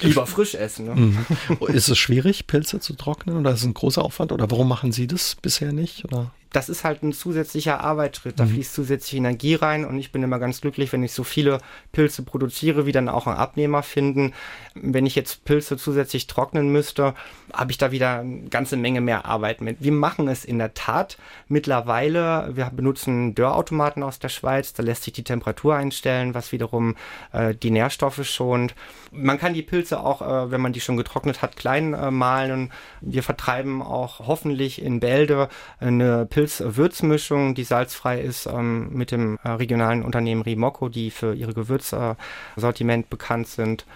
Lieber 0.00 0.26
frisch 0.26 0.54
essen. 0.54 0.86
Ne? 0.86 0.94
Mhm. 0.94 1.26
Ist 1.68 1.88
es 1.88 1.98
schwierig, 1.98 2.46
Pilze 2.46 2.80
zu 2.80 2.94
trocknen 2.94 3.36
oder 3.36 3.52
ist 3.52 3.60
es 3.60 3.66
ein 3.66 3.74
großer 3.74 4.04
Aufwand 4.04 4.30
oder 4.32 4.50
warum 4.50 4.68
machen 4.68 4.92
Sie 4.92 5.06
das 5.06 5.36
bisher 5.36 5.72
nicht? 5.72 6.04
Oder? 6.04 6.30
Das 6.52 6.68
ist 6.68 6.84
halt 6.84 7.02
ein 7.02 7.12
zusätzlicher 7.12 7.80
Arbeitsschritt. 7.80 8.40
Da 8.40 8.44
mhm. 8.44 8.50
fließt 8.50 8.74
zusätzliche 8.74 9.18
Energie 9.18 9.54
rein 9.54 9.84
und 9.84 9.98
ich 9.98 10.12
bin 10.12 10.22
immer 10.22 10.38
ganz 10.38 10.60
glücklich, 10.60 10.92
wenn 10.92 11.02
ich 11.02 11.12
so 11.12 11.24
viele 11.24 11.58
Pilze 11.92 12.22
produziere, 12.22 12.86
wie 12.86 12.92
dann 12.92 13.08
auch 13.08 13.26
einen 13.26 13.36
Abnehmer 13.36 13.82
finden. 13.82 14.32
Wenn 14.74 15.06
ich 15.06 15.14
jetzt 15.14 15.44
Pilze 15.44 15.76
zusätzlich 15.76 16.26
trocknen 16.26 16.72
müsste, 16.72 17.14
habe 17.52 17.70
ich 17.70 17.78
da 17.78 17.90
wieder 17.90 18.20
eine 18.20 18.48
ganze 18.48 18.76
Menge 18.76 19.00
mehr 19.00 19.24
Arbeit 19.24 19.60
mit. 19.60 19.78
Wir 19.80 19.92
machen 19.92 20.28
es 20.28 20.44
in 20.44 20.58
der 20.58 20.74
Tat 20.74 21.18
mittlerweile. 21.48 22.50
Wir 22.54 22.66
benutzen 22.66 23.34
Dörrautomaten 23.34 24.02
aus 24.02 24.18
der 24.18 24.28
Schweiz. 24.28 24.72
Da 24.72 24.82
lässt 24.82 25.04
sich 25.04 25.12
die 25.12 25.24
Temperatur 25.24 25.74
einstellen, 25.74 26.34
was 26.34 26.52
wiederum 26.52 26.96
äh, 27.32 27.54
die 27.54 27.70
Nährstoffe 27.70 28.24
schont. 28.24 28.74
Man 29.12 29.38
kann 29.38 29.54
die 29.54 29.62
Pilze 29.62 30.00
auch, 30.00 30.22
äh, 30.22 30.50
wenn 30.50 30.60
man 30.60 30.72
die 30.72 30.80
schon 30.80 30.96
getrocknet 30.96 31.42
hat, 31.42 31.56
klein 31.56 31.94
äh, 31.94 32.10
mahlen. 32.10 32.72
Wir 33.00 33.22
vertreiben 33.22 33.82
auch 33.82 34.20
hoffentlich 34.26 34.82
in 34.82 35.00
Bälde 35.00 35.48
eine 35.78 36.26
Pilz-Würzmischung, 36.26 37.54
die 37.54 37.64
salzfrei 37.64 38.20
ist, 38.20 38.46
ähm, 38.46 38.90
mit 38.92 39.10
dem 39.10 39.38
äh, 39.42 39.50
regionalen 39.50 40.02
Unternehmen 40.02 40.42
Rimocco, 40.42 40.88
die 40.88 41.10
für 41.10 41.34
ihre 41.34 41.54
Gewürzsortiment 41.54 43.10
bekannt 43.10 43.48
sind. 43.48 43.86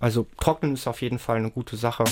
Also 0.00 0.26
trocknen 0.40 0.74
ist 0.74 0.88
auf 0.88 1.00
jeden 1.00 1.20
Fall 1.20 1.36
eine 1.36 1.50
gute 1.50 1.76
Sache. 1.76 2.04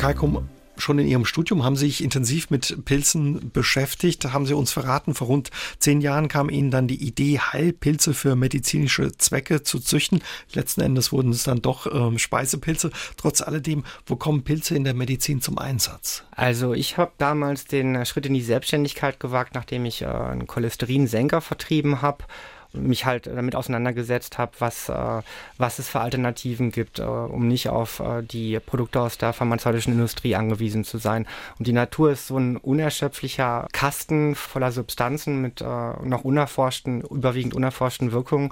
Kalkum, 0.00 0.48
schon 0.78 0.98
in 0.98 1.06
Ihrem 1.06 1.26
Studium, 1.26 1.62
haben 1.62 1.76
Sie 1.76 1.84
sich 1.84 2.02
intensiv 2.02 2.48
mit 2.48 2.86
Pilzen 2.86 3.50
beschäftigt. 3.52 4.32
Haben 4.32 4.46
Sie 4.46 4.54
uns 4.54 4.72
verraten, 4.72 5.12
vor 5.12 5.26
rund 5.26 5.50
zehn 5.78 6.00
Jahren 6.00 6.28
kam 6.28 6.48
Ihnen 6.48 6.70
dann 6.70 6.88
die 6.88 7.06
Idee, 7.06 7.38
Heilpilze 7.38 8.14
für 8.14 8.34
medizinische 8.34 9.12
Zwecke 9.18 9.62
zu 9.62 9.78
züchten. 9.78 10.22
Letzten 10.54 10.80
Endes 10.80 11.12
wurden 11.12 11.32
es 11.32 11.42
dann 11.42 11.60
doch 11.60 11.86
ähm, 11.92 12.18
Speisepilze. 12.18 12.92
Trotz 13.18 13.42
alledem, 13.42 13.84
wo 14.06 14.16
kommen 14.16 14.42
Pilze 14.42 14.74
in 14.74 14.84
der 14.84 14.94
Medizin 14.94 15.42
zum 15.42 15.58
Einsatz? 15.58 16.24
Also 16.30 16.72
ich 16.72 16.96
habe 16.96 17.12
damals 17.18 17.66
den 17.66 18.06
Schritt 18.06 18.24
in 18.24 18.32
die 18.32 18.40
Selbstständigkeit 18.40 19.20
gewagt, 19.20 19.54
nachdem 19.54 19.84
ich 19.84 20.00
äh, 20.00 20.06
einen 20.06 20.46
Cholesterinsenker 20.46 21.42
vertrieben 21.42 22.00
habe 22.00 22.24
mich 22.72 23.04
halt 23.04 23.26
damit 23.26 23.56
auseinandergesetzt 23.56 24.38
habe, 24.38 24.52
was, 24.58 24.88
äh, 24.88 25.22
was 25.58 25.78
es 25.78 25.88
für 25.88 26.00
Alternativen 26.00 26.70
gibt, 26.70 26.98
äh, 26.98 27.02
um 27.02 27.48
nicht 27.48 27.68
auf 27.68 28.00
äh, 28.00 28.22
die 28.22 28.58
Produkte 28.60 29.00
aus 29.00 29.18
der 29.18 29.32
pharmazeutischen 29.32 29.92
Industrie 29.92 30.34
angewiesen 30.34 30.84
zu 30.84 30.98
sein. 30.98 31.26
Und 31.58 31.66
die 31.66 31.72
Natur 31.72 32.12
ist 32.12 32.28
so 32.28 32.38
ein 32.38 32.56
unerschöpflicher 32.56 33.66
Kasten 33.72 34.34
voller 34.34 34.72
Substanzen 34.72 35.40
mit 35.40 35.60
äh, 35.60 35.64
noch 35.64 36.24
unerforschten, 36.24 37.02
überwiegend 37.02 37.54
unerforschten 37.54 38.12
Wirkungen. 38.12 38.50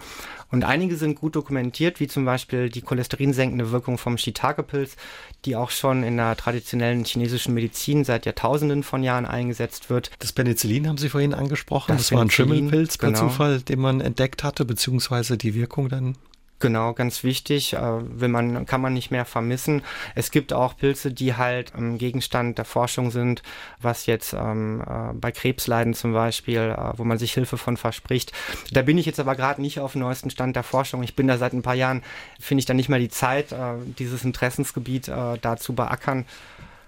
Und 0.50 0.64
einige 0.64 0.96
sind 0.96 1.20
gut 1.20 1.37
dokumentiert, 1.37 2.00
wie 2.00 2.09
zum 2.09 2.24
Beispiel 2.24 2.70
die 2.70 2.81
cholesterinsenkende 2.81 3.70
Wirkung 3.70 3.98
vom 3.98 4.16
Shiitake-Pilz, 4.16 4.96
die 5.44 5.57
auch 5.57 5.70
schon 5.70 6.02
in 6.02 6.16
der 6.16 6.37
traditionellen 6.37 7.04
chinesischen 7.04 7.54
Medizin 7.54 8.04
seit 8.04 8.24
Jahrtausenden 8.24 8.83
von 8.83 9.02
Jahren 9.02 9.26
eingesetzt 9.26 9.90
wird. 9.90 10.11
Das 10.18 10.33
Penicillin 10.33 10.88
haben 10.88 10.96
Sie 10.96 11.11
vorhin 11.11 11.35
angesprochen. 11.35 11.88
Das, 11.88 12.09
das 12.09 12.12
war 12.12 12.22
ein 12.22 12.31
Schimmelpilz 12.31 12.96
per 12.96 13.11
genau. 13.11 13.28
Zufall, 13.28 13.61
den 13.61 13.78
man 13.81 14.00
entdeckt 14.09 14.42
hatte, 14.42 14.64
beziehungsweise 14.64 15.38
die 15.38 15.55
Wirkung 15.55 15.88
dann 15.88 16.16
Genau, 16.61 16.92
ganz 16.92 17.23
wichtig. 17.23 17.75
Äh, 17.75 18.21
will 18.21 18.29
man, 18.29 18.66
kann 18.66 18.81
man 18.81 18.92
nicht 18.92 19.12
mehr 19.12 19.25
vermissen. 19.25 19.83
Es 20.16 20.33
gibt 20.33 20.53
auch 20.53 20.77
Pilze, 20.77 21.12
die 21.12 21.37
halt 21.37 21.73
ähm, 21.79 21.99
Gegenstand 21.99 22.59
der 22.59 22.64
Forschung 22.64 23.12
sind, 23.12 23.42
was 23.81 24.07
jetzt 24.07 24.33
ähm, 24.33 24.83
äh, 24.83 25.12
bei 25.14 25.31
Krebsleiden 25.31 25.94
zum 25.94 26.12
Beispiel, 26.12 26.75
äh, 26.77 26.92
wo 26.97 27.05
man 27.05 27.16
sich 27.18 27.33
Hilfe 27.33 27.59
von 27.59 27.77
verspricht. 27.77 28.33
Da 28.73 28.83
bin 28.83 28.99
ich 28.99 29.07
jetzt 29.07 29.21
aber 29.21 29.37
gerade 29.37 29.61
nicht 29.62 29.79
auf 29.79 29.92
dem 29.92 30.01
neuesten 30.01 30.31
Stand 30.31 30.57
der 30.57 30.64
Forschung. 30.64 31.05
Ich 31.05 31.14
bin 31.14 31.29
da 31.29 31.38
seit 31.38 31.53
ein 31.53 31.62
paar 31.62 31.75
Jahren, 31.75 32.03
finde 32.40 32.59
ich 32.59 32.66
da 32.66 32.75
nicht 32.75 32.88
mehr 32.88 32.99
die 32.99 33.09
Zeit, 33.09 33.55
dieses 33.99 34.25
Interessensgebiet 34.25 35.09
äh, 35.09 35.38
da 35.40 35.57
zu 35.57 35.75
beackern. 35.75 36.25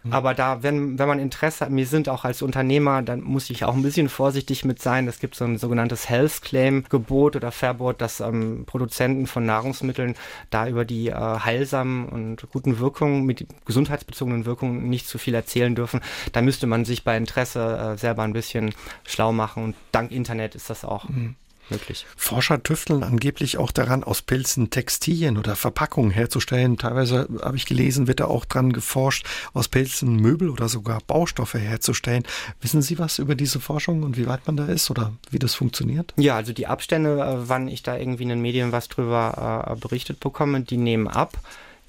Mhm. 0.03 0.13
Aber 0.13 0.35
da, 0.35 0.63
wenn, 0.63 0.99
wenn 0.99 1.09
man 1.09 1.19
Interesse 1.19 1.65
hat, 1.65 1.75
wir 1.75 1.87
sind 1.87 2.09
auch 2.09 2.25
als 2.25 2.43
Unternehmer, 2.43 3.03
dann 3.03 3.21
muss 3.23 3.51
ich 3.51 3.65
auch 3.65 3.75
ein 3.75 3.83
bisschen 3.83 4.09
vorsichtig 4.09 4.65
mit 4.65 4.81
sein. 4.81 5.07
Es 5.09 5.19
gibt 5.19 5.35
so 5.35 5.45
ein 5.45 5.59
sogenanntes 5.59 6.09
Health 6.09 6.43
Claim 6.43 6.85
Gebot 6.89 7.37
oder 7.37 7.53
Verbot, 7.53 8.01
dass 8.01 8.21
ähm, 8.21 8.65
Produzenten 8.67 9.27
von 9.27 9.45
Nahrungsmitteln 9.45 10.15
da 10.51 10.69
über 10.69 10.85
die 10.85 11.09
äh, 11.09 11.15
heilsamen 11.15 12.09
und 12.09 12.49
guten 12.51 12.79
Wirkungen, 12.79 13.25
mit 13.25 13.47
gesundheitsbezogenen 13.67 14.47
Wirkungen 14.47 14.89
nicht 14.89 15.07
zu 15.07 15.19
viel 15.19 15.35
erzählen 15.35 15.75
dürfen. 15.75 16.01
Da 16.33 16.43
müsste 16.43 16.67
man 16.67 16.85
sich 16.85 17.05
bei 17.05 17.17
Interesse 17.17 17.95
äh, 17.95 17.99
selber 17.99 18.23
ein 18.23 18.33
bisschen 18.33 18.75
schlau 19.05 19.33
machen 19.33 19.65
und 19.65 19.77
dank 19.93 20.13
Internet 20.13 20.55
ist 20.55 20.71
das 20.71 20.85
auch 20.85 21.09
mhm 21.09 21.37
möglich. 21.71 22.07
Forscher 22.17 22.63
tüfteln 22.63 23.03
angeblich 23.03 23.59
auch 23.59 23.71
daran, 23.71 24.05
aus 24.05 24.23
Pilzen 24.23 24.71
Textilien 24.71 25.39
oder 25.39 25.57
Verpackungen 25.57 26.11
herzustellen. 26.11 26.79
Teilweise 26.79 27.29
habe 27.43 27.57
ich 27.57 27.67
gelesen, 27.67 28.07
wird 28.07 28.21
da 28.21 28.27
auch 28.27 28.45
dran 28.45 28.73
geforscht, 28.73 29.27
aus 29.53 29.69
Pilzen 29.69 30.17
Möbel 30.17 30.51
oder 30.51 30.69
sogar 30.69 31.01
Baustoffe 31.07 31.55
herzustellen. 31.55 32.25
Wissen 32.61 32.83
Sie 32.83 32.99
was 32.99 33.19
über 33.19 33.35
diese 33.35 33.61
Forschung 33.61 34.03
und 34.03 34.17
wie 34.17 34.27
weit 34.27 34.47
man 34.47 34.57
da 34.57 34.67
ist 34.67 34.91
oder 34.91 35.13
wie 35.31 35.39
das 35.39 35.55
funktioniert? 35.55 36.13
Ja, 36.17 36.37
also 36.37 36.53
die 36.53 36.67
Abstände, 36.67 37.21
äh, 37.21 37.49
wann 37.49 37.69
ich 37.69 37.83
da 37.83 37.97
irgendwie 37.97 38.25
in 38.25 38.29
den 38.31 38.43
Medien 38.43 38.73
was 38.73 38.89
drüber 38.89 39.67
äh, 39.69 39.77
berichtet 39.77 40.21
bekomme, 40.21 40.61
die 40.61 40.77
nehmen 40.77 41.09
ab 41.09 41.37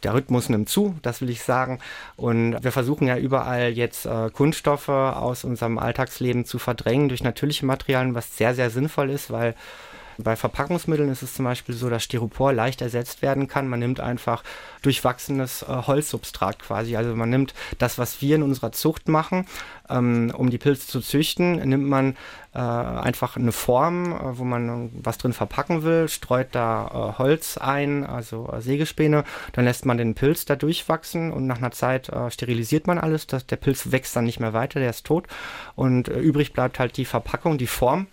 der 0.04 0.14
Rhythmus 0.14 0.50
nimmt 0.50 0.70
zu, 0.70 0.96
das 1.02 1.22
will 1.22 1.30
ich 1.30 1.44
sagen. 1.44 1.80
Und 2.16 2.64
wir 2.64 2.72
versuchen 2.72 3.08
ja 3.08 3.18
überall 3.18 3.70
jetzt 3.70 4.06
äh, 4.06 4.30
Kunststoffe 4.32 4.90
aus 4.90 5.44
unserem 5.44 5.78
Alltagsleben 5.78 6.46
zu 6.46 6.60
verdrängen 6.60 7.10
durch 7.10 7.24
natürliche 7.24 7.66
Materialien, 7.66 8.16
was 8.16 8.38
sehr, 8.38 8.56
sehr 8.56 8.70
sinnvoll 8.70 9.10
ist, 9.10 9.32
weil 9.32 9.56
bei 10.18 10.36
Verpackungsmitteln 10.36 11.10
ist 11.10 11.22
es 11.22 11.34
zum 11.34 11.46
Beispiel 11.46 11.76
so, 11.76 11.90
dass 11.90 12.04
Styropor 12.04 12.54
leicht 12.54 12.82
ersetzt 12.82 13.22
werden 13.22 13.48
kann. 13.48 13.68
Man 13.68 13.80
nimmt 13.80 14.00
einfach 14.00 14.44
durchwachsenes 14.82 15.64
äh, 15.64 15.68
Holzsubstrat 15.68 16.60
quasi. 16.60 16.96
Also 16.96 17.16
man 17.16 17.30
nimmt 17.30 17.54
das, 17.78 17.98
was 17.98 18.22
wir 18.22 18.36
in 18.36 18.44
unserer 18.44 18.72
Zucht 18.72 19.08
machen, 19.08 19.46
ähm, 19.90 20.34
um 20.36 20.50
die 20.50 20.58
Pilze 20.58 20.88
zu 20.88 21.02
züchten, 21.02 21.56
nimmt 21.56 21.88
man 21.88 22.16
äh, 22.54 22.60
einfach 22.60 23.38
eine 23.38 23.52
Form, 23.52 24.12
äh, 24.12 24.38
wo 24.38 24.44
man 24.44 24.92
was 24.94 25.18
drin 25.18 25.34
verpacken 25.34 25.84
will, 25.84 26.10
streut 26.10 26.50
da 26.52 27.14
äh, 27.16 27.18
Holz 27.20 27.58
ein, 27.58 28.06
also 28.06 28.50
äh, 28.52 28.62
Sägespäne, 28.62 29.24
dann 29.54 29.66
lässt 29.66 29.86
man 29.86 29.98
den 29.98 30.16
Pilz 30.16 30.46
da 30.46 30.56
durchwachsen 30.56 31.32
und 31.32 31.48
nach 31.48 31.58
einer 31.58 31.72
Zeit 31.72 32.10
äh, 32.10 32.30
sterilisiert 32.30 32.88
man 32.88 32.98
alles. 32.98 33.28
Das, 33.28 33.46
der 33.46 33.56
Pilz 33.56 33.92
wächst 33.92 34.16
dann 34.16 34.26
nicht 34.26 34.40
mehr 34.40 34.54
weiter, 34.54 34.80
der 34.80 34.90
ist 34.90 35.06
tot 35.06 35.28
und 35.76 36.08
übrig 36.08 36.54
bleibt 36.54 36.80
halt 36.80 36.98
die 36.98 37.06
Verpackung, 37.06 37.58
die 37.58 37.68
Form 37.68 38.08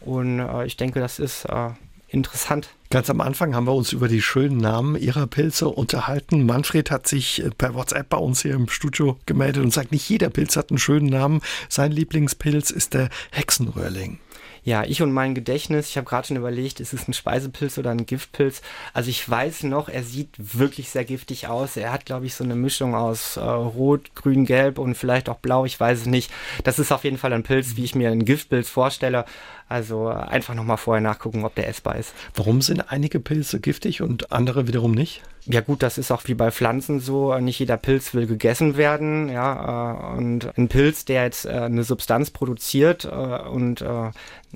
und 0.00 0.40
äh, 0.40 0.66
ich 0.66 0.76
denke, 0.76 1.00
das 1.00 1.18
ist 1.18 1.44
äh, 1.44 1.70
interessant. 2.08 2.68
Ganz 2.90 3.08
am 3.08 3.20
Anfang 3.20 3.54
haben 3.54 3.66
wir 3.66 3.74
uns 3.74 3.92
über 3.92 4.08
die 4.08 4.22
schönen 4.22 4.56
Namen 4.56 4.96
ihrer 4.96 5.26
Pilze 5.26 5.68
unterhalten. 5.68 6.44
Manfred 6.44 6.90
hat 6.90 7.06
sich 7.06 7.42
äh, 7.44 7.50
per 7.50 7.74
WhatsApp 7.74 8.08
bei 8.08 8.18
uns 8.18 8.42
hier 8.42 8.54
im 8.54 8.68
Studio 8.68 9.16
gemeldet 9.26 9.62
und 9.62 9.72
sagt, 9.72 9.92
nicht 9.92 10.08
jeder 10.08 10.30
Pilz 10.30 10.56
hat 10.56 10.70
einen 10.70 10.78
schönen 10.78 11.06
Namen. 11.06 11.40
Sein 11.68 11.92
Lieblingspilz 11.92 12.70
ist 12.70 12.94
der 12.94 13.08
Hexenröhrling. 13.30 14.18
Ja, 14.62 14.84
ich 14.84 15.00
und 15.00 15.12
mein 15.12 15.34
Gedächtnis, 15.34 15.88
ich 15.88 15.96
habe 15.96 16.06
gerade 16.06 16.26
schon 16.26 16.36
überlegt, 16.36 16.80
ist 16.80 16.92
es 16.92 17.08
ein 17.08 17.14
Speisepilz 17.14 17.78
oder 17.78 17.90
ein 17.90 18.04
Giftpilz? 18.04 18.60
Also 18.92 19.08
ich 19.08 19.28
weiß 19.28 19.62
noch, 19.62 19.88
er 19.88 20.02
sieht 20.02 20.28
wirklich 20.36 20.90
sehr 20.90 21.04
giftig 21.04 21.48
aus. 21.48 21.78
Er 21.78 21.92
hat, 21.92 22.04
glaube 22.04 22.26
ich, 22.26 22.34
so 22.34 22.44
eine 22.44 22.56
Mischung 22.56 22.94
aus 22.94 23.36
äh, 23.36 23.40
Rot, 23.40 24.14
Grün, 24.14 24.44
Gelb 24.44 24.78
und 24.78 24.96
vielleicht 24.96 25.30
auch 25.30 25.38
Blau, 25.38 25.64
ich 25.64 25.80
weiß 25.80 26.00
es 26.00 26.06
nicht. 26.06 26.30
Das 26.64 26.78
ist 26.78 26.92
auf 26.92 27.04
jeden 27.04 27.16
Fall 27.16 27.32
ein 27.32 27.42
Pilz, 27.42 27.76
wie 27.76 27.84
ich 27.84 27.94
mir 27.94 28.10
einen 28.10 28.26
Giftpilz 28.26 28.68
vorstelle. 28.68 29.24
Also 29.70 30.08
einfach 30.08 30.54
nochmal 30.54 30.78
vorher 30.78 31.00
nachgucken, 31.00 31.44
ob 31.44 31.54
der 31.54 31.68
essbar 31.68 31.94
ist. 31.94 32.12
Warum 32.34 32.60
sind 32.60 32.90
einige 32.90 33.20
Pilze 33.20 33.60
giftig 33.60 34.02
und 34.02 34.32
andere 34.32 34.66
wiederum 34.66 34.90
nicht? 34.90 35.22
Ja 35.46 35.62
gut, 35.62 35.82
das 35.82 35.96
ist 35.96 36.10
auch 36.10 36.22
wie 36.26 36.34
bei 36.34 36.50
Pflanzen 36.50 37.00
so. 37.00 37.36
Nicht 37.38 37.58
jeder 37.58 37.76
Pilz 37.78 38.12
will 38.12 38.26
gegessen 38.26 38.76
werden. 38.76 39.30
Ja, 39.30 40.12
äh, 40.14 40.18
und 40.18 40.56
ein 40.58 40.68
Pilz, 40.68 41.06
der 41.06 41.24
jetzt 41.24 41.46
äh, 41.46 41.50
eine 41.50 41.82
Substanz 41.82 42.30
produziert 42.30 43.04
äh, 43.04 43.08
und 43.08 43.84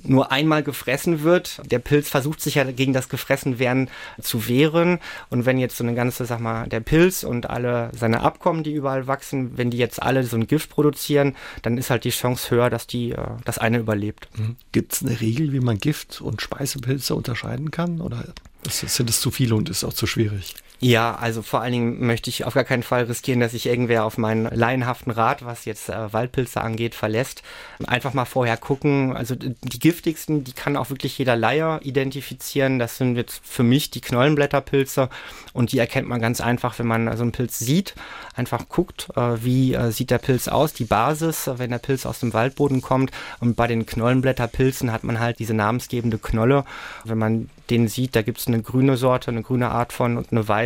nur 0.03 0.31
einmal 0.31 0.61
gefressen 0.61 1.23
wird, 1.23 1.61
der 1.71 1.79
Pilz 1.79 2.09
versucht 2.09 2.41
sich 2.41 2.55
ja 2.55 2.65
gegen 2.65 2.91
das 2.91 3.07
Gefressenwerden 3.07 3.89
zu 4.21 4.49
wehren. 4.49 4.99
Und 5.29 5.45
wenn 5.45 5.57
jetzt 5.57 5.77
so 5.77 5.85
eine 5.85 5.95
ganze, 5.95 6.25
sag 6.25 6.41
mal, 6.41 6.67
der 6.67 6.81
Pilz 6.81 7.23
und 7.23 7.49
alle 7.49 7.91
seine 7.93 8.19
Abkommen, 8.19 8.63
die 8.63 8.73
überall 8.73 9.07
wachsen, 9.07 9.57
wenn 9.57 9.71
die 9.71 9.77
jetzt 9.77 10.03
alle 10.03 10.23
so 10.23 10.35
ein 10.35 10.47
Gift 10.47 10.69
produzieren, 10.69 11.35
dann 11.61 11.77
ist 11.77 11.89
halt 11.89 12.03
die 12.03 12.09
Chance 12.09 12.51
höher, 12.51 12.69
dass 12.69 12.87
die 12.87 13.15
das 13.45 13.57
eine 13.57 13.77
überlebt. 13.77 14.27
Mhm. 14.37 14.57
Eine 15.05 15.21
Regel, 15.21 15.53
wie 15.53 15.59
man 15.59 15.77
Gift 15.77 16.21
und 16.21 16.41
Speisepilze 16.41 17.13
unterscheiden 17.13 17.69
kann? 17.69 18.01
Oder 18.01 18.25
sind 18.67 19.09
es 19.09 19.21
zu 19.21 19.29
viele 19.29 19.55
und 19.55 19.69
ist 19.69 19.83
auch 19.83 19.93
zu 19.93 20.07
schwierig? 20.07 20.55
Ja, 20.79 21.15
also 21.15 21.41
vor 21.41 21.61
allen 21.61 21.71
Dingen 21.71 22.05
möchte 22.05 22.29
ich 22.29 22.43
auf 22.43 22.53
gar 22.53 22.63
keinen 22.63 22.83
Fall 22.83 23.03
riskieren, 23.03 23.39
dass 23.39 23.53
sich 23.53 23.65
irgendwer 23.65 24.03
auf 24.03 24.17
meinen 24.17 24.45
laienhaften 24.45 25.11
Rat, 25.11 25.45
was 25.45 25.65
jetzt 25.65 25.89
äh, 25.89 26.13
Waldpilze 26.13 26.61
angeht, 26.61 26.95
verlässt. 26.95 27.43
Einfach 27.87 28.13
mal 28.13 28.25
vorher 28.25 28.57
gucken. 28.57 29.15
Also 29.15 29.35
die 29.35 29.79
giftigsten, 29.79 30.43
die 30.43 30.51
kann 30.51 30.75
auch 30.75 30.89
wirklich 30.89 31.17
jeder 31.17 31.35
Laie 31.35 31.79
identifizieren. 31.81 32.77
Das 32.79 32.97
sind 32.97 33.15
jetzt 33.15 33.41
für 33.43 33.63
mich 33.63 33.89
die 33.91 34.01
Knollenblätterpilze 34.01 35.09
und 35.53 35.71
die 35.71 35.79
erkennt 35.79 36.07
man 36.07 36.19
ganz 36.19 36.41
einfach, 36.41 36.77
wenn 36.79 36.87
man 36.87 37.15
so 37.15 37.23
einen 37.23 37.31
Pilz 37.31 37.59
sieht. 37.59 37.95
Einfach 38.35 38.67
guckt, 38.67 39.07
äh, 39.15 39.43
wie 39.43 39.73
äh, 39.73 39.91
sieht 39.91 40.11
der 40.11 40.17
Pilz 40.17 40.49
aus, 40.49 40.73
die 40.73 40.83
Basis, 40.83 41.49
wenn 41.55 41.69
der 41.69 41.79
Pilz 41.79 42.05
aus 42.05 42.19
dem 42.19 42.33
Waldboden 42.33 42.81
kommt. 42.81 43.11
Und 43.39 43.55
bei 43.55 43.67
den 43.67 43.85
Knollenblätterpilzen 43.85 44.91
hat 44.91 45.05
man 45.05 45.19
halt 45.19 45.39
diese 45.39 45.53
namensgebende 45.53 46.17
Knolle. 46.17 46.65
Wenn 47.05 47.17
man 47.17 47.49
den 47.69 47.87
sieht, 47.87 48.15
da 48.15 48.21
gibt 48.21 48.39
es 48.39 48.47
eine 48.47 48.61
grüne 48.61 48.97
Sorte, 48.97 49.31
eine 49.31 49.41
grüne 49.41 49.69
Art 49.69 49.93
von 49.93 50.17
und 50.17 50.31
eine 50.31 50.47
weiße. 50.47 50.64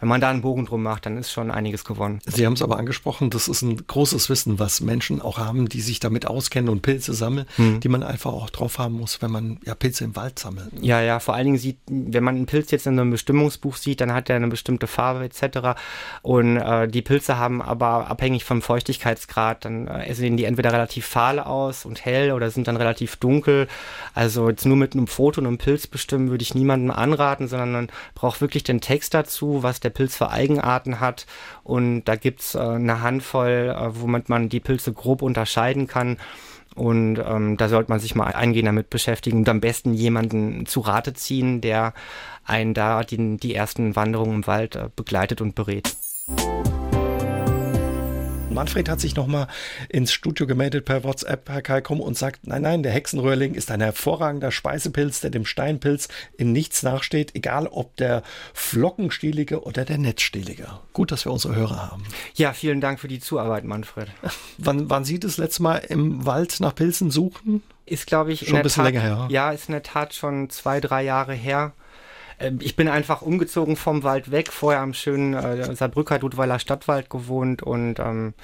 Wenn 0.00 0.08
man 0.08 0.20
da 0.20 0.30
einen 0.30 0.42
Bogen 0.42 0.66
drum 0.66 0.82
macht, 0.82 1.06
dann 1.06 1.16
ist 1.16 1.32
schon 1.32 1.50
einiges 1.50 1.84
gewonnen. 1.84 2.20
Sie 2.26 2.46
haben 2.46 2.54
es 2.54 2.62
aber 2.62 2.78
angesprochen, 2.78 3.30
das 3.30 3.48
ist 3.48 3.62
ein 3.62 3.86
großes 3.86 4.28
Wissen, 4.30 4.58
was 4.58 4.80
Menschen 4.80 5.20
auch 5.20 5.38
haben, 5.38 5.68
die 5.68 5.80
sich 5.80 6.00
damit 6.00 6.26
auskennen 6.26 6.68
und 6.68 6.82
Pilze 6.82 7.14
sammeln, 7.14 7.46
hm. 7.56 7.80
die 7.80 7.88
man 7.88 8.02
einfach 8.02 8.32
auch 8.32 8.50
drauf 8.50 8.78
haben 8.78 8.94
muss, 8.94 9.22
wenn 9.22 9.30
man 9.30 9.58
ja 9.64 9.74
Pilze 9.74 10.04
im 10.04 10.16
Wald 10.16 10.38
sammelt. 10.38 10.70
Ja, 10.80 11.00
ja, 11.00 11.20
vor 11.20 11.34
allen 11.34 11.46
Dingen 11.46 11.58
sieht, 11.58 11.78
wenn 11.86 12.24
man 12.24 12.36
einen 12.36 12.46
Pilz 12.46 12.70
jetzt 12.70 12.86
in 12.86 12.98
einem 12.98 13.10
Bestimmungsbuch 13.10 13.76
sieht, 13.76 14.00
dann 14.00 14.12
hat 14.12 14.30
er 14.30 14.36
eine 14.36 14.48
bestimmte 14.48 14.86
Farbe 14.86 15.24
etc. 15.24 15.78
Und 16.22 16.56
äh, 16.56 16.88
die 16.88 17.02
Pilze 17.02 17.38
haben 17.38 17.62
aber 17.62 18.08
abhängig 18.08 18.44
vom 18.44 18.62
Feuchtigkeitsgrad, 18.62 19.64
dann 19.64 19.86
äh, 19.86 20.14
sehen 20.14 20.36
die 20.36 20.44
entweder 20.44 20.72
relativ 20.72 21.06
fahl 21.06 21.38
aus 21.38 21.84
und 21.84 22.04
hell 22.04 22.32
oder 22.32 22.50
sind 22.50 22.68
dann 22.68 22.76
relativ 22.76 23.16
dunkel. 23.16 23.68
Also 24.14 24.48
jetzt 24.48 24.66
nur 24.66 24.76
mit 24.76 24.94
einem 24.94 25.06
Foto 25.06 25.40
und 25.40 25.46
einem 25.46 25.58
Pilz 25.58 25.86
bestimmen 25.86 26.30
würde 26.30 26.42
ich 26.42 26.54
niemandem 26.54 26.90
anraten, 26.90 27.48
sondern 27.48 27.72
man 27.72 27.88
braucht 28.14 28.40
wirklich 28.40 28.64
den 28.64 28.80
Text 28.80 29.14
dazu, 29.14 29.27
was 29.62 29.80
der 29.80 29.90
Pilz 29.90 30.16
für 30.16 30.30
Eigenarten 30.30 31.00
hat. 31.00 31.26
Und 31.64 32.04
da 32.04 32.16
gibt's 32.16 32.54
äh, 32.54 32.58
eine 32.58 33.02
Handvoll, 33.02 33.74
äh, 33.76 34.00
womit 34.00 34.28
man 34.28 34.48
die 34.48 34.60
Pilze 34.60 34.92
grob 34.92 35.22
unterscheiden 35.22 35.86
kann. 35.86 36.18
Und 36.74 37.18
ähm, 37.18 37.56
da 37.56 37.68
sollte 37.68 37.90
man 37.90 37.98
sich 37.98 38.14
mal 38.14 38.32
eingehen 38.32 38.66
damit 38.66 38.88
beschäftigen 38.88 39.38
und 39.38 39.48
am 39.48 39.60
besten 39.60 39.94
jemanden 39.94 40.64
zu 40.66 40.80
Rate 40.80 41.12
ziehen, 41.12 41.60
der 41.60 41.92
einen 42.44 42.72
da 42.72 43.02
die, 43.02 43.36
die 43.36 43.54
ersten 43.54 43.96
Wanderungen 43.96 44.36
im 44.36 44.46
Wald 44.46 44.76
äh, 44.76 44.88
begleitet 44.94 45.40
und 45.40 45.54
berät. 45.54 45.96
Manfred 48.50 48.88
hat 48.88 49.00
sich 49.00 49.14
nochmal 49.14 49.46
ins 49.88 50.12
Studio 50.12 50.46
gemeldet 50.46 50.84
per 50.84 51.04
WhatsApp, 51.04 51.48
Herr 51.48 51.62
Kalkom, 51.62 52.00
und 52.00 52.16
sagt, 52.16 52.46
nein, 52.46 52.62
nein, 52.62 52.82
der 52.82 52.92
Hexenröhrling 52.92 53.54
ist 53.54 53.70
ein 53.70 53.80
hervorragender 53.80 54.50
Speisepilz, 54.50 55.20
der 55.20 55.30
dem 55.30 55.44
Steinpilz 55.44 56.08
in 56.36 56.52
nichts 56.52 56.82
nachsteht, 56.82 57.34
egal 57.34 57.66
ob 57.66 57.96
der 57.96 58.22
Flockenstielige 58.54 59.62
oder 59.62 59.84
der 59.84 59.98
Netzstielige. 59.98 60.66
Gut, 60.92 61.12
dass 61.12 61.24
wir 61.24 61.32
unsere 61.32 61.54
Hörer 61.54 61.90
haben. 61.90 62.04
Ja, 62.34 62.52
vielen 62.52 62.80
Dank 62.80 63.00
für 63.00 63.08
die 63.08 63.20
Zuarbeit, 63.20 63.64
Manfred. 63.64 64.08
Wann, 64.58 64.88
wann 64.90 65.04
Sie 65.04 65.20
das 65.20 65.36
letzte 65.36 65.62
Mal 65.62 65.76
im 65.76 66.24
Wald 66.24 66.60
nach 66.60 66.74
Pilzen 66.74 67.10
suchen? 67.10 67.62
Ist, 67.86 68.06
glaube 68.06 68.32
ich, 68.32 68.46
schon 68.46 68.56
ein 68.56 68.62
bisschen 68.62 68.84
Tat, 68.84 68.92
länger 68.92 69.04
her. 69.04 69.28
Ja, 69.30 69.50
ist 69.50 69.68
in 69.68 69.72
der 69.72 69.82
Tat 69.82 70.14
schon 70.14 70.50
zwei, 70.50 70.80
drei 70.80 71.04
Jahre 71.04 71.34
her. 71.34 71.72
Ähm, 72.38 72.58
ich 72.62 72.76
bin 72.76 72.88
einfach 72.88 73.22
umgezogen 73.22 73.76
vom 73.76 74.02
Wald 74.02 74.30
weg, 74.30 74.52
vorher 74.52 74.80
am 74.80 74.94
schönen 74.94 75.34
äh, 75.34 75.74
Saarbrücker 75.74 76.18
Dudweiler 76.18 76.58
Stadtwald 76.58 77.10
gewohnt 77.10 77.62
und 77.62 77.98
ähm, 77.98 78.34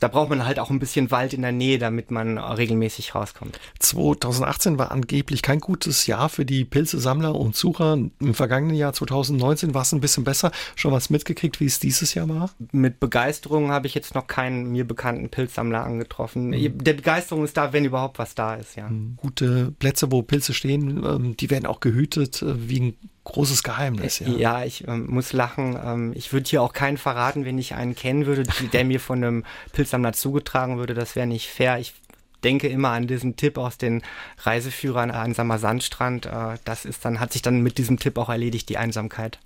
da 0.00 0.08
braucht 0.08 0.28
man 0.28 0.44
halt 0.44 0.58
auch 0.58 0.70
ein 0.70 0.80
bisschen 0.80 1.10
Wald 1.10 1.32
in 1.32 1.42
der 1.42 1.52
Nähe, 1.52 1.78
damit 1.78 2.10
man 2.10 2.36
regelmäßig 2.36 3.14
rauskommt. 3.14 3.58
2018 3.78 4.76
war 4.76 4.90
angeblich 4.90 5.40
kein 5.40 5.60
gutes 5.60 6.06
Jahr 6.06 6.28
für 6.28 6.44
die 6.44 6.66
Pilzesammler 6.66 7.34
und 7.34 7.56
Sucher. 7.56 7.94
Im 8.20 8.34
vergangenen 8.34 8.76
Jahr 8.76 8.92
2019 8.92 9.72
war 9.72 9.82
es 9.82 9.92
ein 9.92 10.00
bisschen 10.00 10.24
besser. 10.24 10.50
Schon 10.74 10.92
was 10.92 11.08
mitgekriegt, 11.08 11.60
wie 11.60 11.66
es 11.66 11.78
dieses 11.78 12.12
Jahr 12.12 12.28
war? 12.28 12.50
Mit 12.72 13.00
Begeisterung 13.00 13.70
habe 13.70 13.86
ich 13.86 13.94
jetzt 13.94 14.14
noch 14.14 14.26
keinen 14.26 14.72
mir 14.72 14.86
bekannten 14.86 15.30
Pilzsammler 15.30 15.84
angetroffen. 15.84 16.50
Mhm. 16.50 16.84
Der 16.84 16.94
Begeisterung 16.94 17.44
ist 17.44 17.56
da, 17.56 17.72
wenn 17.72 17.84
überhaupt 17.84 18.18
was 18.18 18.34
da 18.34 18.56
ist, 18.56 18.76
ja. 18.76 18.88
Mhm. 18.88 19.14
Gute 19.16 19.72
Plätze, 19.78 20.12
wo 20.12 20.22
Pilze 20.22 20.52
stehen, 20.52 21.02
ähm, 21.04 21.36
die 21.36 21.50
werden 21.50 21.66
auch 21.66 21.80
gehütet 21.80 22.42
äh, 22.42 22.68
wie 22.68 22.80
ein 22.80 22.96
großes 23.24 23.62
Geheimnis. 23.62 24.20
Ja, 24.20 24.28
ja 24.28 24.64
ich 24.64 24.86
ähm, 24.86 25.06
muss 25.08 25.32
lachen. 25.32 25.78
Ähm, 25.82 26.12
ich 26.14 26.32
würde 26.32 26.48
hier 26.48 26.62
auch 26.62 26.72
keinen 26.72 26.98
verraten, 26.98 27.44
wenn 27.44 27.58
ich 27.58 27.74
einen 27.74 27.94
kennen 27.94 28.26
würde, 28.26 28.44
der 28.72 28.84
mir 28.84 29.00
von 29.00 29.24
einem 29.24 29.44
Pilzsammler 29.72 30.12
zugetragen 30.12 30.78
würde. 30.78 30.94
Das 30.94 31.16
wäre 31.16 31.26
nicht 31.26 31.48
fair. 31.48 31.78
Ich 31.78 31.94
denke 32.44 32.68
immer 32.68 32.90
an 32.90 33.06
diesen 33.06 33.36
Tipp 33.36 33.58
aus 33.58 33.78
den 33.78 34.02
Reiseführern 34.42 35.10
Einsamer 35.10 35.58
Sandstrand. 35.58 36.26
Äh, 36.26 36.58
das 36.64 36.84
ist 36.84 37.04
dann, 37.04 37.18
hat 37.18 37.32
sich 37.32 37.42
dann 37.42 37.62
mit 37.62 37.78
diesem 37.78 37.98
Tipp 37.98 38.18
auch 38.18 38.28
erledigt, 38.28 38.68
die 38.68 38.78
Einsamkeit. 38.78 39.38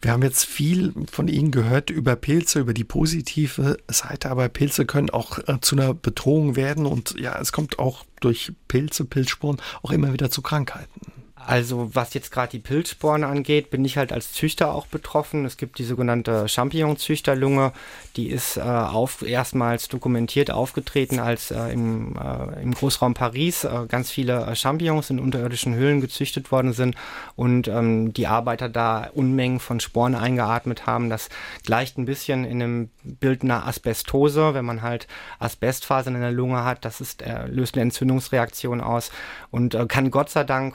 Wir 0.00 0.12
haben 0.12 0.22
jetzt 0.22 0.44
viel 0.44 0.94
von 1.10 1.26
Ihnen 1.28 1.50
gehört 1.50 1.90
über 1.90 2.14
Pilze, 2.14 2.60
über 2.60 2.74
die 2.74 2.84
positive 2.84 3.78
Seite, 3.88 4.30
aber 4.30 4.48
Pilze 4.48 4.86
können 4.86 5.10
auch 5.10 5.38
äh, 5.48 5.60
zu 5.60 5.76
einer 5.76 5.92
Bedrohung 5.92 6.54
werden 6.54 6.86
und 6.86 7.18
ja, 7.18 7.38
es 7.40 7.52
kommt 7.52 7.78
auch 7.78 8.04
durch 8.20 8.52
Pilze, 8.68 9.04
Pilzsporen 9.04 9.60
auch 9.82 9.90
immer 9.90 10.12
wieder 10.12 10.30
zu 10.30 10.42
Krankheiten. 10.42 11.15
Also 11.46 11.94
was 11.94 12.12
jetzt 12.12 12.32
gerade 12.32 12.50
die 12.50 12.58
Pilzsporen 12.58 13.22
angeht, 13.22 13.70
bin 13.70 13.84
ich 13.84 13.96
halt 13.96 14.12
als 14.12 14.32
Züchter 14.32 14.74
auch 14.74 14.88
betroffen. 14.88 15.44
Es 15.44 15.56
gibt 15.56 15.78
die 15.78 15.84
sogenannte 15.84 16.48
Champignon-Züchterlunge, 16.48 17.72
die 18.16 18.30
ist 18.30 18.56
äh, 18.56 18.62
auf, 18.62 19.22
erstmals 19.22 19.86
dokumentiert 19.86 20.50
aufgetreten, 20.50 21.20
als 21.20 21.52
äh, 21.52 21.68
im, 21.68 22.16
äh, 22.16 22.60
im 22.60 22.74
Großraum 22.74 23.14
Paris 23.14 23.62
äh, 23.62 23.86
ganz 23.88 24.10
viele 24.10 24.44
äh, 24.44 24.56
Champignons 24.56 25.10
in 25.10 25.20
unterirdischen 25.20 25.76
Höhlen 25.76 26.00
gezüchtet 26.00 26.50
worden 26.50 26.72
sind 26.72 26.96
und 27.36 27.68
ähm, 27.68 28.12
die 28.12 28.26
Arbeiter 28.26 28.68
da 28.68 29.08
Unmengen 29.14 29.60
von 29.60 29.78
Sporen 29.78 30.16
eingeatmet 30.16 30.86
haben. 30.86 31.10
Das 31.10 31.28
gleicht 31.64 31.96
ein 31.96 32.06
bisschen 32.06 32.44
in 32.44 32.60
einem 32.60 32.90
Bild 33.04 33.44
einer 33.44 33.68
Asbestose, 33.68 34.54
wenn 34.54 34.64
man 34.64 34.82
halt 34.82 35.06
Asbestfasern 35.38 36.16
in 36.16 36.22
der 36.22 36.32
Lunge 36.32 36.64
hat, 36.64 36.84
das 36.84 37.00
ist, 37.00 37.22
äh, 37.22 37.46
löst 37.46 37.76
eine 37.76 37.82
Entzündungsreaktion 37.82 38.80
aus 38.80 39.12
und 39.52 39.76
kann 39.88 40.10
Gott 40.10 40.30
sei 40.30 40.42
Dank 40.42 40.74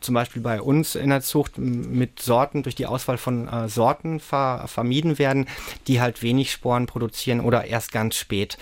zum 0.00 0.14
Beispiel 0.14 0.42
bei 0.42 0.60
uns 0.60 0.94
in 0.94 1.10
der 1.10 1.22
Zucht 1.22 1.58
mit 1.58 2.20
Sorten 2.20 2.62
durch 2.62 2.74
die 2.74 2.86
Auswahl 2.86 3.18
von 3.18 3.48
äh, 3.48 3.68
Sorten 3.68 4.20
ver 4.20 4.64
vermieden 4.66 5.18
werden, 5.18 5.46
die 5.86 6.00
halt 6.00 6.22
wenig 6.22 6.50
Sporen 6.50 6.86
produzieren 6.86 7.40
oder 7.40 7.64
erst 7.64 7.92
ganz 7.92 8.16
spät. 8.16 8.58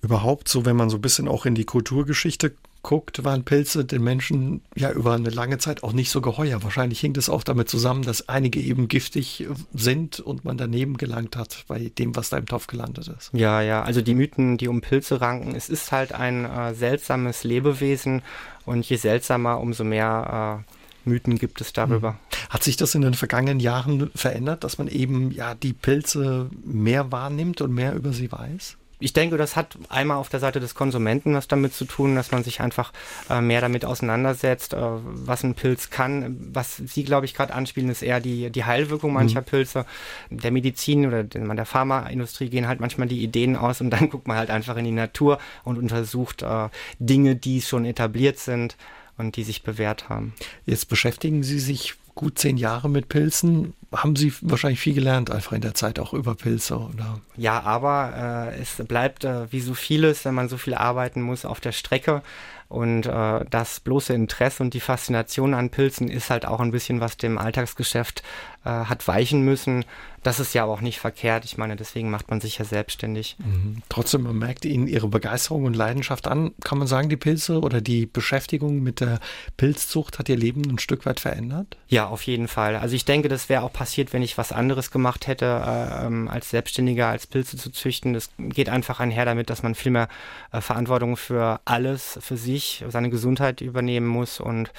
Überhaupt 0.00 0.48
so, 0.48 0.64
wenn 0.66 0.76
man 0.76 0.90
so 0.90 0.98
ein 0.98 1.02
bisschen 1.02 1.28
auch 1.28 1.46
in 1.46 1.54
die 1.54 1.64
Kulturgeschichte 1.64 2.52
guckt, 2.82 3.24
waren 3.24 3.44
Pilze 3.44 3.84
den 3.84 4.02
Menschen 4.02 4.60
ja 4.74 4.90
über 4.90 5.14
eine 5.14 5.30
lange 5.30 5.58
Zeit 5.58 5.82
auch 5.82 5.92
nicht 5.92 6.10
so 6.10 6.20
geheuer. 6.20 6.62
Wahrscheinlich 6.62 7.00
hing 7.00 7.12
das 7.12 7.28
auch 7.28 7.44
damit 7.44 7.68
zusammen, 7.68 8.02
dass 8.02 8.28
einige 8.28 8.60
eben 8.60 8.88
giftig 8.88 9.46
sind 9.72 10.20
und 10.20 10.44
man 10.44 10.56
daneben 10.56 10.96
gelangt 10.96 11.36
hat 11.36 11.64
bei 11.68 11.92
dem, 11.96 12.16
was 12.16 12.30
da 12.30 12.38
im 12.38 12.46
Topf 12.46 12.66
gelandet 12.66 13.08
ist. 13.08 13.30
Ja, 13.32 13.60
ja, 13.60 13.82
also 13.82 14.02
die 14.02 14.14
Mythen, 14.14 14.58
die 14.58 14.68
um 14.68 14.80
Pilze 14.80 15.20
ranken, 15.20 15.54
es 15.54 15.68
ist 15.68 15.92
halt 15.92 16.12
ein 16.12 16.44
äh, 16.44 16.74
seltsames 16.74 17.44
Lebewesen 17.44 18.22
und 18.66 18.88
je 18.88 18.96
seltsamer, 18.96 19.60
umso 19.60 19.84
mehr 19.84 20.64
äh, 20.66 21.08
Mythen 21.08 21.38
gibt 21.38 21.60
es 21.60 21.72
darüber. 21.72 22.10
Hm. 22.10 22.18
Hat 22.50 22.62
sich 22.62 22.76
das 22.76 22.94
in 22.94 23.02
den 23.02 23.14
vergangenen 23.14 23.60
Jahren 23.60 24.10
verändert, 24.14 24.64
dass 24.64 24.78
man 24.78 24.88
eben 24.88 25.30
ja 25.30 25.54
die 25.54 25.72
Pilze 25.72 26.50
mehr 26.64 27.10
wahrnimmt 27.10 27.60
und 27.60 27.72
mehr 27.72 27.94
über 27.94 28.12
sie 28.12 28.30
weiß? 28.30 28.76
Ich 29.02 29.12
denke, 29.12 29.36
das 29.36 29.56
hat 29.56 29.76
einmal 29.88 30.16
auf 30.16 30.28
der 30.28 30.40
Seite 30.40 30.60
des 30.60 30.74
Konsumenten 30.74 31.34
was 31.34 31.48
damit 31.48 31.74
zu 31.74 31.84
tun, 31.84 32.14
dass 32.14 32.30
man 32.30 32.44
sich 32.44 32.60
einfach 32.60 32.92
äh, 33.28 33.40
mehr 33.40 33.60
damit 33.60 33.84
auseinandersetzt, 33.84 34.74
äh, 34.74 34.78
was 34.80 35.42
ein 35.42 35.54
Pilz 35.54 35.90
kann. 35.90 36.50
Was 36.52 36.76
Sie, 36.76 37.04
glaube 37.04 37.26
ich, 37.26 37.34
gerade 37.34 37.54
anspielen, 37.54 37.90
ist 37.90 38.02
eher 38.02 38.20
die, 38.20 38.50
die 38.50 38.64
Heilwirkung 38.64 39.12
mancher 39.12 39.40
mhm. 39.40 39.46
Pilze. 39.46 39.86
Der 40.30 40.50
Medizin 40.50 41.06
oder 41.06 41.24
der 41.24 41.66
Pharmaindustrie 41.66 42.48
gehen 42.48 42.68
halt 42.68 42.80
manchmal 42.80 43.08
die 43.08 43.22
Ideen 43.22 43.56
aus 43.56 43.80
und 43.80 43.90
dann 43.90 44.08
guckt 44.10 44.28
man 44.28 44.36
halt 44.36 44.50
einfach 44.50 44.76
in 44.76 44.84
die 44.84 44.92
Natur 44.92 45.38
und 45.64 45.78
untersucht 45.78 46.42
äh, 46.42 46.68
Dinge, 46.98 47.36
die 47.36 47.60
schon 47.60 47.84
etabliert 47.84 48.38
sind 48.38 48.76
und 49.18 49.36
die 49.36 49.44
sich 49.44 49.62
bewährt 49.62 50.08
haben. 50.08 50.34
Jetzt 50.66 50.88
beschäftigen 50.88 51.42
Sie 51.42 51.58
sich 51.58 51.94
gut 52.14 52.38
zehn 52.38 52.56
Jahre 52.56 52.88
mit 52.88 53.08
Pilzen. 53.08 53.74
Haben 53.92 54.16
Sie 54.16 54.32
wahrscheinlich 54.40 54.80
viel 54.80 54.94
gelernt, 54.94 55.30
einfach 55.30 55.52
in 55.52 55.60
der 55.60 55.74
Zeit 55.74 55.98
auch 55.98 56.12
über 56.12 56.34
Pilze, 56.34 56.78
oder? 56.78 57.20
Ja, 57.36 57.60
aber 57.62 58.50
äh, 58.52 58.60
es 58.60 58.82
bleibt 58.86 59.24
äh, 59.24 59.52
wie 59.52 59.60
so 59.60 59.74
vieles, 59.74 60.24
wenn 60.24 60.34
man 60.34 60.48
so 60.48 60.56
viel 60.56 60.74
arbeiten 60.74 61.22
muss, 61.22 61.44
auf 61.44 61.60
der 61.60 61.72
Strecke. 61.72 62.22
Und 62.68 63.04
äh, 63.04 63.44
das 63.50 63.80
bloße 63.80 64.14
Interesse 64.14 64.62
und 64.62 64.72
die 64.72 64.80
Faszination 64.80 65.52
an 65.52 65.68
Pilzen 65.68 66.08
ist 66.08 66.30
halt 66.30 66.46
auch 66.46 66.60
ein 66.60 66.70
bisschen, 66.70 67.00
was 67.00 67.18
dem 67.18 67.36
Alltagsgeschäft 67.36 68.22
äh, 68.64 68.70
hat 68.70 69.06
weichen 69.08 69.42
müssen. 69.42 69.84
Das 70.22 70.38
ist 70.38 70.54
ja 70.54 70.64
auch 70.64 70.80
nicht 70.80 71.00
verkehrt. 71.00 71.44
Ich 71.44 71.58
meine, 71.58 71.74
deswegen 71.74 72.08
macht 72.08 72.30
man 72.30 72.40
sich 72.40 72.58
ja 72.58 72.64
selbstständig. 72.64 73.36
Mhm. 73.38 73.82
Trotzdem, 73.88 74.22
man 74.22 74.38
merkt 74.38 74.64
Ihnen 74.64 74.86
Ihre 74.86 75.08
Begeisterung 75.08 75.64
und 75.64 75.74
Leidenschaft 75.74 76.28
an. 76.28 76.52
Kann 76.62 76.78
man 76.78 76.86
sagen, 76.86 77.08
die 77.08 77.16
Pilze 77.16 77.60
oder 77.60 77.80
die 77.80 78.06
Beschäftigung 78.06 78.80
mit 78.82 79.00
der 79.00 79.18
Pilzzucht 79.56 80.20
hat 80.20 80.28
Ihr 80.28 80.36
Leben 80.36 80.62
ein 80.70 80.78
Stück 80.78 81.06
weit 81.06 81.18
verändert? 81.18 81.76
Ja, 81.88 82.06
auf 82.06 82.22
jeden 82.22 82.46
Fall. 82.46 82.76
Also 82.76 82.94
ich 82.94 83.04
denke, 83.04 83.28
das 83.28 83.48
wäre 83.48 83.62
auch 83.62 83.72
passiert, 83.72 84.12
wenn 84.12 84.22
ich 84.22 84.38
was 84.38 84.52
anderes 84.52 84.92
gemacht 84.92 85.26
hätte, 85.26 85.46
äh, 85.46 86.06
ähm, 86.06 86.28
als 86.28 86.50
Selbstständiger, 86.50 87.08
als 87.08 87.26
Pilze 87.26 87.56
zu 87.56 87.70
züchten. 87.70 88.12
Das 88.12 88.30
geht 88.38 88.68
einfach 88.68 89.00
einher 89.00 89.24
damit, 89.24 89.50
dass 89.50 89.64
man 89.64 89.74
viel 89.74 89.90
mehr 89.90 90.08
äh, 90.52 90.60
Verantwortung 90.60 91.16
für 91.16 91.60
alles, 91.64 92.18
für 92.22 92.36
sich, 92.36 92.84
seine 92.88 93.10
Gesundheit 93.10 93.60
übernehmen 93.60 94.06
muss. 94.06 94.38
Und 94.38 94.72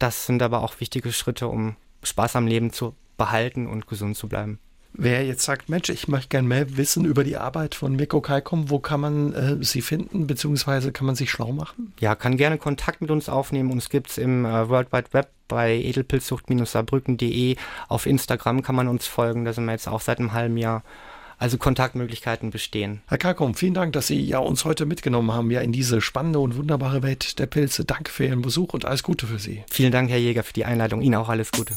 das 0.00 0.26
sind 0.26 0.42
aber 0.42 0.62
auch 0.62 0.80
wichtige 0.80 1.12
Schritte, 1.12 1.46
um 1.46 1.76
Spaß 2.02 2.36
am 2.36 2.46
Leben 2.46 2.72
zu 2.72 2.94
behalten 3.16 3.66
und 3.66 3.86
gesund 3.86 4.16
zu 4.16 4.28
bleiben. 4.28 4.58
Wer 5.00 5.24
jetzt 5.24 5.42
sagt, 5.44 5.68
Mensch, 5.68 5.90
ich 5.90 6.08
möchte 6.08 6.28
gerne 6.28 6.48
mehr 6.48 6.76
wissen 6.76 7.04
über 7.04 7.22
die 7.22 7.36
Arbeit 7.36 7.74
von 7.74 7.94
Mirko 7.94 8.20
Kalkom, 8.20 8.70
wo 8.70 8.78
kann 8.78 9.00
man 9.00 9.32
äh, 9.32 9.56
sie 9.62 9.82
finden, 9.82 10.26
beziehungsweise 10.26 10.92
kann 10.92 11.06
man 11.06 11.14
sich 11.14 11.30
schlau 11.30 11.52
machen? 11.52 11.92
Ja, 12.00 12.14
kann 12.14 12.36
gerne 12.36 12.58
Kontakt 12.58 13.00
mit 13.00 13.10
uns 13.10 13.28
aufnehmen. 13.28 13.70
Uns 13.70 13.90
gibt 13.90 14.10
es 14.10 14.18
im 14.18 14.44
äh, 14.44 14.68
World 14.68 14.92
Wide 14.92 15.12
Web 15.12 15.30
bei 15.46 15.76
edelpilzsucht-saarbrücken.de. 15.76 17.56
Auf 17.88 18.06
Instagram 18.06 18.62
kann 18.62 18.74
man 18.74 18.88
uns 18.88 19.06
folgen, 19.06 19.44
da 19.44 19.52
sind 19.52 19.66
wir 19.66 19.72
jetzt 19.72 19.88
auch 19.88 20.00
seit 20.00 20.18
einem 20.18 20.32
halben 20.32 20.56
Jahr. 20.56 20.82
Also 21.40 21.56
Kontaktmöglichkeiten 21.56 22.50
bestehen. 22.50 23.02
Herr 23.06 23.18
Kalkom, 23.18 23.54
vielen 23.54 23.74
Dank, 23.74 23.92
dass 23.92 24.08
Sie 24.08 24.20
ja 24.20 24.40
uns 24.40 24.64
heute 24.64 24.86
mitgenommen 24.86 25.30
haben, 25.30 25.52
ja 25.52 25.60
in 25.60 25.70
diese 25.70 26.00
spannende 26.00 26.40
und 26.40 26.56
wunderbare 26.56 27.04
Welt 27.04 27.38
der 27.38 27.46
Pilze. 27.46 27.84
Danke 27.84 28.10
für 28.10 28.24
Ihren 28.24 28.42
Besuch 28.42 28.74
und 28.74 28.84
alles 28.84 29.04
Gute 29.04 29.28
für 29.28 29.38
Sie. 29.38 29.62
Vielen 29.70 29.92
Dank, 29.92 30.10
Herr 30.10 30.18
Jäger, 30.18 30.42
für 30.42 30.52
die 30.52 30.64
Einladung. 30.64 31.00
Ihnen 31.00 31.14
auch 31.14 31.28
alles 31.28 31.52
Gute. 31.52 31.76